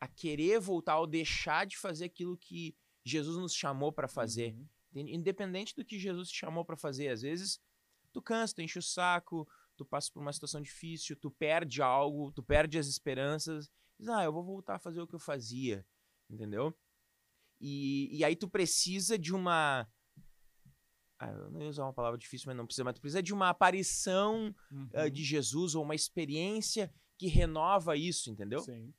a 0.00 0.08
querer 0.08 0.58
voltar 0.58 0.98
ou 0.98 1.06
deixar 1.06 1.66
de 1.66 1.76
fazer 1.76 2.06
aquilo 2.06 2.36
que 2.36 2.74
Jesus 3.04 3.36
nos 3.36 3.54
chamou 3.54 3.92
para 3.92 4.08
fazer. 4.08 4.54
Uhum. 4.54 5.06
Independente 5.08 5.74
do 5.74 5.84
que 5.84 5.98
Jesus 5.98 6.30
te 6.30 6.38
chamou 6.38 6.64
para 6.64 6.76
fazer, 6.76 7.08
às 7.08 7.22
vezes 7.22 7.60
tu 8.12 8.20
cansa, 8.20 8.54
tu 8.54 8.62
enche 8.62 8.78
o 8.78 8.82
saco, 8.82 9.48
tu 9.76 9.84
passa 9.84 10.10
por 10.12 10.20
uma 10.20 10.32
situação 10.32 10.60
difícil, 10.60 11.16
tu 11.16 11.30
perde 11.30 11.80
algo, 11.80 12.32
tu 12.32 12.42
perde 12.42 12.78
as 12.78 12.86
esperanças, 12.86 13.70
diz, 13.98 14.08
ah, 14.08 14.24
eu 14.24 14.32
vou 14.32 14.42
voltar 14.42 14.76
a 14.76 14.78
fazer 14.78 15.00
o 15.00 15.06
que 15.06 15.14
eu 15.14 15.20
fazia, 15.20 15.86
entendeu? 16.28 16.76
E, 17.60 18.08
e 18.16 18.24
aí 18.24 18.34
tu 18.34 18.48
precisa 18.48 19.18
de 19.18 19.34
uma. 19.34 19.86
Ah, 21.18 21.28
eu 21.28 21.50
não 21.50 21.60
ia 21.60 21.68
usar 21.68 21.84
uma 21.84 21.92
palavra 21.92 22.18
difícil, 22.18 22.46
mas 22.46 22.56
não 22.56 22.64
precisa, 22.64 22.84
mas 22.84 22.94
tu 22.94 23.00
precisa 23.00 23.22
de 23.22 23.34
uma 23.34 23.50
aparição 23.50 24.54
uhum. 24.70 24.88
uh, 24.94 25.10
de 25.10 25.22
Jesus 25.22 25.74
ou 25.74 25.84
uma 25.84 25.94
experiência 25.94 26.90
que 27.18 27.26
renova 27.26 27.94
isso, 27.94 28.30
entendeu? 28.30 28.60
Sim. 28.60 28.94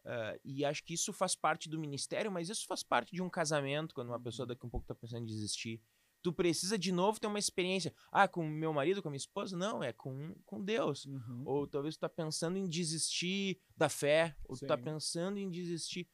Uh, 0.00 0.40
e 0.44 0.64
acho 0.64 0.82
que 0.82 0.94
isso 0.94 1.12
faz 1.12 1.36
parte 1.36 1.68
do 1.68 1.78
ministério, 1.78 2.32
mas 2.32 2.48
isso 2.48 2.66
faz 2.66 2.82
parte 2.82 3.14
de 3.14 3.22
um 3.22 3.30
casamento, 3.30 3.94
quando 3.94 4.08
uma 4.08 4.20
pessoa 4.20 4.44
uhum. 4.44 4.48
daqui 4.48 4.66
um 4.66 4.70
pouco 4.70 4.86
tá 4.86 4.94
pensando 4.94 5.22
em 5.22 5.26
desistir. 5.26 5.80
Tu 6.22 6.32
precisa 6.32 6.76
de 6.76 6.90
novo 6.90 7.20
ter 7.20 7.28
uma 7.28 7.38
experiência. 7.38 7.94
Ah, 8.10 8.26
com 8.26 8.46
meu 8.46 8.72
marido, 8.72 9.00
com 9.00 9.08
a 9.08 9.10
minha 9.10 9.16
esposa? 9.16 9.56
Não, 9.56 9.82
é 9.82 9.92
com, 9.92 10.34
com 10.44 10.62
Deus. 10.62 11.06
Uhum. 11.06 11.44
Ou 11.46 11.66
talvez 11.66 11.96
tu 11.96 12.00
tá 12.00 12.08
pensando 12.08 12.58
em 12.58 12.68
desistir 12.68 13.58
da 13.76 13.88
fé, 13.88 14.36
ou 14.44 14.56
Sim. 14.56 14.66
tu 14.66 14.68
tá 14.68 14.76
pensando 14.76 15.38
em 15.38 15.48
desistir. 15.48 16.08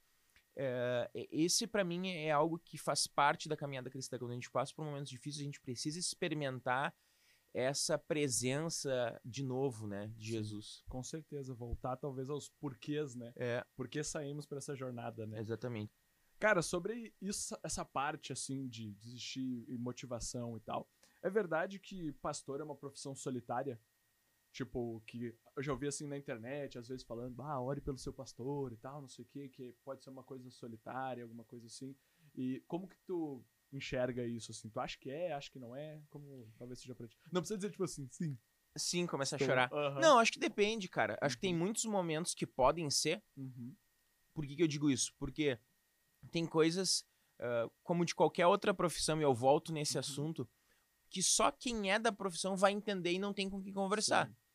É, 0.57 1.11
esse, 1.31 1.66
para 1.66 1.85
mim, 1.85 2.09
é 2.09 2.31
algo 2.31 2.59
que 2.59 2.79
faz 2.79 3.07
parte 3.07 3.49
da 3.49 3.57
caminhada 3.57 3.90
cristã. 3.90 4.19
Quando 4.19 4.31
a 4.31 4.35
gente 4.35 4.51
passa 4.51 4.73
por 4.75 4.85
momentos 4.85 5.11
difíceis, 5.11 5.42
a 5.42 5.45
gente 5.45 5.61
precisa 5.61 5.99
experimentar 5.99 6.95
essa 7.53 7.99
presença 7.99 9.19
de 9.25 9.42
novo, 9.42 9.87
né, 9.87 10.12
de 10.16 10.33
Jesus. 10.33 10.85
Com 10.88 11.03
certeza, 11.03 11.55
voltar 11.55 11.97
talvez 11.97 12.29
aos 12.29 12.51
porquês, 12.51 13.14
né? 13.14 13.33
É. 13.35 13.64
Por 13.75 13.88
que 13.88 14.03
saímos 14.03 14.45
para 14.45 14.59
essa 14.59 14.77
jornada, 14.77 15.27
né? 15.27 15.40
Exatamente. 15.40 15.90
Cara, 16.38 16.61
sobre 16.61 17.14
isso, 17.21 17.57
essa 17.62 17.83
parte 17.83 18.31
assim 18.31 18.69
de 18.69 18.92
desistir 18.92 19.64
e 19.69 19.79
motivação 19.79 20.57
e 20.57 20.61
tal. 20.61 20.87
É 21.23 21.31
verdade 21.31 21.79
que 21.79 22.12
pastor 22.21 22.61
é 22.61 22.64
uma 22.64 22.77
profissão 22.77 23.14
solitária? 23.14 23.81
Tipo, 24.57 25.03
que 25.07 25.37
eu 25.55 25.62
já 25.62 25.71
ouvi 25.71 25.87
assim 25.87 26.07
na 26.07 26.16
internet, 26.16 26.79
às 26.79 26.88
vezes 26.88 27.05
falando, 27.05 27.42
ah, 27.42 27.61
ore 27.61 27.79
pelo 27.79 27.99
seu 27.99 28.11
pastor 28.11 28.73
e 28.73 28.77
tal, 28.79 29.03
não 29.03 29.09
sei 29.09 29.23
o 29.23 29.29
quê, 29.29 29.51
que 29.51 29.75
pode 29.85 30.03
ser 30.03 30.09
uma 30.09 30.23
coisa 30.25 30.51
solitária, 30.51 31.23
alguma 31.23 31.45
coisa 31.45 31.66
assim. 31.66 31.95
E 32.35 32.64
como 32.66 32.88
que 32.88 32.97
tu 33.07 33.45
enxerga 33.71 34.25
isso, 34.25 34.53
assim? 34.53 34.71
Tu 34.71 34.81
acha 34.81 34.99
que 34.99 35.11
é, 35.11 35.35
acha 35.35 35.51
que 35.51 35.59
não 35.59 35.77
é? 35.77 36.01
Como 36.09 36.51
talvez 36.57 36.81
seja 36.81 36.95
pra 36.95 37.07
ti? 37.07 37.19
Não 37.31 37.42
precisa 37.42 37.59
dizer, 37.59 37.71
tipo 37.71 37.85
assim, 37.85 38.09
sim. 38.11 38.38
Sim, 38.79 39.07
começa 39.07 39.37
a 39.37 39.38
chorar. 39.38 39.71
Não, 40.01 40.19
acho 40.19 40.33
que 40.33 40.38
depende, 40.38 40.88
cara. 40.88 41.19
Acho 41.21 41.37
que 41.37 41.42
tem 41.42 41.53
uhum. 41.53 41.61
muitos 41.61 41.85
momentos 41.85 42.33
que 42.33 42.47
podem 42.47 42.88
ser. 42.88 43.23
Uhum. 43.37 43.77
Por 44.33 44.47
que, 44.47 44.57
que 44.57 44.62
eu 44.62 44.69
digo 44.69 44.88
isso? 44.88 45.12
Porque 45.19 45.61
tem 46.33 46.47
coisas, 46.47 47.07
uh, 47.40 47.71
como 47.83 48.07
de 48.07 48.14
qualquer 48.14 48.47
outra 48.47 48.73
profissão, 48.73 49.21
e 49.21 49.23
eu 49.23 49.35
volto 49.35 49.71
nesse 49.71 49.97
uhum. 49.97 50.01
assunto, 50.01 50.49
que 51.11 51.23
só 51.23 51.53
quem 51.53 51.92
é 51.92 51.99
da 51.99 52.11
profissão 52.11 52.57
vai 52.57 52.73
entender 52.73 53.12
e 53.12 53.19
não 53.19 53.35
tem 53.35 53.51
com 53.51 53.62
quem 53.62 53.75
conversar. 53.75 54.29
Sim. 54.29 54.45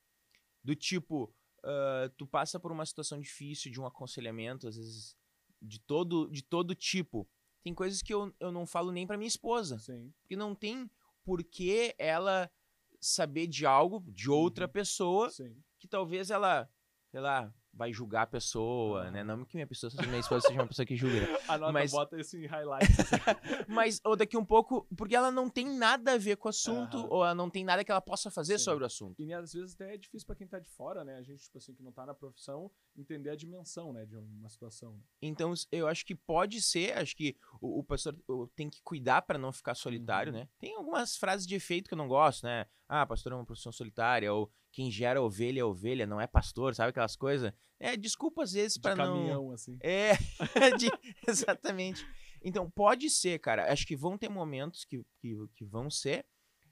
Do 0.63 0.76
tipo, 0.76 1.34
uh, 1.63 2.10
tu 2.17 2.28
passa 2.28 2.60
por 2.60 2.71
uma 2.71 2.86
situação 2.86 3.19
difícil 3.19 3.71
de 3.71 3.80
um 3.80 3.86
aconselhamento, 3.86 4.67
às 4.67 4.76
vezes 4.76 5.15
de 5.62 5.80
todo, 5.80 6.30
de 6.30 6.41
todo 6.43 6.76
tipo. 6.76 7.28
Tem 7.63 7.74
coisas 7.74 8.02
que 8.02 8.13
eu, 8.13 8.34
eu 8.39 8.52
não 8.52 8.65
falo 8.65 8.91
nem 8.91 9.06
para 9.06 9.17
minha 9.17 9.28
esposa. 9.28 9.78
Sim. 9.80 10.12
Porque 10.21 10.36
não 10.36 10.56
tem 10.56 10.89
por 11.24 11.43
que 11.43 11.93
ela 11.97 12.52
saber 13.00 13.47
de 13.47 13.65
algo 13.65 14.04
de 14.12 14.30
outra 14.30 14.65
uhum. 14.65 14.71
pessoa 14.71 15.30
Sim. 15.30 15.56
que 15.80 15.88
talvez 15.88 16.30
ela, 16.30 16.69
sei 17.10 17.19
lá, 17.19 17.54
vai 17.73 17.93
julgar 17.93 18.23
a 18.23 18.27
pessoa, 18.27 19.10
né? 19.12 19.23
Não 19.23 19.45
que 19.45 19.55
minha 19.55 19.67
pessoa, 19.67 19.91
minha 20.05 20.19
esposa 20.19 20.47
seja 20.47 20.60
uma 20.60 20.67
pessoa 20.67 20.86
que 20.86 20.95
julga. 20.95 21.21
Né? 21.21 21.27
Anota, 21.47 21.71
mas 21.71 21.91
bota 21.91 22.19
isso 22.19 22.38
em 22.38 22.45
highlights. 22.45 22.99
Assim. 22.99 23.15
mas 23.67 24.01
ou 24.03 24.15
daqui 24.15 24.38
um 24.38 24.45
pouco, 24.45 24.88
porque 24.95 25.15
ela 25.15 25.31
não 25.31 25.49
tem 25.49 25.65
nada 25.65 26.13
a 26.13 26.17
ver 26.17 26.38
com 26.38 26.47
o 26.47 26.49
assunto, 26.49 26.97
uhum. 26.97 27.07
ou 27.10 27.23
ela 27.23 27.36
não 27.36 27.49
tem 27.49 27.63
nada 27.63 27.84
que 27.84 27.91
ela 27.91 28.01
possa 28.01 28.29
fazer 28.29 28.57
Sim. 28.60 28.65
sobre 28.65 28.84
o 28.84 28.88
assunto. 28.88 29.21
E 29.21 29.34
às 29.34 29.53
vezes 29.53 29.73
até 29.73 29.93
é 29.93 29.97
difícil 29.97 30.27
para 30.27 30.36
quem 30.36 30.47
tá 30.47 30.60
de 30.60 30.69
fora, 30.69 31.03
né? 31.03 31.17
A 31.17 31.23
gente, 31.23 31.43
tipo 31.43 31.57
assim, 31.57 31.73
que 31.73 31.84
não 31.84 31.91
tá 31.91 32.05
na 32.05 32.13
profissão, 32.13 32.69
entender 32.95 33.29
a 33.29 33.36
dimensão, 33.36 33.93
né, 33.93 34.05
de 34.05 34.15
uma 34.17 34.49
situação. 34.49 34.93
Né? 34.93 35.03
Então, 35.21 35.53
eu 35.71 35.88
acho 35.88 36.05
que 36.05 36.15
pode 36.15 36.62
ser, 36.62 36.97
acho 36.97 37.15
que 37.15 37.36
o, 37.62 37.79
o 37.79 37.84
pastor 37.84 38.15
tem 38.55 38.69
que 38.69 38.81
cuidar 38.84 39.21
para 39.21 39.38
não 39.38 39.51
ficar 39.51 39.75
solitário, 39.75 40.34
uhum. 40.34 40.39
né? 40.39 40.49
Tem 40.60 40.75
algumas 40.75 41.15
frases 41.15 41.47
de 41.47 41.55
efeito 41.55 41.88
que 41.88 41.93
eu 41.93 41.97
não 41.97 42.07
gosto, 42.07 42.43
né? 42.43 42.65
Ah, 42.88 43.05
pastor 43.05 43.31
é 43.31 43.36
uma 43.36 43.45
profissão 43.45 43.71
solitária, 43.71 44.34
ou 44.34 44.51
quem 44.71 44.89
gera 44.89 45.21
ovelha 45.21 45.62
é 45.62 45.63
ovelha, 45.63 46.07
não 46.07 46.19
é 46.19 46.27
pastor, 46.27 46.73
sabe 46.73 46.89
aquelas 46.89 47.15
coisas? 47.15 47.53
É, 47.79 47.97
desculpa 47.97 48.43
às 48.43 48.53
vezes 48.53 48.77
para 48.77 48.95
não. 48.95 49.15
caminhão, 49.15 49.51
assim. 49.51 49.77
É, 49.81 50.13
de... 50.77 50.89
exatamente. 51.27 52.05
Então, 52.43 52.69
pode 52.69 53.10
ser, 53.10 53.39
cara. 53.39 53.71
Acho 53.71 53.86
que 53.86 53.95
vão 53.95 54.17
ter 54.17 54.29
momentos 54.29 54.86
que, 54.86 55.03
que, 55.19 55.36
que 55.55 55.65
vão 55.65 55.89
ser, 55.89 56.25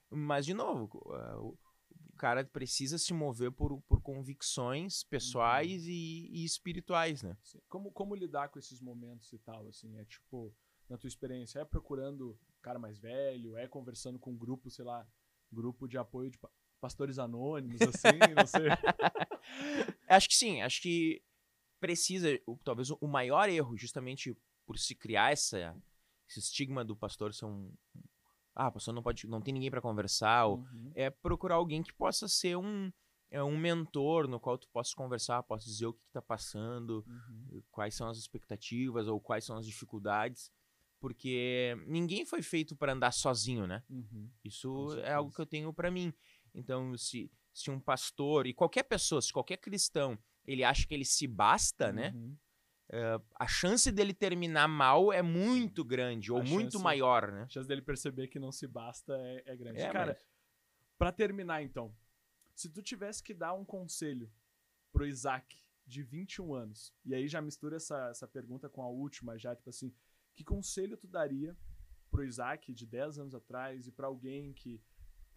mas, 0.10 0.46
de 0.46 0.54
novo, 0.54 0.90
o 0.94 1.58
cara 2.18 2.44
precisa 2.44 2.98
se 2.98 3.14
mover 3.14 3.52
por, 3.52 3.80
por 3.82 4.02
convicções 4.02 5.04
pessoais 5.04 5.84
uhum. 5.84 5.90
e, 5.90 6.42
e, 6.42 6.46
espirituais, 6.46 7.22
né? 7.22 7.38
Como, 7.68 7.92
como 7.92 8.16
lidar 8.16 8.50
com 8.50 8.60
esses 8.60 8.82
momentos 8.82 9.32
e 9.32 9.40
tal, 9.40 9.68
assim? 9.68 9.98
É 9.98 10.06
tipo, 10.06 10.54
na 10.90 10.98
tua 10.98 11.08
experiência, 11.08 11.60
é 11.60 11.66
procurando 11.66 12.38
cara 12.62 12.80
mais 12.80 12.98
velho, 12.98 13.58
é 13.58 13.68
conversando 13.68 14.20
com 14.20 14.32
um 14.32 14.38
grupo, 14.38 14.70
sei 14.70 14.84
lá, 14.84 15.08
grupo 15.52 15.88
de 15.88 15.98
apoio 15.98 16.30
de 16.30 16.38
pastores 16.80 17.20
anônimos, 17.20 17.82
assim, 17.82 18.18
não 18.36 18.48
sei. 18.48 18.70
acho 20.08 20.28
que 20.28 20.36
sim, 20.36 20.62
acho 20.62 20.82
que 20.82 21.22
precisa, 21.80 22.28
talvez 22.64 22.90
o 22.92 23.08
maior 23.08 23.50
erro, 23.50 23.78
justamente 23.78 24.36
por 24.66 24.78
se 24.78 24.94
criar 24.94 25.32
essa, 25.32 25.76
esse 26.28 26.40
estigma 26.40 26.84
do 26.84 26.96
pastor 26.96 27.34
ser 27.34 27.46
um. 27.46 27.72
Ah, 28.56 28.70
pastor 28.70 28.94
não 28.94 29.02
pode, 29.02 29.26
não 29.28 29.42
tem 29.42 29.54
ninguém 29.54 29.72
para 29.72 29.82
conversar, 29.82 30.48
uhum. 30.48 30.60
ou, 30.60 30.92
é 30.96 31.10
procurar 31.10 31.56
alguém 31.56 31.82
que 31.82 31.94
possa 31.94 32.28
ser 32.28 32.58
um, 32.58 32.92
é 33.32 33.44
um 33.44 33.58
mentor 33.58 34.28
no 34.28 34.40
qual 34.40 34.58
tu 34.58 34.68
possa 34.70 34.94
conversar, 34.96 35.42
possa 35.44 35.66
dizer 35.66 35.86
o 35.86 35.94
que 35.94 36.06
está 36.08 36.22
passando, 36.22 37.06
uhum. 37.08 37.62
quais 37.72 37.96
são 37.96 38.10
as 38.10 38.18
expectativas 38.18 39.08
ou 39.08 39.20
quais 39.20 39.46
são 39.46 39.58
as 39.58 39.66
dificuldades, 39.66 40.52
porque 41.00 41.76
ninguém 41.88 42.26
foi 42.26 42.42
feito 42.42 42.76
para 42.76 42.94
andar 42.94 43.12
sozinho, 43.12 43.66
né? 43.66 43.84
Uhum. 43.90 44.30
Isso 44.44 45.00
é 45.00 45.14
algo 45.14 45.32
que 45.32 45.40
eu 45.40 45.46
tenho 45.46 45.74
para 45.74 45.90
mim. 45.90 46.14
Então, 46.60 46.98
se, 46.98 47.32
se 47.54 47.72
um 47.72 47.80
pastor, 47.80 48.48
e 48.48 48.54
qualquer 48.54 48.84
pessoa, 48.84 49.22
se 49.22 49.34
qualquer 49.34 49.58
cristão, 49.58 50.18
ele 50.46 50.64
acha 50.64 50.86
que 50.88 50.94
ele 50.94 51.06
se 51.06 51.28
basta, 51.28 51.92
né? 51.92 52.12
uhum. 52.16 52.30
né? 52.30 52.38
Uh, 52.92 53.24
a 53.36 53.46
chance 53.48 53.92
dele 53.92 54.16
terminar 54.16 54.68
mal 54.68 55.14
é 55.14 55.22
muito 55.22 55.84
grande, 55.86 56.32
ou 56.32 56.40
a 56.40 56.44
muito 56.44 56.74
chance, 56.74 56.84
maior, 56.84 57.32
né? 57.32 57.44
A 57.44 57.48
chance 57.48 57.68
dele 57.68 57.84
perceber 57.84 58.28
que 58.28 58.40
não 58.40 58.52
se 58.52 58.66
basta 58.66 59.14
é, 59.16 59.44
é 59.46 59.56
grande. 59.56 59.80
É, 59.80 59.92
Cara, 59.92 60.14
mas... 60.14 60.26
para 60.98 61.12
terminar 61.12 61.62
então, 61.62 61.96
se 62.56 62.68
tu 62.68 62.82
tivesse 62.82 63.24
que 63.24 63.34
dar 63.34 63.54
um 63.54 63.64
conselho 63.64 64.32
pro 64.92 65.06
Isaac 65.06 65.56
de 65.86 66.02
21 66.02 66.54
anos, 66.56 66.92
e 67.06 67.14
aí 67.14 67.28
já 67.28 67.42
mistura 67.42 67.78
essa, 67.78 68.10
essa 68.10 68.28
pergunta 68.28 68.68
com 68.68 68.82
a 68.82 68.90
última, 68.90 69.38
já, 69.38 69.56
tipo 69.56 69.70
assim, 69.70 69.94
que 70.34 70.44
conselho 70.44 70.98
tu 70.98 71.08
daria 71.08 71.56
pro 72.10 72.24
Isaac 72.24 72.74
de 72.74 72.88
10 72.88 73.20
anos 73.20 73.36
atrás 73.36 73.88
e 73.88 73.92
para 73.92 74.08
alguém 74.08 74.52
que 74.52 74.82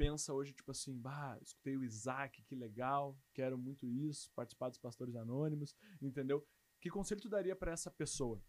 pensa 0.03 0.34
hoje, 0.34 0.53
tipo 0.53 0.72
assim, 0.72 0.98
bah, 0.98 1.38
escutei 1.40 1.76
o 1.76 1.84
Isaac, 1.84 2.42
que 2.42 2.57
legal, 2.57 3.16
quero 3.32 3.57
muito 3.57 3.86
isso, 3.86 4.32
participar 4.34 4.68
dos 4.68 4.78
Pastores 4.78 5.14
Anônimos, 5.14 5.76
entendeu? 6.00 6.44
Que 6.80 6.90
conselho 6.90 7.20
tu 7.20 7.28
daria 7.28 7.55
para 7.55 7.70
essa 7.70 7.88
pessoa? 7.88 8.42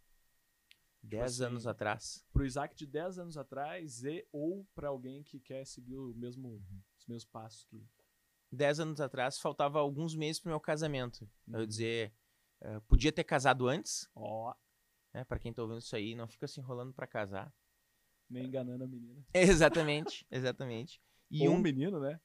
10 1.04 1.42
assim, 1.42 1.44
anos 1.44 1.68
atrás. 1.68 2.26
Pro 2.34 2.44
Isaac 2.44 2.76
de 2.76 2.88
10 2.88 3.20
anos 3.20 3.38
atrás 3.38 4.04
e 4.04 4.28
ou 4.32 4.66
para 4.74 4.88
alguém 4.88 5.22
que 5.22 5.40
quer 5.40 5.64
seguir 5.68 5.96
o 5.98 6.12
mesmo, 6.16 6.60
os 6.98 7.06
mesmos 7.06 7.26
passos 7.26 7.66
que. 7.66 7.86
10 8.52 8.80
anos 8.80 9.00
atrás, 9.00 9.38
faltava 9.40 9.80
alguns 9.80 10.16
meses 10.16 10.40
pro 10.40 10.50
meu 10.50 10.60
casamento. 10.60 11.30
Eu 11.48 11.54
Uhum. 11.54 11.60
ia 11.62 11.68
dizer, 11.68 12.14
eh, 12.62 12.80
podia 12.88 13.12
ter 13.12 13.24
casado 13.24 13.68
antes, 13.68 14.10
Ó, 14.16 14.56
né? 15.14 15.24
Pra 15.24 15.38
quem 15.38 15.54
tá 15.54 15.62
ouvindo 15.62 15.80
isso 15.82 15.96
aí, 15.96 16.16
não 16.16 16.28
fica 16.28 16.48
se 16.48 16.60
enrolando 16.60 16.94
pra 16.94 17.06
casar. 17.06 17.54
nem 18.30 18.46
enganando 18.48 18.84
a 18.84 18.88
menina. 18.88 19.24
Exatamente, 19.36 20.26
exatamente. 20.32 21.00
E 21.34 21.48
ou 21.48 21.54
um 21.54 21.58
um 21.58 21.62
menino, 21.62 22.00
né? 22.00 22.20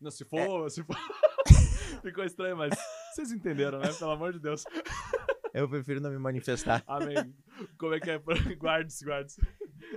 Não, 0.00 0.10
se 0.10 0.24
for. 0.24 0.70
Se 0.70 0.82
for... 0.82 0.96
Ficou 2.02 2.24
estranho, 2.24 2.56
mas 2.56 2.72
vocês 3.14 3.30
entenderam, 3.32 3.78
né? 3.78 3.92
Pelo 3.92 4.10
amor 4.12 4.32
de 4.32 4.38
Deus. 4.40 4.64
Eu 5.52 5.68
prefiro 5.68 6.00
não 6.00 6.10
me 6.10 6.18
manifestar. 6.18 6.82
Amém. 6.86 7.34
Como 7.76 7.92
é 7.92 8.00
que 8.00 8.08
é? 8.10 8.18
Guarde-se, 8.56 9.04
guarde-se. 9.04 9.40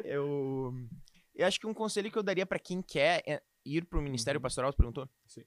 Eu, 0.04 0.74
eu 1.36 1.46
acho 1.48 1.60
que 1.60 1.68
um 1.68 1.74
conselho 1.76 2.12
que 2.12 2.18
eu 2.18 2.24
daria 2.24 2.44
pra 2.46 2.58
quem 2.58 2.82
quer 2.82 3.22
é 3.28 3.40
ir 3.64 3.86
pro 3.86 4.02
ministério 4.02 4.40
Uhum. 4.40 4.42
pastoral, 4.42 4.74
tu 4.74 4.78
perguntou? 4.78 5.08
Sim. 5.28 5.44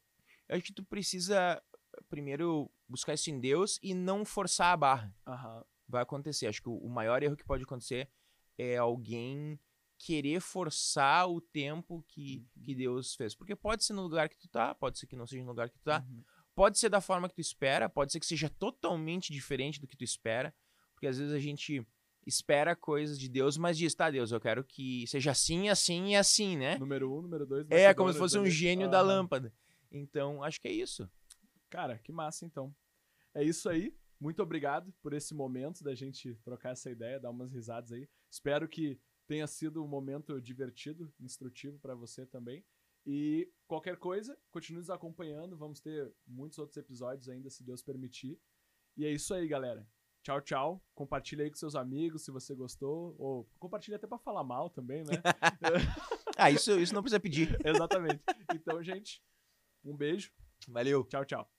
Eu 0.48 0.54
acho 0.56 0.64
que 0.64 0.72
tu 0.72 0.84
precisa 0.84 1.60
primeiro 2.08 2.70
buscar 2.88 3.14
isso 3.14 3.30
em 3.30 3.40
Deus 3.40 3.80
e 3.82 3.94
não 3.94 4.24
forçar 4.24 4.72
a 4.72 4.76
barra. 4.76 5.12
Aham. 5.26 5.64
Vai 5.88 6.02
acontecer. 6.02 6.46
Acho 6.46 6.62
que 6.62 6.68
o 6.68 6.76
o 6.76 6.88
maior 6.88 7.20
erro 7.24 7.36
que 7.36 7.44
pode 7.44 7.64
acontecer 7.64 8.08
é 8.56 8.76
alguém 8.76 9.58
querer 9.98 10.40
forçar 10.40 11.28
o 11.28 11.40
tempo 11.40 12.04
que, 12.08 12.46
Uhum. 12.56 12.62
que 12.62 12.74
Deus 12.74 13.14
fez. 13.14 13.34
Porque 13.34 13.56
pode 13.56 13.84
ser 13.84 13.92
no 13.94 14.02
lugar 14.02 14.28
que 14.28 14.38
tu 14.38 14.48
tá, 14.48 14.74
pode 14.74 14.98
ser 14.98 15.06
que 15.06 15.16
não 15.16 15.26
seja 15.26 15.42
no 15.42 15.48
lugar 15.48 15.68
que 15.70 15.78
tu 15.78 15.84
tá. 15.84 16.04
Uhum. 16.08 16.22
Pode 16.54 16.78
ser 16.78 16.88
da 16.88 17.00
forma 17.00 17.28
que 17.28 17.34
tu 17.34 17.40
espera, 17.40 17.88
pode 17.88 18.12
ser 18.12 18.20
que 18.20 18.26
seja 18.26 18.48
totalmente 18.48 19.32
diferente 19.32 19.80
do 19.80 19.86
que 19.86 19.96
tu 19.96 20.04
espera, 20.04 20.54
porque 20.94 21.06
às 21.06 21.18
vezes 21.18 21.32
a 21.34 21.38
gente 21.38 21.86
espera 22.26 22.74
coisas 22.74 23.18
de 23.18 23.28
Deus, 23.28 23.56
mas 23.56 23.76
diz, 23.78 23.94
tá, 23.94 24.10
Deus, 24.10 24.32
eu 24.32 24.40
quero 24.40 24.64
que 24.64 25.06
seja 25.06 25.30
assim, 25.30 25.68
assim 25.68 26.08
e 26.12 26.16
assim, 26.16 26.56
né? 26.56 26.76
Número 26.78 27.12
um, 27.12 27.22
número 27.22 27.46
dois. 27.46 27.66
É, 27.70 27.92
como 27.94 28.12
se 28.12 28.18
fosse 28.18 28.38
um 28.38 28.46
gênio 28.46 28.90
da 28.90 28.98
Aham. 28.98 29.06
lâmpada. 29.06 29.52
Então, 29.92 30.42
acho 30.42 30.60
que 30.60 30.66
é 30.68 30.72
isso. 30.72 31.08
Cara, 31.70 31.98
que 31.98 32.10
massa 32.10 32.44
então. 32.44 32.74
É 33.34 33.44
isso 33.44 33.68
aí. 33.68 33.94
Muito 34.18 34.42
obrigado 34.42 34.92
por 35.02 35.12
esse 35.12 35.34
momento 35.34 35.84
da 35.84 35.94
gente 35.94 36.34
trocar 36.42 36.70
essa 36.70 36.90
ideia, 36.90 37.20
dar 37.20 37.30
umas 37.30 37.52
risadas 37.52 37.92
aí. 37.92 38.08
Espero 38.30 38.66
que 38.66 38.98
tenha 39.26 39.46
sido 39.46 39.82
um 39.84 39.88
momento 39.88 40.40
divertido, 40.40 41.12
instrutivo 41.20 41.78
para 41.78 41.94
você 41.94 42.24
também. 42.26 42.64
E 43.04 43.50
qualquer 43.68 43.96
coisa, 43.96 44.36
continue 44.50 44.80
nos 44.80 44.90
acompanhando. 44.90 45.56
Vamos 45.56 45.80
ter 45.80 46.12
muitos 46.26 46.58
outros 46.58 46.76
episódios 46.76 47.28
ainda, 47.28 47.48
se 47.50 47.62
Deus 47.62 47.82
permitir. 47.82 48.40
E 48.96 49.04
é 49.04 49.10
isso 49.10 49.32
aí, 49.32 49.46
galera. 49.46 49.88
Tchau, 50.22 50.40
tchau. 50.40 50.84
Compartilha 50.92 51.44
aí 51.44 51.50
com 51.50 51.56
seus 51.56 51.76
amigos 51.76 52.24
se 52.24 52.32
você 52.32 52.54
gostou. 52.54 53.14
Ou 53.18 53.48
compartilha 53.60 53.96
até 53.96 54.08
para 54.08 54.18
falar 54.18 54.42
mal 54.42 54.70
também, 54.70 55.04
né? 55.04 55.12
Ah, 56.38 56.50
isso, 56.50 56.78
isso 56.78 56.92
não 56.92 57.00
precisa 57.00 57.18
pedir. 57.18 57.56
Exatamente. 57.64 58.22
Então, 58.54 58.82
gente, 58.82 59.22
um 59.82 59.96
beijo. 59.96 60.30
Valeu. 60.68 61.02
Tchau, 61.04 61.24
tchau. 61.24 61.55